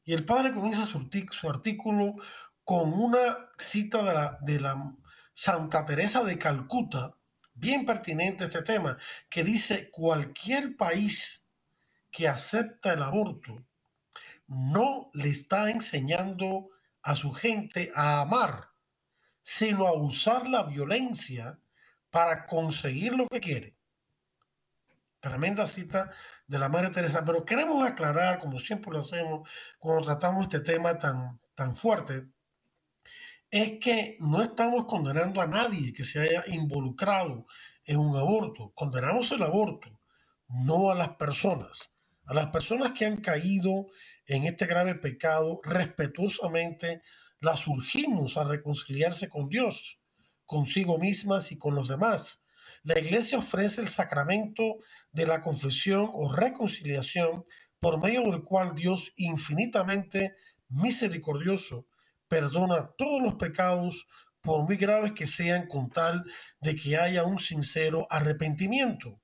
Y 0.04 0.12
el 0.12 0.26
padre 0.26 0.52
comienza 0.52 0.84
su, 0.84 1.48
artículo 1.48 2.16
con 2.62 2.92
una 2.92 3.48
cita 3.58 4.02
de 4.02 4.12
la, 4.12 4.38
de 4.42 4.60
la 4.60 4.94
Santa 5.32 5.86
Teresa 5.86 6.22
de 6.22 6.36
Calcuta, 6.36 7.16
bien 7.54 7.86
pertinente 7.86 8.44
este 8.44 8.62
tema, 8.62 8.98
que 9.30 9.44
dice, 9.44 9.90
cualquier 9.90 10.76
país 10.76 11.48
que 12.10 12.28
acepta 12.28 12.92
el 12.92 13.02
aborto 13.02 13.64
no 14.46 15.08
le 15.14 15.30
está 15.30 15.70
enseñando 15.70 16.68
a 17.02 17.16
su 17.16 17.32
gente 17.32 17.92
a 17.94 18.20
amar, 18.20 18.68
sino 19.40 19.86
a 19.86 19.94
usar 19.94 20.46
la 20.46 20.64
violencia 20.64 21.58
para 22.10 22.46
conseguir 22.46 23.14
lo 23.14 23.26
que 23.26 23.40
quiere. 23.40 23.76
Tremenda 25.20 25.66
cita 25.66 26.10
de 26.46 26.58
la 26.58 26.68
Madre 26.68 26.90
Teresa, 26.90 27.24
pero 27.24 27.44
queremos 27.44 27.84
aclarar, 27.84 28.38
como 28.38 28.58
siempre 28.58 28.90
lo 28.90 29.00
hacemos 29.00 29.48
cuando 29.78 30.06
tratamos 30.06 30.42
este 30.44 30.60
tema 30.60 30.98
tan, 30.98 31.38
tan 31.54 31.76
fuerte, 31.76 32.26
es 33.50 33.78
que 33.80 34.16
no 34.20 34.42
estamos 34.42 34.86
condenando 34.86 35.40
a 35.40 35.46
nadie 35.46 35.92
que 35.92 36.04
se 36.04 36.20
haya 36.20 36.44
involucrado 36.46 37.46
en 37.84 37.98
un 37.98 38.16
aborto. 38.16 38.72
Condenamos 38.74 39.30
el 39.32 39.42
aborto, 39.42 40.00
no 40.48 40.90
a 40.90 40.94
las 40.94 41.10
personas. 41.10 41.94
A 42.26 42.34
las 42.34 42.46
personas 42.46 42.92
que 42.92 43.06
han 43.06 43.16
caído 43.18 43.86
en 44.24 44.44
este 44.44 44.66
grave 44.66 44.94
pecado, 44.94 45.60
respetuosamente 45.64 47.02
las 47.40 47.66
urgimos 47.66 48.36
a 48.36 48.44
reconciliarse 48.44 49.28
con 49.28 49.48
Dios 49.48 49.99
consigo 50.50 50.98
mismas 50.98 51.52
y 51.52 51.58
con 51.58 51.76
los 51.76 51.88
demás. 51.88 52.42
La 52.82 52.98
iglesia 52.98 53.38
ofrece 53.38 53.82
el 53.82 53.88
sacramento 53.88 54.78
de 55.12 55.24
la 55.24 55.42
confesión 55.42 56.10
o 56.12 56.34
reconciliación 56.34 57.44
por 57.78 58.02
medio 58.02 58.22
del 58.22 58.42
cual 58.42 58.74
Dios 58.74 59.12
infinitamente 59.14 60.34
misericordioso 60.68 61.86
perdona 62.26 62.90
todos 62.98 63.22
los 63.22 63.34
pecados 63.34 64.08
por 64.40 64.64
muy 64.64 64.76
graves 64.76 65.12
que 65.12 65.28
sean 65.28 65.68
con 65.68 65.88
tal 65.88 66.24
de 66.60 66.74
que 66.74 66.96
haya 66.96 67.22
un 67.22 67.38
sincero 67.38 68.08
arrepentimiento. 68.10 69.20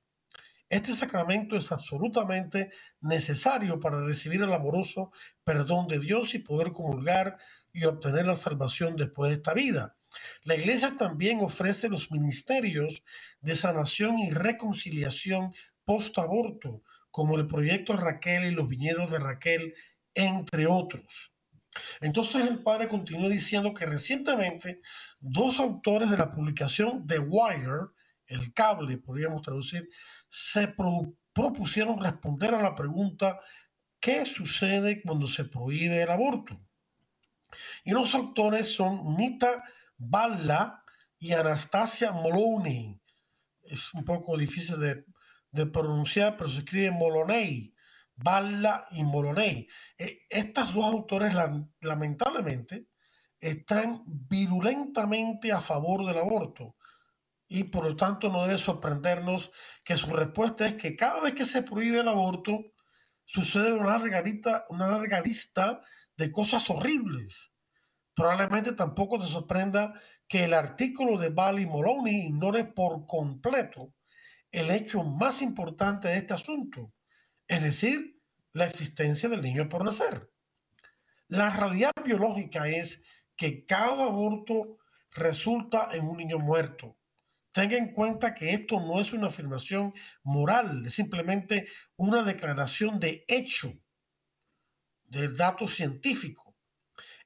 Este 0.68 0.92
sacramento 0.92 1.56
es 1.56 1.72
absolutamente 1.72 2.70
necesario 3.00 3.80
para 3.80 4.00
recibir 4.00 4.42
el 4.42 4.52
amoroso 4.52 5.10
perdón 5.42 5.88
de 5.88 5.98
Dios 5.98 6.36
y 6.36 6.38
poder 6.38 6.70
comulgar 6.70 7.36
y 7.72 7.84
obtener 7.84 8.26
la 8.26 8.36
salvación 8.36 8.94
después 8.94 9.30
de 9.30 9.36
esta 9.38 9.54
vida. 9.54 9.95
La 10.44 10.54
iglesia 10.54 10.96
también 10.96 11.40
ofrece 11.40 11.88
los 11.88 12.10
ministerios 12.10 13.04
de 13.40 13.56
sanación 13.56 14.18
y 14.18 14.30
reconciliación 14.30 15.54
post-aborto, 15.84 16.82
como 17.10 17.36
el 17.36 17.46
proyecto 17.46 17.96
Raquel 17.96 18.44
y 18.44 18.50
los 18.50 18.68
viñedos 18.68 19.10
de 19.10 19.18
Raquel, 19.18 19.74
entre 20.14 20.66
otros. 20.66 21.32
Entonces 22.00 22.46
el 22.46 22.62
padre 22.62 22.88
continúa 22.88 23.28
diciendo 23.28 23.74
que 23.74 23.86
recientemente 23.86 24.80
dos 25.20 25.58
autores 25.58 26.10
de 26.10 26.16
la 26.16 26.32
publicación 26.32 27.06
The 27.06 27.18
Wire, 27.18 27.90
el 28.26 28.52
cable, 28.52 28.98
podríamos 28.98 29.42
traducir, 29.42 29.88
se 30.28 30.74
propusieron 31.32 32.02
responder 32.02 32.54
a 32.54 32.62
la 32.62 32.74
pregunta 32.74 33.40
¿qué 34.00 34.24
sucede 34.24 35.02
cuando 35.02 35.26
se 35.26 35.44
prohíbe 35.44 36.02
el 36.02 36.10
aborto? 36.10 36.60
Y 37.84 37.90
los 37.90 38.14
autores 38.14 38.72
son 38.72 39.16
Nita 39.16 39.64
Balla 39.96 40.82
y 41.18 41.32
Anastasia 41.32 42.12
Moloney. 42.12 43.00
Es 43.62 43.92
un 43.94 44.04
poco 44.04 44.36
difícil 44.36 44.78
de, 44.78 45.66
pronunciar, 45.66 46.36
pero 46.36 46.50
se 46.50 46.58
escribe 46.58 46.90
Moloney. 46.90 47.74
Balla 48.14 48.86
y 48.92 49.04
Moloney. 49.04 49.68
Eh, 49.98 50.20
estas 50.30 50.72
dos 50.72 50.84
autores, 50.84 51.34
lamentablemente, 51.80 52.88
están 53.40 54.02
virulentamente 54.06 55.52
a 55.52 55.60
favor 55.60 56.06
del 56.06 56.18
aborto. 56.18 56.76
Y 57.48 57.64
por 57.64 57.84
lo 57.84 57.96
tanto 57.96 58.28
no 58.28 58.44
debe 58.44 58.58
sorprendernos 58.58 59.50
que 59.84 59.96
su 59.96 60.08
respuesta 60.08 60.66
es 60.66 60.74
que 60.74 60.96
cada 60.96 61.20
vez 61.20 61.34
que 61.34 61.44
se 61.44 61.62
prohíbe 61.62 62.00
el 62.00 62.08
aborto, 62.08 62.72
sucede 63.24 63.72
una 63.72 63.98
larga 63.98 64.22
una 64.68 64.86
larga 64.88 65.20
lista 65.20 65.80
de 66.16 66.32
cosas 66.32 66.68
horribles 66.70 67.55
Probablemente 68.16 68.72
tampoco 68.72 69.18
te 69.18 69.26
sorprenda 69.26 69.92
que 70.26 70.44
el 70.44 70.54
artículo 70.54 71.18
de 71.18 71.28
Bali 71.28 71.66
Moloney 71.66 72.28
ignore 72.28 72.64
por 72.64 73.06
completo 73.06 73.92
el 74.50 74.70
hecho 74.70 75.04
más 75.04 75.42
importante 75.42 76.08
de 76.08 76.16
este 76.16 76.32
asunto, 76.32 76.94
es 77.46 77.62
decir, 77.62 78.18
la 78.54 78.64
existencia 78.64 79.28
del 79.28 79.42
niño 79.42 79.68
por 79.68 79.84
nacer. 79.84 80.32
La 81.28 81.50
realidad 81.50 81.90
biológica 82.02 82.66
es 82.68 83.04
que 83.36 83.66
cada 83.66 84.06
aborto 84.06 84.78
resulta 85.10 85.90
en 85.92 86.08
un 86.08 86.16
niño 86.16 86.38
muerto. 86.38 86.96
Tenga 87.52 87.76
en 87.76 87.92
cuenta 87.92 88.34
que 88.34 88.54
esto 88.54 88.80
no 88.80 88.98
es 88.98 89.12
una 89.12 89.26
afirmación 89.26 89.92
moral, 90.22 90.86
es 90.86 90.94
simplemente 90.94 91.68
una 91.96 92.22
declaración 92.22 92.98
de 92.98 93.26
hecho, 93.28 93.74
del 95.04 95.36
dato 95.36 95.68
científico. 95.68 96.45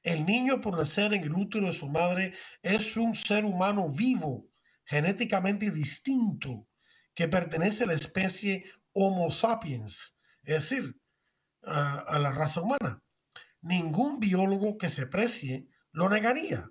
El 0.03 0.25
niño 0.25 0.61
por 0.61 0.77
nacer 0.77 1.13
en 1.13 1.23
el 1.23 1.33
útero 1.33 1.67
de 1.67 1.73
su 1.73 1.89
madre 1.89 2.33
es 2.63 2.97
un 2.97 3.13
ser 3.13 3.45
humano 3.45 3.89
vivo, 3.89 4.47
genéticamente 4.83 5.69
distinto, 5.69 6.67
que 7.13 7.27
pertenece 7.27 7.83
a 7.83 7.87
la 7.87 7.93
especie 7.93 8.65
Homo 8.93 9.29
sapiens, 9.31 10.17
es 10.43 10.69
decir, 10.69 10.99
a, 11.63 12.17
la 12.19 12.31
raza 12.31 12.61
humana. 12.61 13.03
Ningún 13.61 14.19
biólogo 14.19 14.77
que 14.77 14.89
se 14.89 15.05
precie 15.05 15.67
lo 15.91 16.09
negaría. 16.09 16.67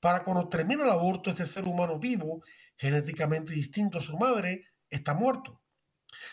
Para 0.00 0.24
cuando 0.24 0.48
termina 0.48 0.84
el 0.84 0.90
aborto, 0.90 1.30
este 1.30 1.44
ser 1.44 1.64
humano 1.64 1.98
vivo 1.98 2.42
genéticamente 2.76 3.52
distinto 3.52 3.98
a 3.98 4.02
su 4.02 4.16
madre, 4.16 4.68
está 4.88 5.14
muerto. 5.14 5.62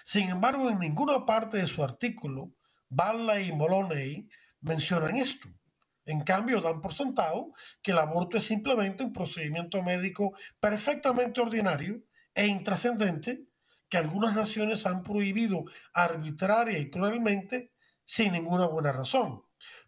Sin 0.04 0.30
embargo, 0.30 0.70
en 0.70 0.80
ninguna 0.80 1.26
parte 1.26 1.58
de 1.58 1.68
su 1.68 1.84
artículo, 1.84 2.54
Balla 2.90 3.40
y 3.40 3.52
Moloney 3.52 4.28
mencionan 4.62 5.18
esto. 5.18 5.50
En 6.06 6.22
cambio, 6.22 6.62
dan 6.62 6.82
por 6.82 6.94
sentado 6.94 7.54
que 7.82 7.92
el 7.92 8.00
aborto 8.00 8.38
es 8.38 8.46
simplemente 8.46 9.04
un 9.04 9.14
procedimiento 9.14 9.84
médico 9.84 10.36
perfectamente 10.60 11.42
ordinario 11.42 12.04
e 12.34 12.48
intrascendente 12.48 13.46
que 13.88 13.98
algunas 13.98 14.36
naciones 14.36 14.86
han 14.86 15.04
prohibido 15.04 15.66
arbitraria 15.94 16.80
y 16.80 16.90
cruelmente 16.90 17.74
sin 18.06 18.34
ninguna 18.34 18.66
buena 18.66 18.92
razón. 18.92 19.44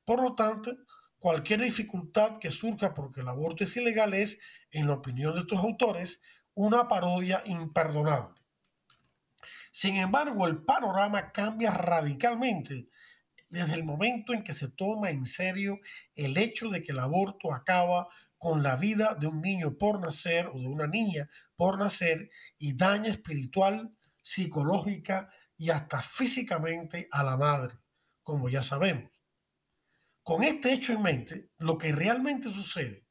Por 0.05 0.21
lo 0.21 0.35
tanto, 0.35 0.75
cualquier 1.19 1.61
dificultad 1.61 2.37
que 2.37 2.51
surja 2.51 2.93
porque 2.93 3.21
el 3.21 3.29
aborto 3.29 3.63
es 3.63 3.75
ilegal 3.77 4.13
es, 4.13 4.39
en 4.71 4.87
la 4.87 4.95
opinión 4.95 5.33
de 5.33 5.41
estos 5.41 5.59
autores, 5.59 6.21
una 6.53 6.87
parodia 6.87 7.41
imperdonable. 7.45 8.35
Sin 9.71 9.95
embargo, 9.95 10.47
el 10.47 10.63
panorama 10.63 11.31
cambia 11.31 11.71
radicalmente 11.71 12.89
desde 13.53 13.75
el 13.75 13.83
momento 13.83 14.33
en 14.33 14.43
que 14.43 14.55
se 14.55 14.67
toma 14.67 15.11
en 15.11 15.27
serio 15.27 15.79
el 16.15 16.37
hecho 16.37 16.69
de 16.69 16.81
que 16.81 16.91
el 16.91 16.97
aborto 16.97 17.53
acaba 17.53 18.07
con 18.39 18.63
la 18.63 18.75
vida 18.77 19.13
de 19.13 19.27
un 19.27 19.41
niño 19.41 19.77
por 19.77 20.01
nacer 20.01 20.47
o 20.47 20.59
de 20.59 20.65
una 20.65 20.87
niña 20.87 21.29
por 21.55 21.77
nacer 21.77 22.31
y 22.57 22.75
daña 22.75 23.11
espiritual, 23.11 23.95
psicológica 24.23 25.29
y 25.55 25.69
hasta 25.69 26.01
físicamente 26.01 27.07
a 27.11 27.21
la 27.21 27.37
madre, 27.37 27.75
como 28.23 28.49
ya 28.49 28.63
sabemos. 28.63 29.11
Con 30.23 30.43
este 30.43 30.73
hecho 30.73 30.93
en 30.93 31.03
mente, 31.03 31.51
lo 31.59 31.77
que 31.77 31.91
realmente 31.91 32.51
sucede 32.51 33.05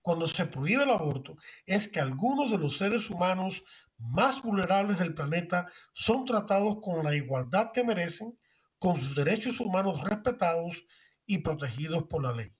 cuando 0.00 0.28
se 0.28 0.46
prohíbe 0.46 0.84
el 0.84 0.90
aborto 0.90 1.36
es 1.66 1.88
que 1.88 1.98
algunos 1.98 2.52
de 2.52 2.58
los 2.58 2.76
seres 2.76 3.10
humanos 3.10 3.64
más 3.98 4.42
vulnerables 4.42 5.00
del 5.00 5.12
planeta 5.12 5.66
son 5.92 6.24
tratados 6.24 6.78
con 6.80 7.04
la 7.04 7.16
igualdad 7.16 7.72
que 7.72 7.82
merecen, 7.82 8.37
con 8.78 9.00
sus 9.00 9.14
derechos 9.14 9.60
humanos 9.60 10.02
respetados 10.02 10.84
y 11.26 11.38
protegidos 11.38 12.04
por 12.04 12.22
la 12.22 12.32
ley. 12.32 12.56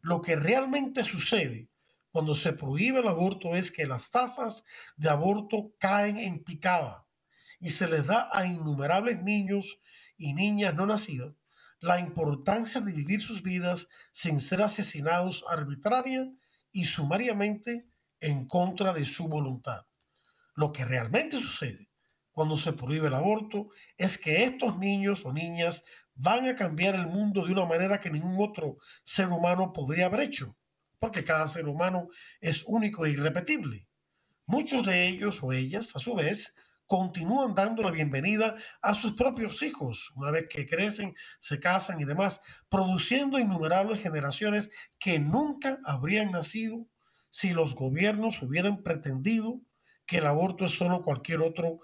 Lo 0.00 0.20
que 0.20 0.36
realmente 0.36 1.04
sucede 1.04 1.70
cuando 2.10 2.34
se 2.34 2.52
prohíbe 2.52 2.98
el 2.98 3.08
aborto 3.08 3.54
es 3.54 3.70
que 3.70 3.86
las 3.86 4.10
tasas 4.10 4.64
de 4.96 5.08
aborto 5.08 5.74
caen 5.78 6.18
en 6.18 6.44
picada 6.44 7.06
y 7.60 7.70
se 7.70 7.88
les 7.88 8.06
da 8.06 8.28
a 8.32 8.44
innumerables 8.44 9.22
niños 9.22 9.80
y 10.16 10.34
niñas 10.34 10.74
no 10.74 10.86
nacidas 10.86 11.32
la 11.82 11.98
importancia 11.98 12.80
de 12.80 12.92
vivir 12.92 13.20
sus 13.20 13.42
vidas 13.42 13.88
sin 14.12 14.38
ser 14.38 14.62
asesinados 14.62 15.44
arbitraria 15.50 16.32
y 16.70 16.84
sumariamente 16.84 17.88
en 18.20 18.46
contra 18.46 18.92
de 18.92 19.04
su 19.04 19.26
voluntad. 19.26 19.86
Lo 20.54 20.72
que 20.72 20.84
realmente 20.84 21.40
sucede 21.40 21.90
cuando 22.32 22.56
se 22.56 22.72
prohíbe 22.72 23.08
el 23.08 23.14
aborto 23.14 23.68
es 23.96 24.18
que 24.18 24.44
estos 24.44 24.78
niños 24.78 25.24
o 25.24 25.32
niñas 25.32 25.84
van 26.14 26.46
a 26.46 26.56
cambiar 26.56 26.94
el 26.94 27.06
mundo 27.06 27.46
de 27.46 27.52
una 27.52 27.66
manera 27.66 28.00
que 28.00 28.10
ningún 28.10 28.36
otro 28.38 28.78
ser 29.04 29.28
humano 29.28 29.72
podría 29.72 30.06
haber 30.06 30.20
hecho, 30.20 30.56
porque 30.98 31.24
cada 31.24 31.46
ser 31.48 31.68
humano 31.68 32.08
es 32.40 32.64
único 32.66 33.06
e 33.06 33.10
irrepetible. 33.10 33.86
Muchos 34.46 34.84
de 34.84 35.08
ellos 35.08 35.42
o 35.42 35.52
ellas, 35.52 35.94
a 35.94 35.98
su 35.98 36.14
vez, 36.14 36.56
continúan 36.86 37.54
dando 37.54 37.82
la 37.82 37.90
bienvenida 37.90 38.56
a 38.82 38.94
sus 38.94 39.14
propios 39.14 39.62
hijos, 39.62 40.12
una 40.16 40.30
vez 40.30 40.46
que 40.50 40.66
crecen, 40.66 41.14
se 41.40 41.58
casan 41.58 42.00
y 42.00 42.04
demás, 42.04 42.42
produciendo 42.68 43.38
innumerables 43.38 44.02
generaciones 44.02 44.70
que 44.98 45.18
nunca 45.18 45.78
habrían 45.84 46.32
nacido 46.32 46.86
si 47.30 47.52
los 47.52 47.74
gobiernos 47.74 48.42
hubieran 48.42 48.82
pretendido 48.82 49.62
que 50.04 50.18
el 50.18 50.26
aborto 50.26 50.66
es 50.66 50.72
solo 50.72 51.02
cualquier 51.02 51.40
otro 51.40 51.80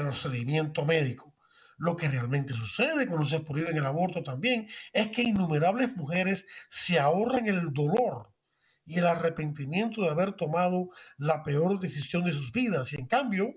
procedimiento 0.00 0.86
médico. 0.86 1.34
Lo 1.76 1.96
que 1.96 2.08
realmente 2.08 2.54
sucede 2.54 3.06
cuando 3.06 3.26
se 3.26 3.40
prohíbe 3.40 3.70
el 3.70 3.84
aborto 3.84 4.22
también 4.22 4.68
es 4.92 5.08
que 5.08 5.22
innumerables 5.22 5.94
mujeres 5.96 6.46
se 6.70 6.98
ahorran 6.98 7.46
el 7.46 7.72
dolor 7.72 8.32
y 8.86 8.98
el 8.98 9.06
arrepentimiento 9.06 10.02
de 10.02 10.08
haber 10.08 10.32
tomado 10.32 10.88
la 11.18 11.42
peor 11.42 11.78
decisión 11.78 12.24
de 12.24 12.32
sus 12.32 12.52
vidas 12.52 12.92
y 12.92 12.96
en 12.96 13.06
cambio 13.06 13.54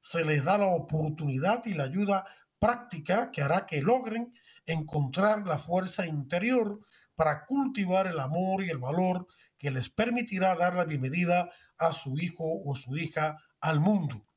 se 0.00 0.24
les 0.24 0.44
da 0.44 0.58
la 0.58 0.66
oportunidad 0.66 1.64
y 1.64 1.74
la 1.74 1.84
ayuda 1.84 2.24
práctica 2.58 3.30
que 3.30 3.42
hará 3.42 3.64
que 3.64 3.80
logren 3.80 4.34
encontrar 4.66 5.46
la 5.46 5.56
fuerza 5.56 6.06
interior 6.06 6.80
para 7.14 7.46
cultivar 7.46 8.06
el 8.06 8.20
amor 8.20 8.62
y 8.62 8.70
el 8.70 8.78
valor 8.78 9.26
que 9.56 9.70
les 9.70 9.88
permitirá 9.88 10.54
dar 10.54 10.74
la 10.74 10.84
bienvenida 10.84 11.50
a 11.78 11.92
su 11.92 12.18
hijo 12.18 12.62
o 12.64 12.76
su 12.76 12.96
hija 12.96 13.38
al 13.60 13.80
mundo. 13.80 14.27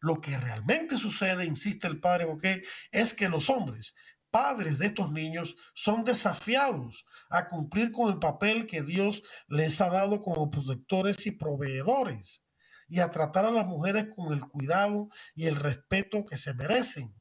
Lo 0.00 0.20
que 0.20 0.36
realmente 0.38 0.96
sucede, 0.96 1.44
insiste 1.44 1.86
el 1.86 2.00
padre 2.00 2.24
Boquet, 2.24 2.64
es 2.90 3.14
que 3.14 3.28
los 3.28 3.50
hombres, 3.50 3.94
padres 4.30 4.78
de 4.78 4.86
estos 4.86 5.12
niños, 5.12 5.56
son 5.74 6.04
desafiados 6.04 7.04
a 7.28 7.48
cumplir 7.48 7.92
con 7.92 8.10
el 8.12 8.18
papel 8.18 8.66
que 8.66 8.82
Dios 8.82 9.22
les 9.48 9.80
ha 9.80 9.90
dado 9.90 10.22
como 10.22 10.50
protectores 10.50 11.26
y 11.26 11.32
proveedores 11.32 12.44
y 12.88 13.00
a 13.00 13.10
tratar 13.10 13.44
a 13.44 13.50
las 13.50 13.66
mujeres 13.66 14.08
con 14.14 14.32
el 14.32 14.40
cuidado 14.40 15.08
y 15.34 15.46
el 15.46 15.56
respeto 15.56 16.24
que 16.26 16.36
se 16.36 16.54
merecen. 16.54 17.14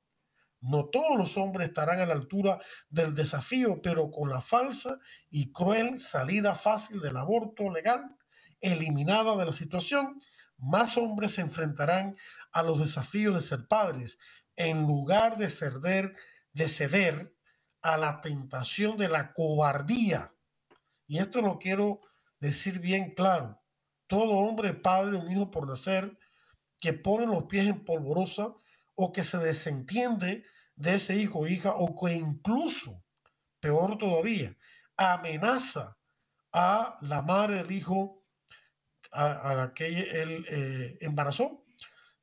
No 0.61 0.85
todos 0.85 1.17
los 1.17 1.37
hombres 1.37 1.69
estarán 1.69 1.99
a 1.99 2.05
la 2.05 2.13
altura 2.13 2.59
del 2.89 3.15
desafío, 3.15 3.81
pero 3.81 4.09
con 4.11 4.29
la 4.29 4.41
falsa 4.41 4.97
y 5.29 5.51
cruel 5.51 5.97
salida 5.97 6.55
fácil 6.55 6.99
del 6.99 7.17
aborto 7.17 7.69
legal 7.69 8.17
eliminada 8.61 9.37
de 9.37 9.45
la 9.45 9.53
situación, 9.53 10.19
más 10.57 10.97
hombres 10.97 11.31
se 11.31 11.41
enfrentarán 11.41 12.17
a 12.51 12.63
los 12.63 12.79
desafíos 12.79 13.35
de 13.35 13.41
ser 13.41 13.67
padres 13.67 14.17
en 14.55 14.85
lugar 14.85 15.37
de 15.37 15.49
ceder, 15.49 16.15
de 16.51 16.67
ceder 16.67 17.35
a 17.81 17.97
la 17.97 18.21
tentación 18.21 18.97
de 18.97 19.07
la 19.07 19.33
cobardía. 19.33 20.33
Y 21.07 21.19
esto 21.19 21.41
lo 21.41 21.59
quiero 21.59 22.01
decir 22.39 22.79
bien 22.79 23.13
claro 23.15 23.59
todo 24.07 24.39
hombre 24.39 24.73
padre 24.73 25.11
de 25.11 25.17
un 25.17 25.31
hijo 25.31 25.51
por 25.51 25.67
nacer 25.67 26.17
que 26.79 26.93
pone 26.93 27.27
los 27.27 27.43
pies 27.43 27.67
en 27.67 27.85
polvorosa 27.85 28.55
o 28.95 29.11
que 29.11 29.23
se 29.23 29.37
desentiende 29.37 30.43
de 30.75 30.95
ese 30.95 31.15
hijo 31.15 31.39
o 31.39 31.47
hija 31.47 31.75
o 31.75 31.95
que 31.95 32.13
incluso, 32.13 33.03
peor 33.59 33.97
todavía, 33.97 34.57
amenaza 34.97 35.97
a 36.51 36.97
la 37.01 37.21
madre 37.21 37.57
del 37.57 37.71
hijo 37.71 38.25
a, 39.11 39.53
la 39.53 39.73
que 39.73 39.87
él 39.87 40.45
eh, 40.49 40.97
embarazó 41.01 41.63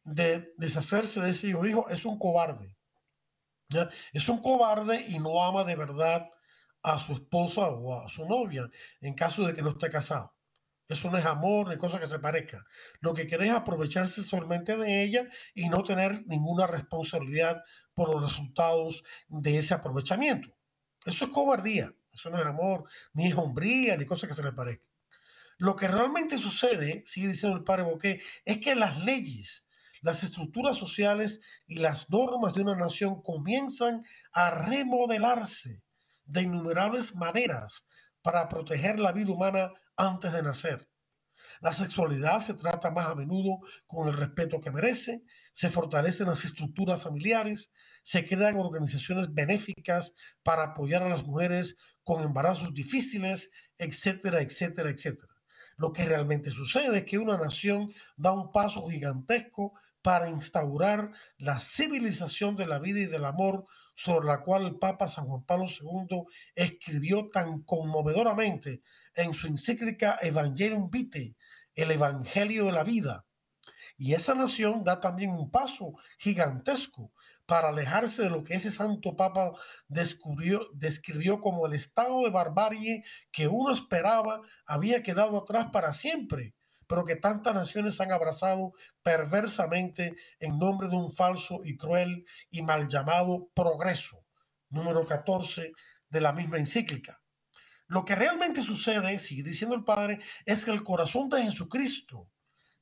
de 0.06 0.54
deshacerse 0.56 1.20
de 1.20 1.30
ese 1.30 1.48
hijo 1.48 1.88
es 1.90 2.04
un 2.04 2.18
cobarde. 2.18 2.74
Es 4.12 4.28
un 4.28 4.40
cobarde 4.40 5.04
y 5.08 5.18
no 5.18 5.44
ama 5.44 5.64
de 5.64 5.74
verdad 5.74 6.30
a 6.82 7.00
su 7.00 7.14
esposa 7.14 7.68
o 7.68 8.00
a 8.00 8.08
su 8.08 8.26
novia 8.26 8.70
en 9.00 9.14
caso 9.14 9.44
de 9.44 9.52
que 9.52 9.62
no 9.62 9.70
esté 9.70 9.90
casado. 9.90 10.32
Eso 10.88 11.10
no 11.10 11.18
es 11.18 11.26
amor 11.26 11.68
ni 11.68 11.76
cosa 11.76 11.98
que 11.98 12.06
se 12.06 12.20
parezca. 12.20 12.64
Lo 13.00 13.12
que 13.12 13.26
quiere 13.26 13.46
es 13.46 13.52
aprovecharse 13.52 14.22
solamente 14.22 14.76
de 14.76 15.02
ella 15.02 15.28
y 15.52 15.68
no 15.68 15.82
tener 15.82 16.24
ninguna 16.26 16.68
responsabilidad 16.68 17.64
por 17.92 18.08
los 18.14 18.22
resultados 18.22 19.02
de 19.26 19.58
ese 19.58 19.74
aprovechamiento. 19.74 20.56
Eso 21.04 21.24
es 21.24 21.30
cobardía. 21.32 21.92
Eso 22.12 22.30
no 22.30 22.38
es 22.38 22.46
amor, 22.46 22.84
ni 23.12 23.26
es 23.26 23.34
hombría, 23.34 23.96
ni 23.96 24.06
cosa 24.06 24.28
que 24.28 24.34
se 24.34 24.44
le 24.44 24.52
parezca. 24.52 24.86
Lo 25.58 25.74
que 25.74 25.88
realmente 25.88 26.38
sucede, 26.38 27.02
sigue 27.06 27.28
diciendo 27.28 27.58
el 27.58 27.64
padre 27.64 27.82
Boqué, 27.82 28.20
es 28.44 28.58
que 28.58 28.74
las 28.74 29.02
leyes, 29.02 29.65
las 30.06 30.22
estructuras 30.22 30.76
sociales 30.76 31.40
y 31.66 31.80
las 31.80 32.08
normas 32.08 32.54
de 32.54 32.62
una 32.62 32.76
nación 32.76 33.20
comienzan 33.22 34.04
a 34.30 34.52
remodelarse 34.52 35.82
de 36.24 36.42
innumerables 36.42 37.16
maneras 37.16 37.88
para 38.22 38.48
proteger 38.48 39.00
la 39.00 39.10
vida 39.10 39.32
humana 39.32 39.72
antes 39.96 40.32
de 40.32 40.44
nacer. 40.44 40.88
La 41.60 41.72
sexualidad 41.72 42.40
se 42.40 42.54
trata 42.54 42.92
más 42.92 43.06
a 43.06 43.16
menudo 43.16 43.58
con 43.88 44.06
el 44.06 44.16
respeto 44.16 44.60
que 44.60 44.70
merece, 44.70 45.24
se 45.52 45.70
fortalecen 45.70 46.28
las 46.28 46.44
estructuras 46.44 47.02
familiares, 47.02 47.72
se 48.04 48.24
crean 48.28 48.58
organizaciones 48.58 49.34
benéficas 49.34 50.14
para 50.44 50.66
apoyar 50.66 51.02
a 51.02 51.08
las 51.08 51.24
mujeres 51.24 51.78
con 52.04 52.22
embarazos 52.22 52.72
difíciles, 52.72 53.50
etcétera, 53.76 54.40
etcétera, 54.40 54.88
etcétera. 54.88 55.34
Lo 55.76 55.92
que 55.92 56.06
realmente 56.06 56.52
sucede 56.52 56.98
es 56.98 57.04
que 57.04 57.18
una 57.18 57.36
nación 57.36 57.92
da 58.16 58.30
un 58.30 58.52
paso 58.52 58.86
gigantesco 58.88 59.74
para 60.06 60.28
instaurar 60.28 61.10
la 61.36 61.58
civilización 61.58 62.54
de 62.54 62.68
la 62.68 62.78
vida 62.78 63.00
y 63.00 63.06
del 63.06 63.24
amor 63.24 63.64
sobre 63.96 64.28
la 64.28 64.40
cual 64.42 64.64
el 64.64 64.78
Papa 64.78 65.08
San 65.08 65.26
Juan 65.26 65.42
Pablo 65.42 65.66
II 65.66 66.26
escribió 66.54 67.28
tan 67.30 67.64
conmovedoramente 67.64 68.82
en 69.16 69.34
su 69.34 69.48
encíclica 69.48 70.16
Evangelium 70.22 70.92
Vitae, 70.92 71.34
el 71.74 71.90
Evangelio 71.90 72.66
de 72.66 72.70
la 72.70 72.84
vida. 72.84 73.26
Y 73.98 74.14
esa 74.14 74.36
nación 74.36 74.84
da 74.84 75.00
también 75.00 75.30
un 75.30 75.50
paso 75.50 75.94
gigantesco 76.18 77.10
para 77.44 77.70
alejarse 77.70 78.22
de 78.22 78.30
lo 78.30 78.44
que 78.44 78.54
ese 78.54 78.70
santo 78.70 79.16
papa 79.16 79.54
descubrió, 79.88 80.68
describió 80.72 81.40
como 81.40 81.66
el 81.66 81.72
estado 81.72 82.22
de 82.22 82.30
barbarie 82.30 83.02
que 83.32 83.48
uno 83.48 83.72
esperaba 83.72 84.40
había 84.66 85.02
quedado 85.02 85.36
atrás 85.38 85.66
para 85.72 85.92
siempre, 85.92 86.54
pero 86.86 87.04
que 87.04 87.16
tantas 87.16 87.54
naciones 87.54 88.00
han 88.00 88.12
abrazado 88.12 88.72
perversamente 89.02 90.16
en 90.38 90.58
nombre 90.58 90.88
de 90.88 90.96
un 90.96 91.12
falso 91.12 91.60
y 91.64 91.76
cruel 91.76 92.24
y 92.50 92.62
mal 92.62 92.88
llamado 92.88 93.48
progreso. 93.54 94.24
Número 94.68 95.06
14 95.06 95.72
de 96.08 96.20
la 96.20 96.32
misma 96.32 96.58
encíclica. 96.58 97.20
Lo 97.88 98.04
que 98.04 98.16
realmente 98.16 98.62
sucede, 98.62 99.18
sigue 99.18 99.44
diciendo 99.44 99.76
el 99.76 99.84
Padre, 99.84 100.20
es 100.44 100.64
que 100.64 100.72
el 100.72 100.82
corazón 100.82 101.28
de 101.28 101.44
Jesucristo 101.44 102.28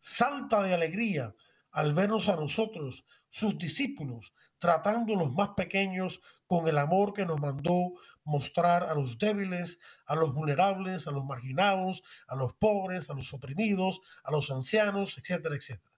salta 0.00 0.62
de 0.62 0.74
alegría 0.74 1.34
al 1.70 1.92
vernos 1.92 2.28
a 2.28 2.36
nosotros, 2.36 3.07
sus 3.28 3.59
discípulos, 3.59 4.32
tratando 4.59 5.14
a 5.14 5.18
los 5.18 5.32
más 5.34 5.50
pequeños 5.57 6.22
con 6.46 6.68
el 6.68 6.78
amor 6.78 7.12
que 7.12 7.26
nos 7.26 7.40
mandó 7.40 7.92
mostrar 8.22 8.84
a 8.84 8.94
los 8.94 9.18
débiles, 9.18 9.78
a 10.07 10.14
los 10.14 10.34
vulnerables, 10.34 11.07
a 11.07 11.11
los 11.11 11.24
marginados, 11.24 12.02
a 12.26 12.36
los 12.36 12.55
pobres, 12.55 13.11
a 13.11 13.14
los 13.14 13.32
oprimidos, 13.32 14.00
a 14.22 14.30
los 14.30 14.50
ancianos, 14.50 15.18
etcétera, 15.18 15.57
etcétera. 15.57 15.92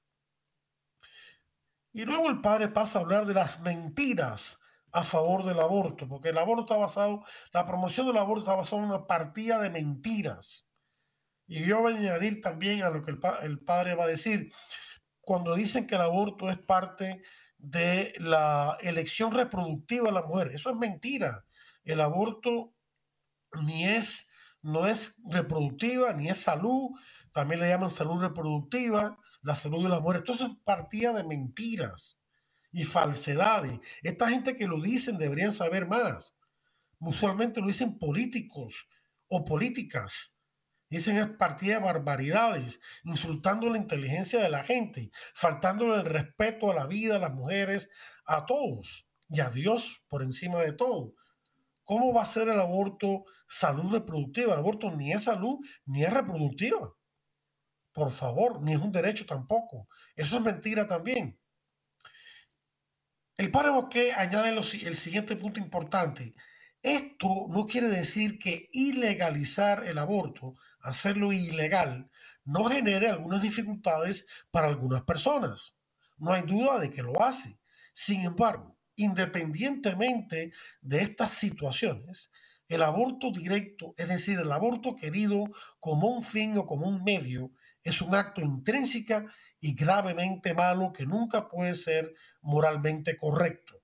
Y 1.92 2.04
luego 2.04 2.28
el 2.28 2.40
padre 2.40 2.68
pasa 2.68 2.98
a 2.98 3.02
hablar 3.02 3.26
de 3.26 3.34
las 3.34 3.60
mentiras 3.60 4.60
a 4.92 5.02
favor 5.02 5.44
del 5.44 5.60
aborto, 5.60 6.08
porque 6.08 6.28
el 6.28 6.38
aborto 6.38 6.62
está 6.62 6.76
basado, 6.76 7.24
la 7.52 7.66
promoción 7.66 8.06
del 8.06 8.18
aborto 8.18 8.44
está 8.44 8.54
basada 8.54 8.82
en 8.82 8.88
una 8.88 9.06
partida 9.06 9.60
de 9.60 9.70
mentiras. 9.70 10.68
Y 11.46 11.64
yo 11.64 11.80
voy 11.80 11.94
a 11.94 11.96
añadir 11.96 12.40
también 12.40 12.82
a 12.82 12.90
lo 12.90 13.02
que 13.02 13.12
el, 13.12 13.20
el 13.42 13.58
padre 13.60 13.94
va 13.94 14.04
a 14.04 14.08
decir, 14.08 14.52
cuando 15.20 15.54
dicen 15.54 15.86
que 15.86 15.96
el 15.96 16.02
aborto 16.02 16.50
es 16.50 16.58
parte 16.58 17.22
de 17.58 18.14
la 18.18 18.76
elección 18.80 19.32
reproductiva 19.32 20.06
de 20.06 20.12
la 20.12 20.22
mujer. 20.22 20.52
Eso 20.52 20.70
es 20.70 20.76
mentira. 20.76 21.44
El 21.84 22.00
aborto 22.00 22.74
ni 23.62 23.86
es, 23.86 24.28
no 24.62 24.86
es 24.86 25.14
reproductiva, 25.24 26.12
ni 26.12 26.28
es 26.28 26.38
salud. 26.38 26.90
También 27.32 27.60
le 27.60 27.68
llaman 27.68 27.90
salud 27.90 28.20
reproductiva, 28.20 29.18
la 29.42 29.54
salud 29.54 29.82
de 29.82 29.90
la 29.90 30.00
mujer. 30.00 30.18
Entonces 30.18 30.48
partía 30.64 31.12
de 31.12 31.24
mentiras 31.24 32.18
y 32.72 32.84
falsedades. 32.84 33.78
Esta 34.02 34.28
gente 34.28 34.56
que 34.56 34.66
lo 34.66 34.80
dicen 34.80 35.18
deberían 35.18 35.52
saber 35.52 35.86
más. 35.86 36.36
Usualmente 36.98 37.60
lo 37.60 37.66
dicen 37.66 37.98
políticos 37.98 38.88
o 39.28 39.44
políticas 39.44 40.36
Dicen 40.88 41.16
es 41.16 41.28
partida 41.30 41.74
de 41.74 41.84
barbaridades, 41.84 42.80
insultando 43.02 43.68
la 43.70 43.78
inteligencia 43.78 44.40
de 44.40 44.48
la 44.48 44.62
gente, 44.62 45.10
faltándole 45.34 45.96
el 45.96 46.04
respeto 46.04 46.70
a 46.70 46.74
la 46.74 46.86
vida, 46.86 47.16
a 47.16 47.18
las 47.18 47.34
mujeres, 47.34 47.90
a 48.24 48.46
todos 48.46 49.10
y 49.28 49.40
a 49.40 49.50
Dios 49.50 50.04
por 50.08 50.22
encima 50.22 50.60
de 50.60 50.72
todo. 50.72 51.14
¿Cómo 51.82 52.14
va 52.14 52.22
a 52.22 52.26
ser 52.26 52.48
el 52.48 52.60
aborto 52.60 53.24
salud 53.46 53.92
reproductiva? 53.92 54.54
El 54.54 54.60
aborto 54.60 54.90
ni 54.90 55.12
es 55.12 55.24
salud 55.24 55.58
ni 55.84 56.04
es 56.04 56.12
reproductiva. 56.12 56.92
Por 57.92 58.12
favor, 58.12 58.62
ni 58.62 58.74
es 58.74 58.80
un 58.80 58.92
derecho 58.92 59.24
tampoco. 59.24 59.88
Eso 60.14 60.36
es 60.36 60.42
mentira 60.42 60.86
también. 60.86 61.38
El 63.36 63.50
padre 63.50 63.70
Bosque 63.70 64.12
añade 64.12 64.50
el 64.50 64.96
siguiente 64.96 65.36
punto 65.36 65.60
importante. 65.60 66.34
Esto 66.82 67.46
no 67.48 67.66
quiere 67.66 67.88
decir 67.88 68.38
que 68.38 68.68
ilegalizar 68.72 69.86
el 69.86 69.98
aborto 69.98 70.54
hacerlo 70.80 71.32
ilegal 71.32 72.08
no 72.44 72.64
genere 72.66 73.08
algunas 73.08 73.42
dificultades 73.42 74.26
para 74.50 74.68
algunas 74.68 75.02
personas. 75.02 75.76
No 76.16 76.32
hay 76.32 76.42
duda 76.42 76.78
de 76.78 76.90
que 76.90 77.02
lo 77.02 77.20
hace. 77.20 77.58
Sin 77.92 78.22
embargo, 78.22 78.78
independientemente 78.94 80.52
de 80.80 81.02
estas 81.02 81.32
situaciones, 81.32 82.30
el 82.68 82.82
aborto 82.82 83.30
directo, 83.30 83.94
es 83.96 84.08
decir, 84.08 84.38
el 84.38 84.50
aborto 84.50 84.96
querido 84.96 85.44
como 85.80 86.08
un 86.08 86.24
fin 86.24 86.56
o 86.58 86.66
como 86.66 86.88
un 86.88 87.04
medio, 87.04 87.52
es 87.82 88.02
un 88.02 88.14
acto 88.14 88.40
intrínseca 88.40 89.24
y 89.60 89.74
gravemente 89.74 90.54
malo 90.54 90.92
que 90.92 91.06
nunca 91.06 91.48
puede 91.48 91.74
ser 91.74 92.12
moralmente 92.40 93.16
correcto. 93.16 93.82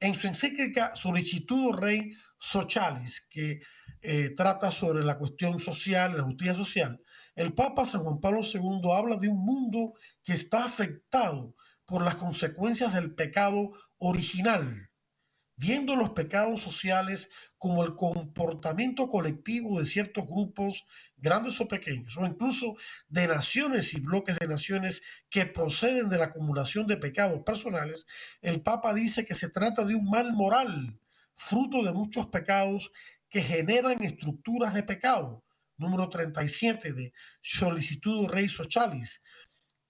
En 0.00 0.14
su 0.14 0.28
encíclica 0.28 0.94
Solicitudo 0.94 1.72
Rey 1.72 2.12
Socialis, 2.38 3.26
que 3.28 3.60
eh, 4.00 4.30
trata 4.36 4.70
sobre 4.70 5.04
la 5.04 5.18
cuestión 5.18 5.58
social, 5.58 6.16
la 6.16 6.22
justicia 6.22 6.54
social, 6.54 7.00
el 7.34 7.54
Papa 7.54 7.84
San 7.84 8.02
Juan 8.02 8.20
Pablo 8.20 8.40
II 8.42 8.80
habla 8.92 9.16
de 9.16 9.28
un 9.28 9.44
mundo 9.44 9.94
que 10.22 10.34
está 10.34 10.64
afectado 10.64 11.54
por 11.86 12.04
las 12.04 12.16
consecuencias 12.16 12.92
del 12.92 13.14
pecado 13.14 13.72
original, 13.98 14.90
viendo 15.58 15.96
los 15.96 16.10
pecados 16.10 16.62
sociales 16.62 17.30
como 17.58 17.84
el 17.84 17.96
comportamiento 17.96 19.08
colectivo 19.10 19.80
de 19.80 19.86
ciertos 19.86 20.24
grupos, 20.26 20.86
grandes 21.16 21.60
o 21.60 21.66
pequeños, 21.66 22.16
o 22.16 22.24
incluso 22.24 22.76
de 23.08 23.26
naciones 23.26 23.92
y 23.92 24.00
bloques 24.00 24.38
de 24.38 24.46
naciones 24.46 25.02
que 25.28 25.46
proceden 25.46 26.08
de 26.08 26.18
la 26.18 26.26
acumulación 26.26 26.86
de 26.86 26.96
pecados 26.96 27.40
personales, 27.40 28.06
el 28.40 28.62
Papa 28.62 28.94
dice 28.94 29.26
que 29.26 29.34
se 29.34 29.50
trata 29.50 29.84
de 29.84 29.96
un 29.96 30.08
mal 30.08 30.32
moral, 30.32 31.00
fruto 31.34 31.82
de 31.82 31.92
muchos 31.92 32.28
pecados 32.28 32.92
que 33.28 33.42
generan 33.42 34.02
estructuras 34.02 34.74
de 34.74 34.84
pecado. 34.84 35.44
Número 35.76 36.08
37 36.08 36.92
de 36.92 37.12
solicitud 37.42 38.28
rey 38.28 38.48
socialis. 38.48 39.22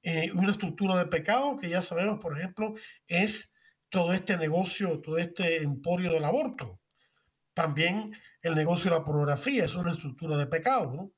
Eh, 0.03 0.31
una 0.33 0.53
estructura 0.53 0.97
de 0.97 1.07
pecado 1.07 1.59
que 1.59 1.69
ya 1.69 1.83
sabemos, 1.83 2.21
por 2.21 2.39
ejemplo, 2.39 2.75
es 3.07 3.53
todo 3.89 4.13
este 4.13 4.37
negocio, 4.37 5.01
todo 5.01 5.19
este 5.19 5.63
emporio 5.63 6.13
del 6.13 6.25
aborto. 6.25 6.81
También 7.55 8.13
el 8.43 8.55
negocio 8.55 8.91
de 8.91 8.97
la 8.97 9.05
pornografía 9.05 9.65
es 9.65 9.75
una 9.75 9.93
estructura 9.93 10.37
de 10.37 10.47
pecado. 10.47 11.13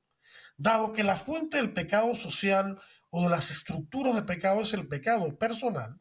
Dado 0.57 0.93
que 0.93 1.03
la 1.03 1.17
fuente 1.17 1.57
del 1.57 1.73
pecado 1.73 2.15
social 2.15 2.81
o 3.11 3.25
de 3.25 3.31
las 3.31 3.51
estructuras 3.51 4.15
de 4.15 4.23
pecado 4.23 4.63
es 4.63 4.73
el 4.73 4.87
pecado 4.89 5.37
personal, 5.39 6.01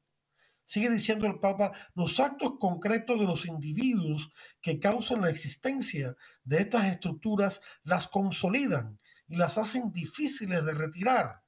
Sigue 0.70 0.92
diciendo 0.92 1.26
el 1.26 1.40
Papa, 1.40 1.72
los 1.96 2.20
actos 2.20 2.60
concretos 2.60 3.20
de 3.20 3.26
los 3.26 3.48
individuos 3.48 4.30
que 4.62 4.78
causan 4.78 5.22
la 5.22 5.32
existencia 5.32 6.16
de 6.44 6.60
estas 6.60 6.86
estructuras 6.86 7.62
las 7.82 8.08
consolidan 8.08 9.00
y 9.28 9.38
las 9.38 9.58
hacen 9.58 9.92
difíciles 9.92 10.64
de 10.64 10.76
retirar. 10.76 11.42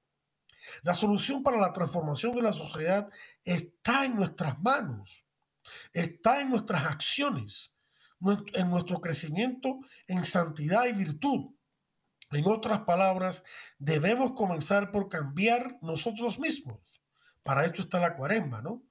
La 0.84 0.94
solución 0.94 1.44
para 1.44 1.58
la 1.58 1.74
transformación 1.74 2.36
de 2.36 2.42
la 2.42 2.54
sociedad 2.54 3.10
está 3.44 4.06
en 4.06 4.16
nuestras 4.16 4.60
manos, 4.62 5.26
está 5.94 6.42
en 6.42 6.50
nuestras 6.50 6.84
acciones, 6.86 7.76
en 8.54 8.70
nuestro 8.70 9.02
crecimiento 9.02 9.80
en 10.08 10.24
santidad 10.24 10.86
y 10.86 10.94
virtud. 10.94 11.56
En 12.32 12.48
otras 12.48 12.82
palabras, 12.82 13.44
debemos 13.78 14.34
comenzar 14.34 14.92
por 14.92 15.10
cambiar 15.10 15.78
nosotros 15.82 16.40
mismos. 16.40 17.02
Para 17.44 17.66
esto 17.66 17.82
está 17.82 18.00
la 18.00 18.16
cuaresma, 18.16 18.62
¿no? 18.62 18.84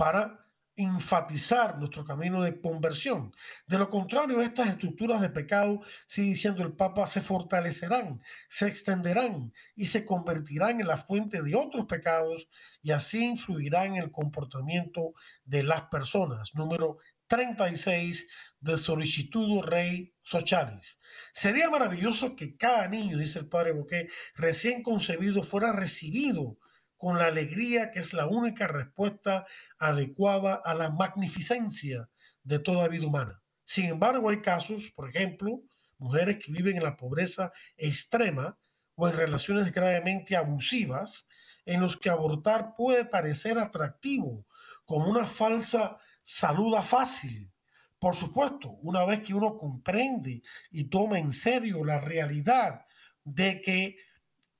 para 0.00 0.49
enfatizar 0.76 1.78
nuestro 1.78 2.04
camino 2.04 2.42
de 2.42 2.60
conversión. 2.60 3.32
De 3.66 3.78
lo 3.78 3.90
contrario, 3.90 4.40
estas 4.40 4.68
estructuras 4.68 5.20
de 5.20 5.30
pecado, 5.30 5.80
sigue 6.06 6.30
diciendo 6.30 6.62
el 6.62 6.72
Papa, 6.72 7.06
se 7.06 7.20
fortalecerán, 7.20 8.22
se 8.48 8.66
extenderán 8.66 9.52
y 9.74 9.86
se 9.86 10.04
convertirán 10.04 10.80
en 10.80 10.86
la 10.86 10.96
fuente 10.96 11.42
de 11.42 11.54
otros 11.54 11.86
pecados 11.86 12.48
y 12.82 12.92
así 12.92 13.24
influirán 13.24 13.96
en 13.96 14.02
el 14.04 14.10
comportamiento 14.10 15.14
de 15.44 15.62
las 15.62 15.82
personas. 15.82 16.54
Número 16.54 16.98
36 17.30 18.28
del 18.60 18.78
Solicitudo 18.78 19.62
Rey 19.62 20.12
Sochalis. 20.22 20.98
Sería 21.32 21.70
maravilloso 21.70 22.34
que 22.34 22.56
cada 22.56 22.88
niño, 22.88 23.18
dice 23.18 23.38
el 23.38 23.48
Padre 23.48 23.72
Boqué, 23.72 24.08
recién 24.34 24.82
concebido 24.82 25.42
fuera 25.42 25.72
recibido 25.72 26.58
con 26.96 27.18
la 27.18 27.26
alegría 27.26 27.90
que 27.90 28.00
es 28.00 28.12
la 28.12 28.26
única 28.26 28.66
respuesta 28.66 29.46
adecuada 29.80 30.54
a 30.64 30.74
la 30.74 30.90
magnificencia 30.90 32.08
de 32.44 32.58
toda 32.60 32.86
vida 32.86 33.06
humana. 33.06 33.42
Sin 33.64 33.86
embargo, 33.86 34.30
hay 34.30 34.40
casos, 34.40 34.90
por 34.94 35.08
ejemplo, 35.08 35.62
mujeres 35.98 36.38
que 36.38 36.52
viven 36.52 36.76
en 36.76 36.84
la 36.84 36.96
pobreza 36.96 37.52
extrema 37.76 38.56
o 38.94 39.08
en 39.08 39.16
relaciones 39.16 39.72
gravemente 39.72 40.36
abusivas, 40.36 41.26
en 41.64 41.80
los 41.80 41.96
que 41.96 42.10
abortar 42.10 42.74
puede 42.76 43.04
parecer 43.04 43.58
atractivo, 43.58 44.46
como 44.84 45.08
una 45.08 45.26
falsa 45.26 45.98
saluda 46.22 46.82
fácil. 46.82 47.50
Por 47.98 48.16
supuesto, 48.16 48.70
una 48.82 49.04
vez 49.04 49.20
que 49.20 49.34
uno 49.34 49.58
comprende 49.58 50.42
y 50.70 50.84
toma 50.84 51.18
en 51.18 51.32
serio 51.32 51.84
la 51.84 52.00
realidad 52.00 52.86
de 53.24 53.60
que 53.60 53.96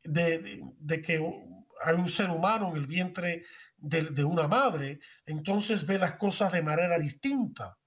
de, 0.02 1.02
que 1.02 1.14
hay 1.82 1.94
un 1.94 2.08
ser 2.08 2.30
humano 2.30 2.70
en 2.70 2.76
el 2.76 2.86
vientre 2.86 3.44
de, 3.80 4.24
una 4.24 4.48
madre, 4.48 5.00
entonces 5.26 5.86
ve 5.86 5.98
las 5.98 6.16
cosas 6.16 6.52
de 6.52 6.62
manera 6.62 6.98
distinta. 6.98 7.78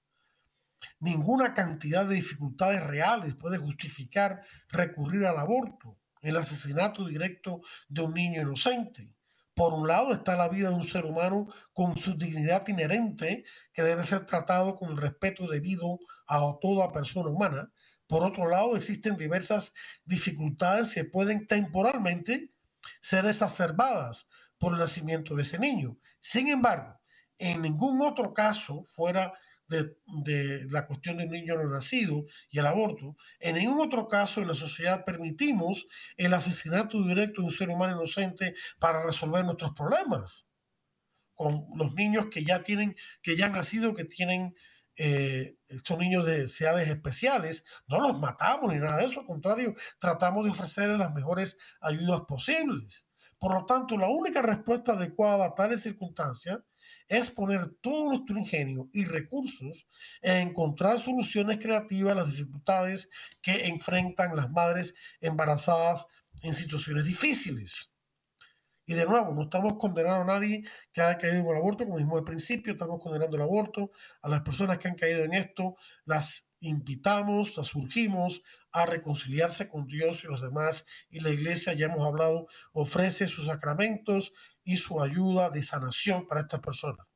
Ninguna 1.00 1.54
cantidad 1.54 2.06
de 2.06 2.16
dificultades 2.16 2.82
reales 2.84 3.34
puede 3.34 3.58
justificar 3.58 4.42
recurrir 4.68 5.24
al 5.26 5.38
aborto, 5.38 5.98
el 6.20 6.36
asesinato 6.36 7.06
directo 7.06 7.60
de 7.88 8.02
un 8.02 8.14
niño 8.14 8.42
inocente. 8.42 9.14
Por 9.54 9.72
un 9.72 9.86
lado 9.86 10.12
está 10.12 10.36
la 10.36 10.48
vida 10.48 10.70
de 10.70 10.74
un 10.74 10.82
ser 10.82 11.04
humano 11.04 11.46
con 11.72 11.96
su 11.96 12.16
dignidad 12.16 12.66
inherente, 12.66 13.44
que 13.72 13.82
debe 13.82 14.04
ser 14.04 14.26
tratado 14.26 14.74
con 14.76 14.90
el 14.90 14.96
respeto 14.96 15.46
debido 15.46 16.00
a 16.26 16.40
toda 16.60 16.92
persona 16.92 17.30
humana. 17.30 17.72
Por 18.06 18.22
otro 18.22 18.48
lado, 18.48 18.76
existen 18.76 19.16
diversas 19.16 19.72
dificultades 20.04 20.92
que 20.92 21.04
pueden 21.04 21.46
temporalmente 21.46 22.52
ser 23.00 23.26
exacerbadas 23.26 24.28
por 24.64 24.72
el 24.72 24.78
nacimiento 24.78 25.34
de 25.34 25.42
ese 25.42 25.58
niño. 25.58 25.98
Sin 26.20 26.48
embargo, 26.48 26.98
en 27.36 27.60
ningún 27.60 28.00
otro 28.00 28.32
caso 28.32 28.82
fuera 28.84 29.34
de, 29.68 29.94
la 30.70 30.86
cuestión 30.86 31.18
de 31.18 31.24
un 31.24 31.32
niño 31.32 31.56
no 31.56 31.68
nacido 31.68 32.24
y 32.48 32.58
el 32.60 32.64
aborto, 32.64 33.14
en 33.40 33.56
ningún 33.56 33.86
otro 33.86 34.08
caso 34.08 34.40
en 34.40 34.48
la 34.48 34.54
sociedad 34.54 35.04
permitimos 35.04 35.86
el 36.16 36.32
asesinato 36.32 37.02
directo 37.06 37.42
de 37.42 37.48
un 37.48 37.52
ser 37.52 37.68
humano 37.68 37.96
inocente 37.96 38.54
para 38.78 39.04
resolver 39.04 39.44
nuestros 39.44 39.74
problemas. 39.74 40.46
Con 41.34 41.66
los 41.76 41.92
niños 41.92 42.28
que 42.30 42.42
ya 42.42 42.62
tienen, 42.62 42.96
que 43.20 43.36
ya 43.36 43.46
han 43.46 43.52
nacido, 43.52 43.92
que 43.92 44.06
tienen 44.06 44.54
eh, 44.96 45.58
estos 45.66 45.98
niños 45.98 46.24
de 46.24 46.36
edades 46.36 46.88
especiales, 46.88 47.66
no 47.86 48.00
los 48.00 48.18
matamos 48.18 48.72
ni 48.72 48.80
nada 48.80 48.96
de 48.96 49.08
eso, 49.08 49.20
al 49.20 49.26
contrario, 49.26 49.74
tratamos 49.98 50.46
de 50.46 50.52
ofrecerles 50.52 50.98
las 50.98 51.12
mejores 51.12 51.58
ayudas 51.82 52.22
posibles. 52.22 53.06
Por 53.44 53.52
lo 53.52 53.66
tanto, 53.66 53.98
la 53.98 54.08
única 54.08 54.40
respuesta 54.40 54.92
adecuada 54.92 55.44
a 55.44 55.54
tales 55.54 55.82
circunstancias 55.82 56.60
es 57.06 57.30
poner 57.30 57.74
todo 57.82 58.08
nuestro 58.08 58.38
ingenio 58.38 58.88
y 58.94 59.04
recursos 59.04 59.86
en 60.22 60.48
encontrar 60.48 60.98
soluciones 60.98 61.58
creativas 61.58 62.12
a 62.12 62.14
las 62.14 62.30
dificultades 62.30 63.10
que 63.42 63.66
enfrentan 63.66 64.34
las 64.34 64.50
madres 64.50 64.94
embarazadas 65.20 66.06
en 66.40 66.54
situaciones 66.54 67.04
difíciles. 67.04 67.93
Y 68.86 68.94
de 68.94 69.06
nuevo, 69.06 69.32
no 69.32 69.44
estamos 69.44 69.74
condenando 69.78 70.22
a 70.22 70.38
nadie 70.38 70.64
que 70.92 71.00
haya 71.00 71.18
caído 71.18 71.36
en 71.36 71.46
el 71.46 71.56
aborto, 71.56 71.84
como 71.84 71.96
dijimos 71.96 72.18
al 72.18 72.24
principio, 72.24 72.72
estamos 72.72 73.00
condenando 73.02 73.36
el 73.36 73.42
aborto. 73.42 73.90
A 74.22 74.28
las 74.28 74.42
personas 74.42 74.78
que 74.78 74.88
han 74.88 74.94
caído 74.94 75.24
en 75.24 75.32
esto, 75.32 75.76
las 76.04 76.50
invitamos, 76.60 77.56
las 77.56 77.68
surgimos 77.68 78.42
a 78.72 78.86
reconciliarse 78.86 79.68
con 79.68 79.86
Dios 79.86 80.24
y 80.24 80.26
los 80.26 80.42
demás. 80.42 80.84
Y 81.08 81.20
la 81.20 81.30
iglesia, 81.30 81.72
ya 81.72 81.86
hemos 81.86 82.04
hablado, 82.04 82.48
ofrece 82.72 83.28
sus 83.28 83.46
sacramentos 83.46 84.32
y 84.64 84.76
su 84.76 85.00
ayuda 85.00 85.50
de 85.50 85.62
sanación 85.62 86.26
para 86.26 86.42
estas 86.42 86.60
personas. 86.60 87.06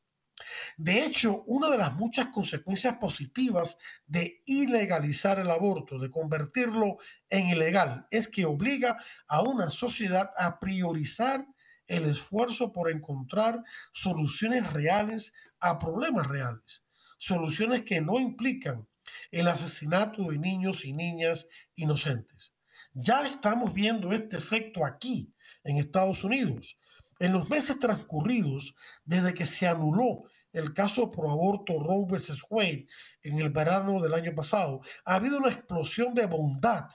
De 0.77 1.05
hecho, 1.05 1.43
una 1.47 1.69
de 1.69 1.79
las 1.79 1.95
muchas 1.95 2.29
consecuencias 2.29 2.97
positivas 2.99 3.77
de 4.07 4.43
ilegalizar 4.47 5.39
el 5.39 5.51
aborto, 5.51 5.99
de 5.99 6.11
convertirlo 6.11 6.99
en 7.29 7.49
ilegal, 7.49 8.07
es 8.11 8.29
que 8.29 8.47
obliga 8.47 8.97
a 9.27 9.43
una 9.43 9.71
sociedad 9.71 10.31
a 10.39 10.61
priorizar 10.61 11.45
el 11.89 12.05
esfuerzo 12.05 12.72
por 12.72 12.91
encontrar 12.91 13.64
soluciones 13.93 14.72
reales 14.72 15.32
a 15.59 15.78
problemas 15.78 16.26
reales, 16.28 16.84
soluciones 17.18 17.82
que 17.82 18.01
no 18.01 18.20
implican 18.20 18.86
el 19.30 19.49
asesinato 19.49 20.30
de 20.30 20.39
niños 20.39 20.84
y 20.84 20.93
niñas 20.93 21.49
inocentes. 21.74 22.55
Ya 22.93 23.26
estamos 23.26 23.72
viendo 23.72 24.12
este 24.12 24.36
efecto 24.36 24.84
aquí 24.84 25.32
en 25.64 25.78
Estados 25.78 26.22
Unidos. 26.24 26.78
En 27.18 27.32
los 27.32 27.49
meses 27.51 27.78
transcurridos 27.78 28.76
desde 29.05 29.34
que 29.34 29.47
se 29.47 29.66
anuló 29.66 30.24
el 30.53 30.72
caso 30.72 31.11
pro 31.11 31.30
aborto 31.30 31.78
Roe 31.78 32.07
vs. 32.09 32.43
Wade 32.49 32.86
en 33.22 33.39
el 33.39 33.51
verano 33.51 34.01
del 34.01 34.14
año 34.14 34.34
pasado, 34.34 34.80
ha 35.05 35.16
habido 35.16 35.39
una 35.39 35.51
explosión 35.51 36.14
de 36.14 36.26
bondad 36.26 36.86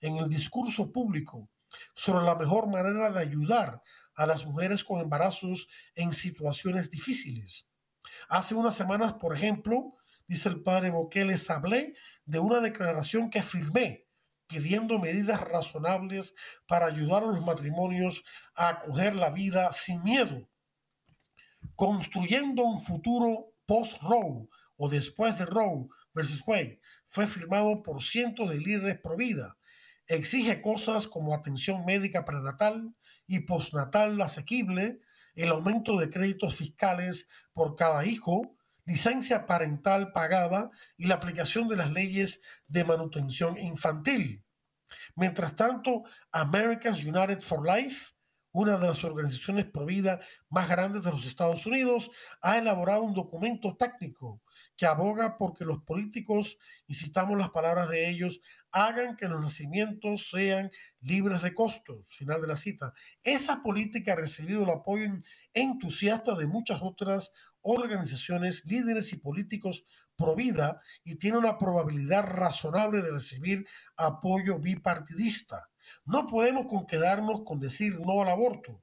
en 0.00 0.16
el 0.16 0.28
discurso 0.28 0.90
público 0.90 1.48
sobre 1.94 2.24
la 2.24 2.34
mejor 2.34 2.68
manera 2.68 3.10
de 3.10 3.20
ayudar 3.20 3.82
a 4.14 4.26
las 4.26 4.44
mujeres 4.46 4.84
con 4.84 5.00
embarazos 5.00 5.68
en 5.94 6.12
situaciones 6.12 6.90
difíciles. 6.90 7.70
Hace 8.28 8.54
unas 8.54 8.74
semanas, 8.74 9.14
por 9.14 9.36
ejemplo, 9.36 9.96
dice 10.26 10.48
el 10.48 10.62
padre 10.62 10.90
Boque, 10.90 11.24
les 11.24 11.48
hablé 11.50 11.94
de 12.24 12.38
una 12.38 12.60
declaración 12.60 13.30
que 13.30 13.42
firmé 13.42 14.06
pidiendo 14.52 14.98
medidas 14.98 15.40
razonables 15.40 16.34
para 16.66 16.86
ayudar 16.86 17.22
a 17.22 17.26
los 17.26 17.44
matrimonios 17.44 18.22
a 18.54 18.68
acoger 18.68 19.16
la 19.16 19.30
vida 19.30 19.72
sin 19.72 20.02
miedo, 20.02 20.48
construyendo 21.74 22.62
un 22.62 22.82
futuro 22.82 23.54
post-Roe 23.64 24.48
o 24.76 24.88
después 24.90 25.38
de 25.38 25.46
Roe 25.46 25.88
versus 26.12 26.42
Wade. 26.46 26.80
Fue 27.08 27.26
firmado 27.26 27.82
por 27.82 28.02
cientos 28.02 28.50
de 28.50 28.58
líderes 28.58 29.00
pro 29.00 29.16
vida. 29.16 29.56
Exige 30.06 30.60
cosas 30.60 31.08
como 31.08 31.34
atención 31.34 31.86
médica 31.86 32.24
prenatal 32.24 32.94
y 33.26 33.40
postnatal 33.40 34.20
asequible, 34.20 35.00
el 35.34 35.50
aumento 35.50 35.98
de 35.98 36.10
créditos 36.10 36.56
fiscales 36.56 37.28
por 37.52 37.74
cada 37.76 38.04
hijo, 38.04 38.56
licencia 38.84 39.46
parental 39.46 40.12
pagada 40.12 40.70
y 40.96 41.06
la 41.06 41.14
aplicación 41.16 41.68
de 41.68 41.76
las 41.76 41.92
leyes 41.92 42.42
de 42.66 42.84
manutención 42.84 43.58
infantil. 43.58 44.44
Mientras 45.14 45.54
tanto, 45.54 46.02
Americans 46.32 47.02
United 47.04 47.40
for 47.40 47.66
Life, 47.66 48.11
una 48.52 48.78
de 48.78 48.86
las 48.86 49.02
organizaciones 49.04 49.64
pro 49.66 49.86
vida 49.86 50.20
más 50.48 50.68
grandes 50.68 51.02
de 51.02 51.10
los 51.10 51.26
Estados 51.26 51.66
Unidos, 51.66 52.10
ha 52.40 52.58
elaborado 52.58 53.02
un 53.02 53.14
documento 53.14 53.76
técnico 53.76 54.42
que 54.76 54.86
aboga 54.86 55.38
por 55.38 55.54
que 55.54 55.64
los 55.64 55.82
políticos, 55.82 56.58
y 56.86 56.94
citamos 56.94 57.38
las 57.38 57.50
palabras 57.50 57.88
de 57.88 58.10
ellos, 58.10 58.40
hagan 58.70 59.16
que 59.16 59.28
los 59.28 59.40
nacimientos 59.40 60.30
sean 60.30 60.70
libres 61.00 61.42
de 61.42 61.54
costos. 61.54 62.08
Final 62.10 62.40
de 62.40 62.48
la 62.48 62.56
cita. 62.56 62.94
Esa 63.22 63.62
política 63.62 64.12
ha 64.12 64.16
recibido 64.16 64.64
el 64.64 64.70
apoyo 64.70 65.06
entusiasta 65.52 66.34
de 66.34 66.46
muchas 66.46 66.80
otras 66.82 67.32
organizaciones, 67.62 68.64
líderes 68.64 69.12
y 69.12 69.16
políticos 69.16 69.84
pro 70.16 70.34
vida 70.34 70.80
y 71.04 71.16
tiene 71.16 71.38
una 71.38 71.58
probabilidad 71.58 72.24
razonable 72.24 73.02
de 73.02 73.12
recibir 73.12 73.66
apoyo 73.96 74.58
bipartidista. 74.58 75.71
No 76.04 76.26
podemos 76.26 76.66
quedarnos 76.88 77.42
con 77.44 77.60
decir 77.60 78.00
no 78.00 78.22
al 78.22 78.28
aborto. 78.28 78.82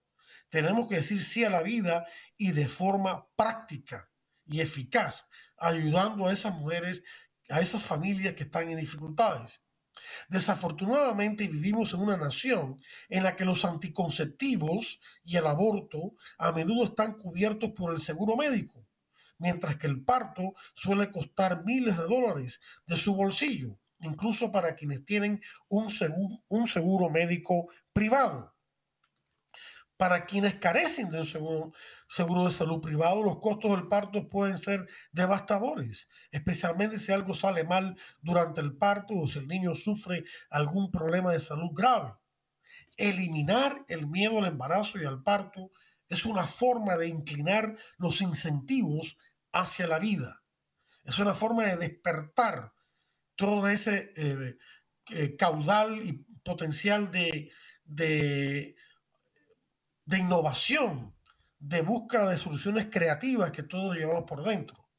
Tenemos 0.50 0.88
que 0.88 0.96
decir 0.96 1.22
sí 1.22 1.44
a 1.44 1.50
la 1.50 1.62
vida 1.62 2.06
y 2.38 2.52
de 2.52 2.68
forma 2.68 3.28
práctica 3.36 4.10
y 4.46 4.62
eficaz, 4.62 5.30
ayudando 5.58 6.28
a 6.28 6.34
esas 6.34 6.56
mujeres, 6.56 7.04
a 7.50 7.62
esas 7.62 7.84
familias 7.84 8.34
que 8.34 8.44
están 8.44 8.70
en 8.70 8.80
dificultades. 8.80 9.62
Desafortunadamente 10.28 11.48
vivimos 11.48 11.94
en 11.94 12.02
una 12.02 12.18
nación 12.18 12.82
en 13.10 13.24
la 13.24 13.36
que 13.36 13.46
los 13.46 13.66
anticonceptivos 13.66 15.02
y 15.24 15.36
el 15.36 15.46
aborto 15.46 16.16
a 16.38 16.52
menudo 16.52 16.86
están 16.86 17.14
cubiertos 17.18 17.72
por 17.72 17.94
el 17.94 18.02
seguro 18.02 18.36
médico, 18.36 18.86
mientras 19.38 19.78
que 19.78 19.88
el 19.88 20.04
parto 20.04 20.54
suele 20.74 21.12
costar 21.12 21.64
miles 21.64 21.98
de 21.98 22.04
dólares 22.04 22.62
de 22.88 22.98
su 22.98 23.16
bolsillo, 23.16 23.78
incluso 24.00 24.52
para 24.52 24.76
quienes 24.76 25.06
tienen 25.06 25.42
un 25.68 25.90
seguro, 25.90 26.44
un 26.48 26.68
seguro 26.68 27.10
médico 27.10 27.70
privado. 27.94 28.56
Para 29.98 30.26
quienes 30.26 30.56
carecen 30.56 31.10
de 31.10 31.20
un 31.20 31.26
seguro, 31.26 31.74
seguro 32.08 32.46
de 32.46 32.54
salud 32.54 32.80
privado, 32.80 33.22
los 33.22 33.40
costos 33.40 33.72
del 33.72 33.90
parto 33.90 34.30
pueden 34.30 34.58
ser 34.58 34.88
devastadores, 35.12 36.08
especialmente 36.32 36.98
si 36.98 37.12
algo 37.12 37.34
sale 37.34 37.66
mal 37.66 37.98
durante 38.22 38.62
el 38.62 38.78
parto 38.78 39.14
o 39.16 39.28
si 39.28 39.40
el 39.40 39.48
niño 39.48 39.76
sufre 39.76 40.24
algún 40.50 40.90
problema 40.90 41.34
de 41.34 41.42
salud 41.42 41.72
grave. 41.74 42.14
Eliminar 42.96 43.84
el 43.90 44.08
miedo 44.08 44.40
al 44.40 44.46
embarazo 44.46 45.02
y 45.02 45.06
al 45.06 45.22
parto 45.22 45.72
es 46.08 46.26
una 46.26 46.48
forma 46.48 46.96
de 46.96 47.08
inclinar 47.10 47.76
los 47.98 48.22
incentivos 48.22 49.18
hacia 49.52 49.86
la 49.86 50.00
vida. 50.00 50.42
Es 51.04 51.20
una 51.20 51.34
forma 51.34 51.66
de 51.66 51.76
despertar 51.76 52.74
todo 53.40 53.70
ese 53.70 54.12
eh, 54.18 54.58
eh, 55.12 55.36
caudal 55.38 56.06
y 56.06 56.26
potencial 56.44 57.10
de, 57.10 57.50
de 57.86 58.76
de 60.10 60.18
innovación, 60.18 61.14
de 61.60 61.84
búsqueda 61.84 62.32
de 62.32 62.38
soluciones 62.40 62.88
creativas 62.90 63.52
que 63.52 63.62
todos 63.62 63.96
llevamos 63.96 64.24
por 64.24 64.44
dentro. 64.44 64.90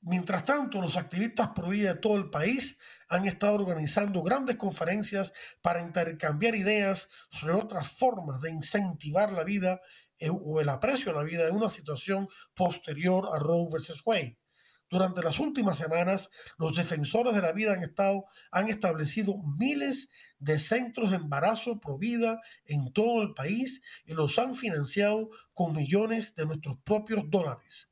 Mientras 0.00 0.44
tanto, 0.44 0.82
los 0.82 0.96
activistas 0.96 1.50
pro 1.54 1.68
vida 1.68 1.94
de 1.94 2.00
todo 2.00 2.16
el 2.16 2.28
país 2.28 2.80
han 3.08 3.28
estado 3.28 3.54
organizando 3.54 4.24
grandes 4.24 4.56
conferencias 4.56 5.32
para 5.62 5.82
intercambiar 5.82 6.56
ideas 6.56 7.08
sobre 7.30 7.54
otras 7.54 7.92
formas 7.92 8.40
de 8.40 8.50
incentivar 8.50 9.30
la 9.30 9.44
vida 9.44 9.80
eh, 10.18 10.30
o 10.32 10.60
el 10.60 10.68
aprecio 10.68 11.12
a 11.12 11.14
la 11.14 11.22
vida 11.22 11.46
en 11.46 11.54
una 11.54 11.70
situación 11.70 12.28
posterior 12.56 13.28
a 13.32 13.38
Roe 13.38 13.68
versus 13.70 14.02
Wade. 14.04 14.36
Durante 14.90 15.22
las 15.22 15.38
últimas 15.38 15.76
semanas, 15.76 16.30
los 16.56 16.76
defensores 16.76 17.34
de 17.34 17.42
la 17.42 17.52
vida 17.52 17.74
han, 17.74 17.82
estado, 17.82 18.24
han 18.50 18.68
establecido 18.68 19.36
miles 19.58 20.10
de 20.38 20.58
centros 20.58 21.10
de 21.10 21.16
embarazo 21.16 21.78
pro 21.78 21.98
vida 21.98 22.40
en 22.64 22.92
todo 22.92 23.22
el 23.22 23.34
país 23.34 23.82
y 24.06 24.14
los 24.14 24.38
han 24.38 24.56
financiado 24.56 25.28
con 25.52 25.74
millones 25.74 26.34
de 26.34 26.46
nuestros 26.46 26.78
propios 26.84 27.24
dólares. 27.28 27.90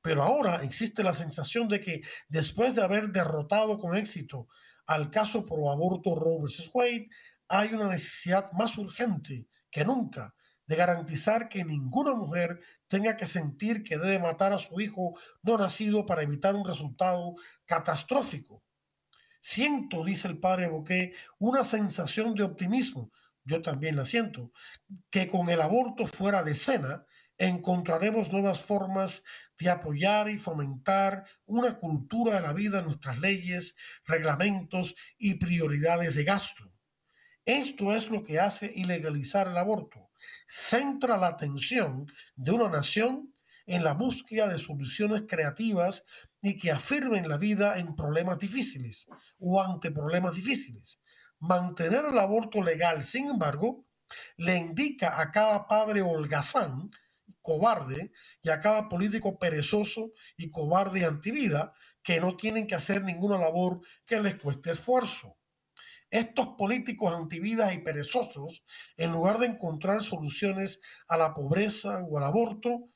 Pero 0.00 0.22
ahora 0.22 0.62
existe 0.62 1.02
la 1.02 1.14
sensación 1.14 1.68
de 1.68 1.80
que 1.80 2.02
después 2.28 2.74
de 2.74 2.82
haber 2.82 3.10
derrotado 3.10 3.78
con 3.78 3.96
éxito 3.96 4.48
al 4.86 5.10
caso 5.10 5.46
pro 5.46 5.70
aborto 5.70 6.14
Roe 6.14 6.42
vs. 6.42 6.70
Wade, 6.72 7.08
hay 7.48 7.72
una 7.72 7.88
necesidad 7.88 8.52
más 8.52 8.76
urgente 8.78 9.46
que 9.70 9.84
nunca 9.84 10.34
de 10.66 10.76
garantizar 10.76 11.48
que 11.48 11.64
ninguna 11.64 12.14
mujer 12.14 12.60
tenga 12.92 13.16
que 13.16 13.26
sentir 13.26 13.82
que 13.82 13.96
debe 13.96 14.18
matar 14.18 14.52
a 14.52 14.58
su 14.58 14.78
hijo 14.78 15.18
no 15.42 15.56
nacido 15.56 16.04
para 16.04 16.22
evitar 16.22 16.54
un 16.54 16.66
resultado 16.66 17.36
catastrófico. 17.64 18.62
Siento, 19.40 20.04
dice 20.04 20.28
el 20.28 20.38
padre 20.38 20.68
Boqué, 20.68 21.14
una 21.38 21.64
sensación 21.64 22.34
de 22.34 22.42
optimismo, 22.42 23.10
yo 23.44 23.62
también 23.62 23.96
la 23.96 24.04
siento, 24.04 24.52
que 25.08 25.26
con 25.26 25.48
el 25.48 25.62
aborto 25.62 26.06
fuera 26.06 26.42
de 26.42 26.50
escena 26.52 27.06
encontraremos 27.38 28.30
nuevas 28.30 28.62
formas 28.62 29.24
de 29.58 29.70
apoyar 29.70 30.28
y 30.28 30.38
fomentar 30.38 31.24
una 31.46 31.78
cultura 31.78 32.34
de 32.34 32.42
la 32.42 32.52
vida 32.52 32.80
en 32.80 32.84
nuestras 32.84 33.18
leyes, 33.18 33.74
reglamentos 34.04 34.94
y 35.16 35.36
prioridades 35.36 36.14
de 36.14 36.24
gasto. 36.24 36.70
Esto 37.46 37.94
es 37.94 38.10
lo 38.10 38.22
que 38.22 38.38
hace 38.38 38.70
ilegalizar 38.76 39.48
el 39.48 39.56
aborto. 39.56 40.11
Centra 40.46 41.16
la 41.16 41.28
atención 41.28 42.06
de 42.36 42.52
una 42.52 42.68
nación 42.68 43.34
en 43.66 43.84
la 43.84 43.94
búsqueda 43.94 44.48
de 44.48 44.58
soluciones 44.58 45.24
creativas 45.28 46.04
y 46.40 46.58
que 46.58 46.70
afirmen 46.70 47.28
la 47.28 47.38
vida 47.38 47.78
en 47.78 47.94
problemas 47.94 48.38
difíciles 48.38 49.06
o 49.38 49.62
ante 49.62 49.90
problemas 49.90 50.34
difíciles. 50.34 51.00
Mantener 51.38 52.04
el 52.10 52.18
aborto 52.18 52.62
legal, 52.62 53.04
sin 53.04 53.30
embargo, 53.30 53.86
le 54.36 54.56
indica 54.56 55.20
a 55.20 55.30
cada 55.30 55.66
padre 55.66 56.02
holgazán, 56.02 56.90
cobarde, 57.40 58.12
y 58.42 58.50
a 58.50 58.60
cada 58.60 58.88
político 58.88 59.38
perezoso 59.38 60.12
y 60.36 60.50
cobarde 60.50 61.04
antivida 61.04 61.72
que 62.02 62.20
no 62.20 62.36
tienen 62.36 62.66
que 62.66 62.74
hacer 62.74 63.02
ninguna 63.02 63.38
labor 63.38 63.80
que 64.04 64.20
les 64.20 64.36
cueste 64.36 64.72
esfuerzo. 64.72 65.36
Estos 66.12 66.48
políticos 66.58 67.10
antividas 67.14 67.72
y 67.72 67.78
perezosos, 67.78 68.66
en 68.98 69.12
lugar 69.12 69.38
de 69.38 69.46
encontrar 69.46 70.02
soluciones 70.02 70.82
a 71.08 71.16
la 71.16 71.32
pobreza 71.32 72.04
o 72.04 72.18
al 72.18 72.24
aborto 72.24 72.90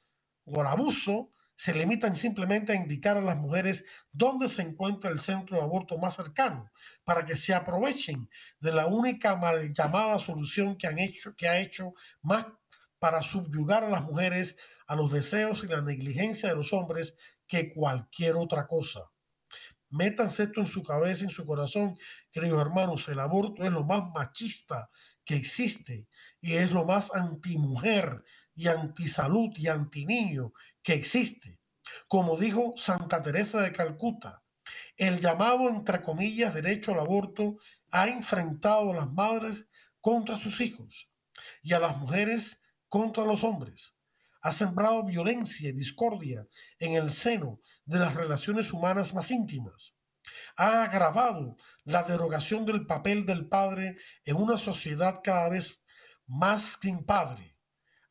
o 0.45 0.61
al 0.61 0.67
abuso, 0.67 1.31
se 1.55 1.73
limitan 1.73 2.15
simplemente 2.15 2.73
a 2.73 2.77
indicar 2.77 3.17
a 3.17 3.23
las 3.23 3.39
mujeres 3.39 3.87
dónde 4.13 4.51
se 4.51 4.61
encuentra 4.61 5.11
el 5.11 5.19
centro 5.19 5.57
de 5.57 5.63
aborto 5.63 5.97
más 5.97 6.15
cercano, 6.15 6.71
para 7.05 7.25
que 7.25 7.37
se 7.37 7.55
aprovechen 7.55 8.29
de 8.61 8.73
la 8.73 8.87
única 8.87 9.35
mal 9.35 9.73
llamada 9.73 10.19
solución 10.19 10.77
que, 10.77 10.87
han 10.87 10.99
hecho, 10.99 11.35
que 11.35 11.49
ha 11.49 11.59
hecho 11.59 11.95
más 12.21 12.45
para 12.99 13.23
subyugar 13.23 13.83
a 13.83 13.89
las 13.89 14.03
mujeres 14.03 14.59
a 14.89 14.95
los 14.95 15.11
deseos 15.11 15.65
y 15.65 15.69
la 15.69 15.81
negligencia 15.81 16.51
de 16.51 16.57
los 16.57 16.75
hombres 16.75 17.17
que 17.47 17.73
cualquier 17.73 18.37
otra 18.37 18.67
cosa. 18.67 19.11
Métanse 19.91 20.45
esto 20.45 20.61
en 20.61 20.67
su 20.67 20.83
cabeza, 20.83 21.25
en 21.25 21.31
su 21.31 21.47
corazón, 21.47 21.97
queridos 22.31 22.61
hermanos, 22.61 23.09
el 23.09 23.21
aborto 23.21 23.65
es 23.65 23.71
lo 23.71 23.85
más 23.85 24.03
machista 24.15 24.91
que 25.25 25.37
existe 25.37 26.09
y 26.41 26.55
es 26.55 26.73
lo 26.73 26.85
más 26.85 27.15
antimujer 27.15 28.25
y 28.55 28.69
antisalud 28.69 29.51
y 29.57 29.69
antiniño 29.69 30.53
que 30.83 30.95
existe. 30.95 31.61
Como 32.09 32.37
dijo 32.37 32.75
Santa 32.77 33.23
Teresa 33.23 33.61
de 33.61 33.73
Calcuta, 33.73 34.43
el 34.97 35.21
llamado, 35.21 35.69
entre 35.69 36.03
comillas, 36.03 36.55
derecho 36.55 36.93
al 36.93 37.01
aborto 37.01 37.57
ha 37.93 38.09
enfrentado 38.09 38.91
a 38.91 38.97
las 38.97 39.13
madres 39.13 39.67
contra 40.01 40.39
sus 40.39 40.61
hijos 40.61 41.13
y 41.63 41.75
a 41.75 41.79
las 41.79 41.97
mujeres 41.99 42.63
contra 42.89 43.25
los 43.25 43.45
hombres 43.45 43.96
ha 44.47 44.53
sembrado 44.53 45.03
violencia 45.03 45.71
y 45.71 45.73
discordia 45.73 46.47
en 46.79 46.93
el 46.93 47.11
seno 47.11 47.59
de 47.85 47.99
las 47.99 48.15
relaciones 48.15 48.73
humanas 48.73 49.13
más 49.13 49.33
íntimas. 49.33 50.01
Ha 50.57 50.85
agravado 50.85 51.57
la 51.83 52.05
derogación 52.05 52.65
del 52.65 52.87
papel 52.87 53.27
del 53.27 53.49
padre 53.49 53.97
en 54.25 54.37
una 54.37 54.57
sociedad 54.57 55.21
cada 55.21 55.49
vez 55.49 55.83
más 56.29 56.79
sin 56.81 57.05
padre. 57.05 57.57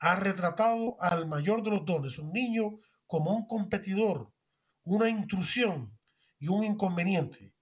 Ha 0.02 0.16
retratado 0.18 0.98
al 1.00 1.26
mayor 1.26 1.64
de 1.64 1.70
los 1.70 1.86
dones, 1.86 2.20
un 2.20 2.34
niño, 2.34 2.82
como 3.08 3.32
un 3.32 3.48
competidor, 3.48 4.34
una 4.84 5.08
intrusión 5.08 5.98
y 6.38 6.50
un 6.50 6.66
inconveniente. 6.66 7.54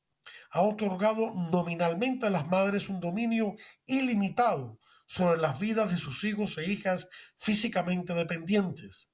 Ha 0.50 0.62
otorgado 0.64 1.32
nominalmente 1.36 2.26
a 2.26 2.32
las 2.32 2.48
madres 2.48 2.90
un 2.90 3.00
dominio 3.00 3.56
ilimitado 3.86 4.80
sobre 5.06 5.40
las 5.40 5.60
vidas 5.60 5.92
de 5.92 5.98
sus 5.98 6.24
hijos 6.24 6.58
e 6.58 6.72
hijas 6.72 7.10
físicamente 7.38 8.14
dependientes. 8.14 9.10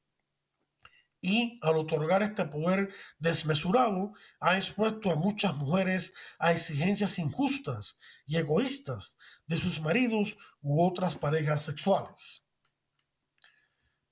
Y 1.22 1.60
al 1.62 1.76
otorgar 1.76 2.24
este 2.24 2.46
poder 2.46 2.94
desmesurado, 3.18 4.14
ha 4.40 4.56
expuesto 4.56 5.12
a 5.12 5.16
muchas 5.16 5.56
mujeres 5.56 6.14
a 6.38 6.54
exigencias 6.54 7.20
injustas 7.20 8.00
y 8.26 8.38
egoístas 8.38 9.18
de 9.46 9.58
sus 9.58 9.82
maridos 9.82 10.38
u 10.62 10.82
otras 10.82 11.18
parejas 11.18 11.64
sexuales. 11.64 12.46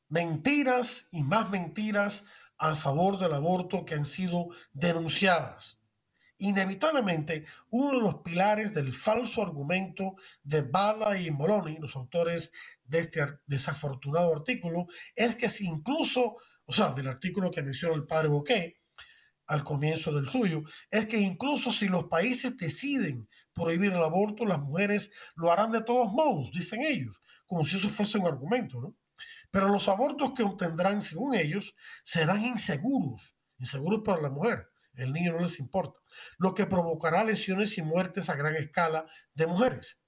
Mentiras 0.09 1.07
y 1.11 1.23
más 1.23 1.49
mentiras 1.49 2.25
a 2.57 2.75
favor 2.75 3.17
del 3.19 3.33
aborto 3.33 3.85
que 3.85 3.95
han 3.95 4.05
sido 4.05 4.49
denunciadas 4.73 5.86
inevitablemente 6.39 7.45
uno 7.69 7.93
de 7.93 8.01
los 8.01 8.15
pilares 8.21 8.73
del 8.73 8.93
falso 8.93 9.41
argumento 9.41 10.15
de 10.43 10.61
Bala 10.61 11.19
y 11.19 11.31
Moloney, 11.31 11.77
los 11.79 11.95
autores 11.95 12.51
de 12.83 12.99
este 12.99 13.25
desafortunado 13.45 14.33
artículo, 14.33 14.87
es 15.15 15.35
que 15.35 15.49
si 15.49 15.65
incluso, 15.65 16.37
o 16.65 16.73
sea, 16.73 16.89
del 16.89 17.07
artículo 17.07 17.51
que 17.51 17.63
menciona 17.63 17.95
el 17.95 18.05
padre 18.05 18.29
Bouquet 18.29 18.75
al 19.47 19.63
comienzo 19.63 20.11
del 20.11 20.29
suyo, 20.29 20.63
es 20.91 21.07
que 21.07 21.17
incluso 21.17 21.71
si 21.71 21.87
los 21.87 22.05
países 22.05 22.57
deciden 22.57 23.29
prohibir 23.53 23.93
el 23.93 24.03
aborto, 24.03 24.45
las 24.45 24.59
mujeres 24.59 25.11
lo 25.35 25.51
harán 25.51 25.71
de 25.71 25.83
todos 25.83 26.11
modos, 26.11 26.51
dicen 26.51 26.81
ellos, 26.81 27.21
como 27.45 27.65
si 27.65 27.77
eso 27.77 27.89
fuese 27.89 28.17
un 28.17 28.27
argumento, 28.27 28.81
¿no? 28.81 28.95
Pero 29.49 29.69
los 29.69 29.87
abortos 29.87 30.33
que 30.33 30.43
obtendrán, 30.43 31.01
según 31.01 31.33
ellos, 31.33 31.73
serán 32.03 32.43
inseguros, 32.43 33.33
inseguros 33.57 34.01
para 34.03 34.21
la 34.21 34.29
mujer 34.29 34.67
el 34.97 35.13
niño 35.13 35.33
no 35.33 35.39
les 35.39 35.59
importa, 35.59 35.99
lo 36.37 36.53
que 36.53 36.65
provocará 36.65 37.23
lesiones 37.23 37.77
y 37.77 37.81
muertes 37.81 38.29
a 38.29 38.35
gran 38.35 38.55
escala 38.55 39.05
de 39.33 39.47
mujeres. 39.47 40.01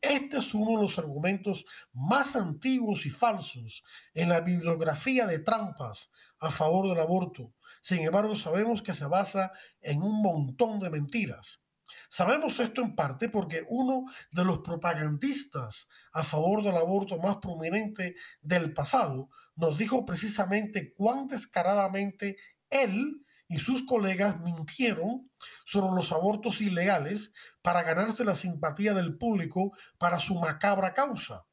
Este 0.00 0.38
es 0.38 0.54
uno 0.54 0.76
de 0.76 0.82
los 0.82 0.98
argumentos 0.98 1.64
más 1.92 2.36
antiguos 2.36 3.06
y 3.06 3.10
falsos 3.10 3.82
en 4.14 4.28
la 4.28 4.40
bibliografía 4.40 5.26
de 5.26 5.40
trampas 5.40 6.10
a 6.38 6.50
favor 6.50 6.88
del 6.88 7.00
aborto. 7.00 7.54
Sin 7.80 8.00
embargo, 8.00 8.36
sabemos 8.36 8.82
que 8.82 8.92
se 8.92 9.06
basa 9.06 9.52
en 9.80 10.02
un 10.02 10.22
montón 10.22 10.80
de 10.80 10.90
mentiras. 10.90 11.64
Sabemos 12.08 12.58
esto 12.60 12.82
en 12.82 12.94
parte 12.94 13.28
porque 13.28 13.64
uno 13.68 14.06
de 14.30 14.44
los 14.44 14.58
propagandistas 14.58 15.88
a 16.12 16.22
favor 16.22 16.62
del 16.62 16.76
aborto 16.76 17.18
más 17.18 17.36
prominente 17.36 18.16
del 18.40 18.72
pasado 18.72 19.28
nos 19.54 19.78
dijo 19.78 20.04
precisamente 20.04 20.92
cuán 20.94 21.26
descaradamente 21.26 22.36
él 22.70 23.25
y 23.48 23.58
sus 23.58 23.84
colegas 23.84 24.40
mintieron 24.40 25.30
sobre 25.64 25.94
los 25.94 26.12
abortos 26.12 26.60
ilegales 26.60 27.32
para 27.62 27.82
ganarse 27.82 28.24
la 28.24 28.34
simpatía 28.34 28.94
del 28.94 29.16
público 29.16 29.72
para 29.98 30.18
su 30.18 30.34
macabra 30.34 30.94
causa. 30.94 31.44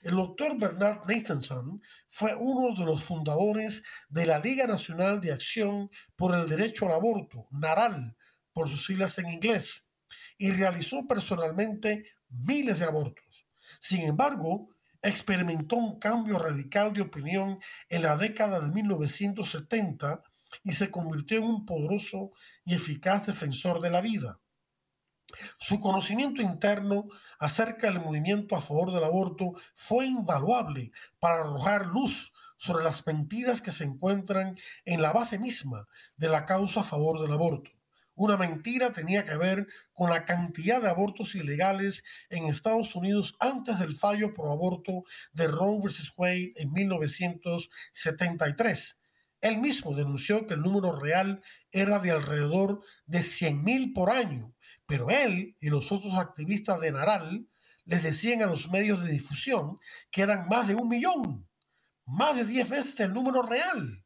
El 0.00 0.16
doctor 0.16 0.58
Bernard 0.58 1.06
Nathanson 1.06 1.80
fue 2.10 2.34
uno 2.34 2.78
de 2.78 2.84
los 2.84 3.02
fundadores 3.02 3.82
de 4.08 4.26
la 4.26 4.38
Liga 4.38 4.66
Nacional 4.66 5.20
de 5.20 5.32
Acción 5.32 5.90
por 6.16 6.34
el 6.34 6.48
Derecho 6.48 6.86
al 6.86 6.92
Aborto, 6.92 7.48
NARAL, 7.50 8.16
por 8.52 8.68
sus 8.68 8.84
siglas 8.84 9.18
en 9.18 9.30
inglés, 9.30 9.90
y 10.36 10.50
realizó 10.50 11.06
personalmente 11.08 12.04
miles 12.28 12.80
de 12.80 12.84
abortos. 12.84 13.46
Sin 13.80 14.02
embargo, 14.02 14.68
experimentó 15.02 15.76
un 15.76 15.98
cambio 15.98 16.38
radical 16.38 16.92
de 16.92 17.02
opinión 17.02 17.58
en 17.88 18.02
la 18.02 18.16
década 18.16 18.60
de 18.60 18.72
1970 18.72 20.22
y 20.62 20.72
se 20.72 20.90
convirtió 20.90 21.38
en 21.38 21.44
un 21.44 21.66
poderoso 21.66 22.32
y 22.64 22.74
eficaz 22.74 23.26
defensor 23.26 23.80
de 23.80 23.90
la 23.90 24.00
vida. 24.00 24.38
Su 25.58 25.80
conocimiento 25.80 26.42
interno 26.42 27.08
acerca 27.38 27.88
del 27.88 28.00
movimiento 28.00 28.56
a 28.56 28.60
favor 28.60 28.92
del 28.92 29.04
aborto 29.04 29.54
fue 29.74 30.06
invaluable 30.06 30.92
para 31.18 31.40
arrojar 31.40 31.86
luz 31.86 32.32
sobre 32.56 32.84
las 32.84 33.04
mentiras 33.06 33.60
que 33.60 33.72
se 33.72 33.84
encuentran 33.84 34.58
en 34.84 35.02
la 35.02 35.12
base 35.12 35.38
misma 35.38 35.88
de 36.16 36.28
la 36.28 36.44
causa 36.44 36.80
a 36.80 36.84
favor 36.84 37.20
del 37.20 37.32
aborto. 37.32 37.70
Una 38.16 38.36
mentira 38.36 38.92
tenía 38.92 39.24
que 39.24 39.36
ver 39.36 39.66
con 39.92 40.08
la 40.08 40.24
cantidad 40.24 40.80
de 40.80 40.88
abortos 40.88 41.34
ilegales 41.34 42.04
en 42.30 42.44
Estados 42.44 42.94
Unidos 42.94 43.34
antes 43.40 43.80
del 43.80 43.96
fallo 43.96 44.32
pro 44.34 44.52
aborto 44.52 45.02
de 45.32 45.48
Roe 45.48 45.80
vs. 45.82 46.12
Wade 46.16 46.52
en 46.56 46.72
1973 46.72 49.00
Él 49.44 49.58
mismo 49.58 49.94
denunció 49.94 50.46
que 50.46 50.54
el 50.54 50.62
número 50.62 50.98
real 50.98 51.42
era 51.70 51.98
de 51.98 52.10
alrededor 52.10 52.80
de 53.04 53.18
100.000 53.18 53.92
por 53.92 54.08
año, 54.08 54.54
pero 54.86 55.10
él 55.10 55.54
y 55.60 55.68
los 55.68 55.92
otros 55.92 56.14
activistas 56.14 56.80
de 56.80 56.92
Naral 56.92 57.46
les 57.84 58.02
decían 58.02 58.40
a 58.40 58.46
los 58.46 58.70
medios 58.70 59.04
de 59.04 59.12
difusión 59.12 59.78
que 60.10 60.22
eran 60.22 60.48
más 60.48 60.66
de 60.66 60.74
un 60.74 60.88
millón, 60.88 61.46
más 62.06 62.36
de 62.36 62.46
10 62.46 62.70
veces 62.70 63.00
el 63.00 63.12
número 63.12 63.42
real. 63.42 64.02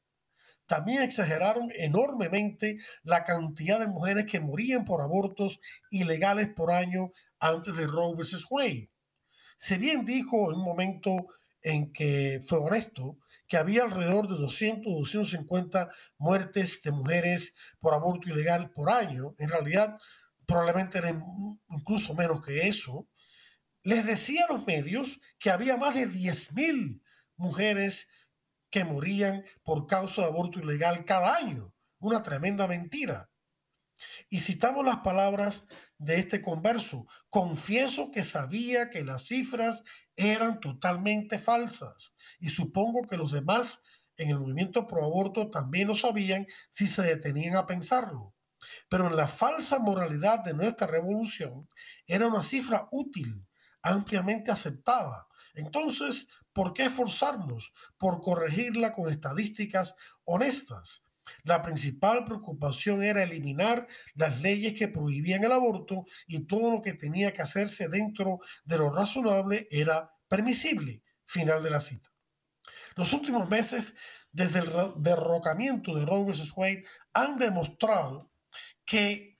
También 0.66 1.02
exageraron 1.02 1.70
enormemente 1.76 2.78
la 3.04 3.22
cantidad 3.22 3.78
de 3.78 3.86
mujeres 3.86 4.26
que 4.26 4.40
morían 4.40 4.84
por 4.84 5.00
abortos 5.02 5.60
ilegales 5.92 6.48
por 6.48 6.72
año 6.72 7.12
antes 7.38 7.76
de 7.76 7.86
Roe 7.86 8.16
vs. 8.16 8.44
Wade. 8.50 8.90
Si 9.56 9.76
bien 9.76 10.04
dijo 10.04 10.50
en 10.50 10.58
un 10.58 10.64
momento 10.64 11.28
en 11.62 11.92
que 11.92 12.42
fue 12.44 12.58
honesto 12.58 13.18
que 13.48 13.56
había 13.56 13.82
alrededor 13.82 14.28
de 14.28 14.36
200 14.36 14.92
o 14.92 14.98
250 15.00 15.90
muertes 16.18 16.82
de 16.82 16.92
mujeres 16.92 17.54
por 17.80 17.94
aborto 17.94 18.28
ilegal 18.28 18.70
por 18.70 18.90
año, 18.90 19.34
en 19.38 19.48
realidad 19.48 19.98
probablemente 20.46 20.98
eran 20.98 21.22
incluso 21.70 22.14
menos 22.14 22.44
que 22.44 22.68
eso, 22.68 23.08
les 23.82 24.04
decía 24.04 24.44
a 24.48 24.52
los 24.52 24.66
medios 24.66 25.20
que 25.38 25.50
había 25.50 25.76
más 25.76 25.94
de 25.94 26.08
10.000 26.08 27.00
mujeres 27.36 28.08
que 28.70 28.84
morían 28.84 29.44
por 29.62 29.86
causa 29.86 30.22
de 30.22 30.28
aborto 30.28 30.60
ilegal 30.60 31.04
cada 31.04 31.36
año. 31.36 31.74
Una 31.98 32.22
tremenda 32.22 32.66
mentira. 32.66 33.30
Y 34.28 34.40
citamos 34.40 34.84
las 34.84 34.98
palabras 34.98 35.66
de 35.96 36.18
este 36.18 36.42
converso. 36.42 37.06
Confieso 37.30 38.10
que 38.10 38.24
sabía 38.24 38.90
que 38.90 39.04
las 39.04 39.26
cifras 39.26 39.82
eran 40.18 40.58
totalmente 40.58 41.38
falsas 41.38 42.12
y 42.40 42.48
supongo 42.48 43.06
que 43.06 43.16
los 43.16 43.30
demás 43.32 43.84
en 44.16 44.30
el 44.30 44.40
movimiento 44.40 44.88
pro 44.88 45.04
aborto 45.04 45.48
también 45.48 45.86
lo 45.86 45.94
sabían 45.94 46.46
si 46.70 46.88
se 46.88 47.02
detenían 47.02 47.56
a 47.56 47.66
pensarlo. 47.66 48.34
Pero 48.90 49.06
en 49.06 49.16
la 49.16 49.28
falsa 49.28 49.78
moralidad 49.78 50.40
de 50.40 50.54
nuestra 50.54 50.88
revolución 50.88 51.68
era 52.04 52.26
una 52.26 52.42
cifra 52.42 52.88
útil, 52.90 53.46
ampliamente 53.80 54.50
aceptada. 54.50 55.28
Entonces, 55.54 56.28
¿por 56.52 56.72
qué 56.72 56.86
esforzarnos 56.86 57.72
por 57.96 58.20
corregirla 58.20 58.92
con 58.92 59.08
estadísticas 59.10 59.94
honestas? 60.24 61.04
La 61.44 61.62
principal 61.62 62.24
preocupación 62.24 63.02
era 63.02 63.22
eliminar 63.22 63.86
las 64.14 64.40
leyes 64.40 64.74
que 64.74 64.88
prohibían 64.88 65.44
el 65.44 65.52
aborto 65.52 66.04
y 66.26 66.46
todo 66.46 66.70
lo 66.70 66.82
que 66.82 66.94
tenía 66.94 67.32
que 67.32 67.42
hacerse 67.42 67.88
dentro 67.88 68.40
de 68.64 68.78
lo 68.78 68.90
razonable 68.90 69.68
era 69.70 70.10
permisible. 70.28 71.02
Final 71.26 71.62
de 71.62 71.70
la 71.70 71.80
cita. 71.80 72.08
Los 72.96 73.12
últimos 73.12 73.48
meses, 73.48 73.94
desde 74.32 74.60
el 74.60 74.70
derrocamiento 74.96 75.94
de 75.94 76.06
Roe 76.06 76.24
vs. 76.24 76.52
Wade, 76.56 76.84
han 77.12 77.36
demostrado 77.36 78.32
que, 78.84 79.38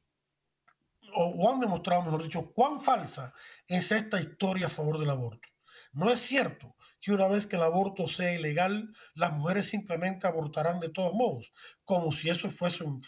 o 1.14 1.50
han 1.50 1.60
demostrado, 1.60 2.02
mejor 2.02 2.22
dicho, 2.22 2.52
cuán 2.52 2.80
falsa 2.82 3.32
es 3.66 3.90
esta 3.90 4.20
historia 4.20 4.66
a 4.66 4.70
favor 4.70 4.98
del 4.98 5.10
aborto. 5.10 5.48
No 5.92 6.10
es 6.10 6.20
cierto 6.20 6.76
que 7.00 7.12
una 7.12 7.28
vez 7.28 7.46
que 7.46 7.56
el 7.56 7.62
aborto 7.62 8.08
sea 8.08 8.32
ilegal, 8.32 8.92
las 9.14 9.32
mujeres 9.32 9.68
simplemente 9.68 10.26
abortarán 10.26 10.80
de 10.80 10.90
todos 10.90 11.14
modos, 11.14 11.52
como 11.84 12.12
si 12.12 12.28
eso 12.28 12.50
fuese 12.50 12.84
un, 12.84 13.02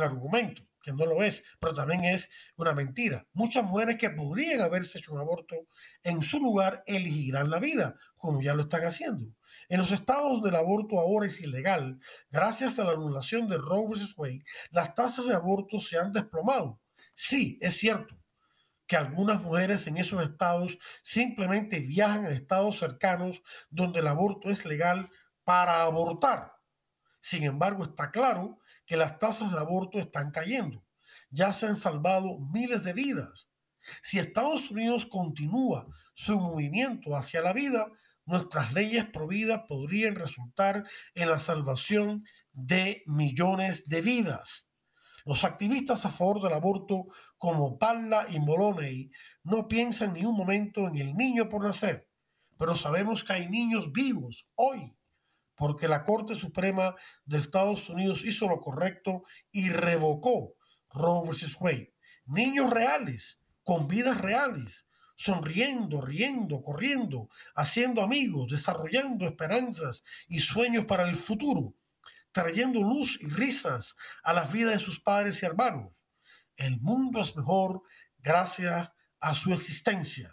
argumento, 0.00 0.62
que 0.80 0.92
no 0.92 1.06
lo 1.06 1.22
es, 1.24 1.42
pero 1.58 1.74
también 1.74 2.04
es 2.04 2.30
una 2.56 2.72
mentira. 2.72 3.26
Muchas 3.32 3.64
mujeres 3.64 3.98
que 3.98 4.10
podrían 4.10 4.60
haberse 4.60 4.98
hecho 4.98 5.12
un 5.12 5.20
aborto 5.20 5.56
en 6.04 6.22
su 6.22 6.38
lugar 6.38 6.84
elegirán 6.86 7.50
la 7.50 7.58
vida, 7.58 7.96
como 8.16 8.40
ya 8.40 8.54
lo 8.54 8.62
están 8.62 8.84
haciendo. 8.84 9.26
En 9.68 9.80
los 9.80 9.90
estados 9.90 10.30
donde 10.34 10.50
el 10.50 10.56
aborto 10.56 11.00
ahora 11.00 11.26
es 11.26 11.40
ilegal, 11.40 11.98
gracias 12.30 12.78
a 12.78 12.84
la 12.84 12.92
anulación 12.92 13.48
de 13.48 13.58
Roe 13.58 13.88
vs. 13.88 14.14
Wade, 14.16 14.44
las 14.70 14.94
tasas 14.94 15.26
de 15.26 15.34
aborto 15.34 15.80
se 15.80 15.98
han 15.98 16.12
desplomado. 16.12 16.80
Sí, 17.14 17.58
es 17.60 17.76
cierto, 17.76 18.21
que 18.92 18.96
algunas 18.98 19.40
mujeres 19.40 19.86
en 19.86 19.96
esos 19.96 20.20
estados 20.20 20.78
simplemente 21.02 21.80
viajan 21.80 22.26
a 22.26 22.30
estados 22.32 22.78
cercanos 22.78 23.40
donde 23.70 24.00
el 24.00 24.06
aborto 24.06 24.50
es 24.50 24.66
legal 24.66 25.10
para 25.44 25.80
abortar. 25.80 26.52
Sin 27.18 27.42
embargo, 27.42 27.84
está 27.84 28.10
claro 28.10 28.58
que 28.84 28.98
las 28.98 29.18
tasas 29.18 29.50
de 29.50 29.58
aborto 29.58 29.98
están 29.98 30.30
cayendo. 30.30 30.84
Ya 31.30 31.54
se 31.54 31.68
han 31.68 31.76
salvado 31.76 32.38
miles 32.52 32.84
de 32.84 32.92
vidas. 32.92 33.50
Si 34.02 34.18
Estados 34.18 34.70
Unidos 34.70 35.06
continúa 35.06 35.86
su 36.12 36.38
movimiento 36.38 37.16
hacia 37.16 37.40
la 37.40 37.54
vida, 37.54 37.86
nuestras 38.26 38.74
leyes 38.74 39.06
prohibidas 39.06 39.62
podrían 39.66 40.16
resultar 40.16 40.84
en 41.14 41.30
la 41.30 41.38
salvación 41.38 42.26
de 42.52 43.02
millones 43.06 43.88
de 43.88 44.02
vidas. 44.02 44.68
Los 45.24 45.44
activistas 45.44 46.04
a 46.04 46.10
favor 46.10 46.42
del 46.42 46.52
aborto 46.52 47.06
como 47.42 47.76
Palla 47.76 48.28
y 48.30 48.38
Moloney 48.38 49.10
no 49.42 49.66
piensan 49.66 50.12
ni 50.12 50.24
un 50.24 50.36
momento 50.36 50.86
en 50.86 50.96
el 50.98 51.16
niño 51.16 51.48
por 51.48 51.64
nacer, 51.64 52.08
pero 52.56 52.76
sabemos 52.76 53.24
que 53.24 53.32
hay 53.32 53.48
niños 53.48 53.90
vivos 53.90 54.48
hoy 54.54 54.94
porque 55.56 55.88
la 55.88 56.04
Corte 56.04 56.36
Suprema 56.36 56.94
de 57.24 57.38
Estados 57.38 57.90
Unidos 57.90 58.24
hizo 58.24 58.46
lo 58.46 58.60
correcto 58.60 59.24
y 59.50 59.70
revocó 59.70 60.54
Roe 60.90 61.28
vs. 61.28 61.56
Wade. 61.58 61.92
Niños 62.26 62.70
reales, 62.70 63.42
con 63.64 63.88
vidas 63.88 64.20
reales, 64.20 64.86
sonriendo, 65.16 66.00
riendo, 66.00 66.62
corriendo, 66.62 67.28
haciendo 67.56 68.02
amigos, 68.02 68.52
desarrollando 68.52 69.26
esperanzas 69.26 70.04
y 70.28 70.38
sueños 70.38 70.84
para 70.84 71.08
el 71.08 71.16
futuro 71.16 71.74
trayendo 72.30 72.80
luz 72.80 73.18
y 73.20 73.26
risas 73.26 73.96
a 74.22 74.32
las 74.32 74.50
vidas 74.50 74.72
de 74.72 74.78
sus 74.78 74.98
padres 74.98 75.42
y 75.42 75.46
hermanos. 75.46 76.01
El 76.62 76.80
mundo 76.80 77.20
es 77.20 77.36
mejor 77.36 77.82
gracias 78.18 78.92
a 79.18 79.34
su 79.34 79.52
existencia. 79.52 80.30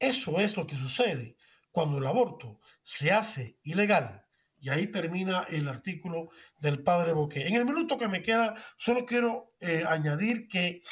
Eso 0.00 0.40
es 0.40 0.56
lo 0.56 0.66
que 0.66 0.76
sucede 0.76 1.36
cuando 1.70 1.98
el 1.98 2.06
aborto 2.06 2.58
se 2.82 3.12
hace 3.12 3.60
ilegal. 3.62 4.26
Y 4.58 4.70
ahí 4.70 4.88
termina 4.88 5.46
el 5.48 5.68
artículo 5.68 6.30
del 6.58 6.82
padre 6.82 7.12
Boque. 7.12 7.46
En 7.46 7.54
el 7.54 7.64
minuto 7.64 7.96
que 7.96 8.08
me 8.08 8.20
queda, 8.20 8.56
solo 8.76 9.06
quiero 9.06 9.54
eh, 9.60 9.84
añadir 9.86 10.48
que 10.48 10.82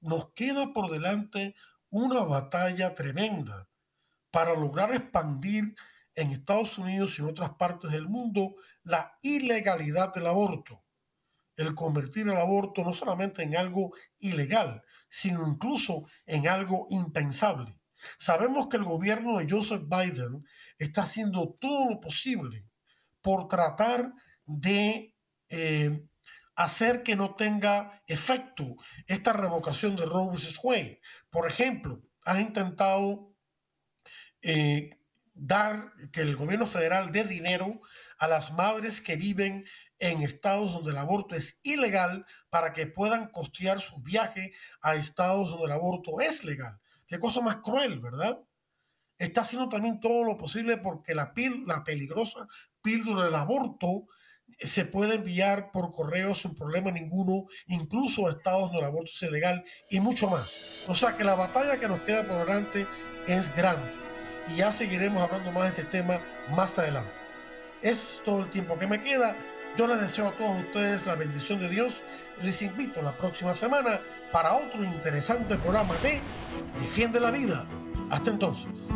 nos 0.00 0.32
queda 0.32 0.72
por 0.72 0.92
delante 0.92 1.56
una 1.90 2.22
batalla 2.22 2.94
tremenda 2.94 3.68
para 4.30 4.54
lograr 4.54 4.94
expandir 4.94 5.74
en 6.14 6.30
Estados 6.30 6.78
Unidos 6.78 7.18
y 7.18 7.22
en 7.22 7.30
otras 7.30 7.50
partes 7.54 7.90
del 7.90 8.06
mundo 8.06 8.54
la 8.84 9.18
ilegalidad 9.22 10.14
del 10.14 10.28
aborto. 10.28 10.83
El 11.56 11.74
convertir 11.74 12.26
el 12.28 12.36
aborto 12.36 12.82
no 12.82 12.92
solamente 12.92 13.42
en 13.42 13.56
algo 13.56 13.92
ilegal, 14.18 14.82
sino 15.08 15.46
incluso 15.46 16.04
en 16.26 16.48
algo 16.48 16.86
impensable. 16.90 17.78
Sabemos 18.18 18.68
que 18.68 18.76
el 18.76 18.84
gobierno 18.84 19.38
de 19.38 19.46
Joseph 19.48 19.84
Biden 19.88 20.44
está 20.78 21.02
haciendo 21.02 21.56
todo 21.60 21.90
lo 21.90 22.00
posible 22.00 22.66
por 23.22 23.48
tratar 23.48 24.12
de 24.44 25.14
eh, 25.48 26.04
hacer 26.56 27.02
que 27.02 27.16
no 27.16 27.34
tenga 27.34 28.02
efecto 28.06 28.76
esta 29.06 29.32
revocación 29.32 29.96
de 29.96 30.06
Roe 30.06 30.32
vs. 30.32 30.60
Wade. 30.62 31.00
Por 31.30 31.46
ejemplo, 31.46 32.02
ha 32.24 32.40
intentado 32.40 33.34
eh, 34.42 34.98
dar, 35.32 35.92
que 36.12 36.20
el 36.20 36.36
gobierno 36.36 36.66
federal 36.66 37.12
dé 37.12 37.24
dinero 37.24 37.80
a 38.18 38.28
las 38.28 38.52
madres 38.52 39.00
que 39.00 39.16
viven 39.16 39.64
en 39.98 40.22
estados 40.22 40.72
donde 40.72 40.90
el 40.90 40.98
aborto 40.98 41.34
es 41.34 41.60
ilegal 41.62 42.26
para 42.50 42.72
que 42.72 42.86
puedan 42.86 43.28
costear 43.28 43.80
su 43.80 44.02
viaje 44.02 44.52
a 44.80 44.94
estados 44.96 45.50
donde 45.50 45.66
el 45.66 45.72
aborto 45.72 46.20
es 46.20 46.44
legal. 46.44 46.78
Qué 47.06 47.18
cosa 47.18 47.40
más 47.40 47.56
cruel, 47.56 48.00
¿verdad? 48.00 48.40
Está 49.18 49.42
haciendo 49.42 49.68
también 49.68 50.00
todo 50.00 50.24
lo 50.24 50.36
posible 50.36 50.78
porque 50.78 51.14
la, 51.14 51.32
pil, 51.32 51.64
la 51.66 51.84
peligrosa 51.84 52.48
píldora 52.82 53.26
del 53.26 53.34
aborto 53.34 54.06
se 54.60 54.84
puede 54.84 55.14
enviar 55.14 55.70
por 55.72 55.92
correo 55.92 56.34
sin 56.34 56.54
problema 56.54 56.90
ninguno, 56.90 57.46
incluso 57.66 58.26
a 58.26 58.30
estados 58.30 58.64
donde 58.64 58.78
el 58.78 58.84
aborto 58.84 59.10
es 59.12 59.22
ilegal 59.22 59.64
y 59.90 60.00
mucho 60.00 60.28
más. 60.28 60.84
O 60.88 60.94
sea 60.94 61.16
que 61.16 61.24
la 61.24 61.34
batalla 61.34 61.78
que 61.78 61.88
nos 61.88 62.02
queda 62.02 62.26
por 62.26 62.46
delante 62.46 62.86
es 63.26 63.54
grande 63.54 63.90
y 64.48 64.56
ya 64.56 64.72
seguiremos 64.72 65.22
hablando 65.22 65.52
más 65.52 65.64
de 65.64 65.80
este 65.80 65.84
tema 65.84 66.20
más 66.50 66.78
adelante. 66.78 67.23
Es 67.84 68.22
todo 68.24 68.40
el 68.40 68.50
tiempo 68.50 68.78
que 68.78 68.86
me 68.86 69.02
queda. 69.02 69.36
Yo 69.76 69.86
les 69.86 70.00
deseo 70.00 70.28
a 70.28 70.32
todos 70.32 70.58
ustedes 70.60 71.06
la 71.06 71.16
bendición 71.16 71.60
de 71.60 71.68
Dios. 71.68 72.02
Les 72.42 72.62
invito 72.62 73.02
la 73.02 73.12
próxima 73.12 73.52
semana 73.52 74.00
para 74.32 74.54
otro 74.54 74.82
interesante 74.82 75.56
programa 75.56 75.94
de 76.02 76.20
Defiende 76.80 77.20
la 77.20 77.30
Vida. 77.30 77.66
Hasta 78.10 78.30
entonces. 78.30 78.88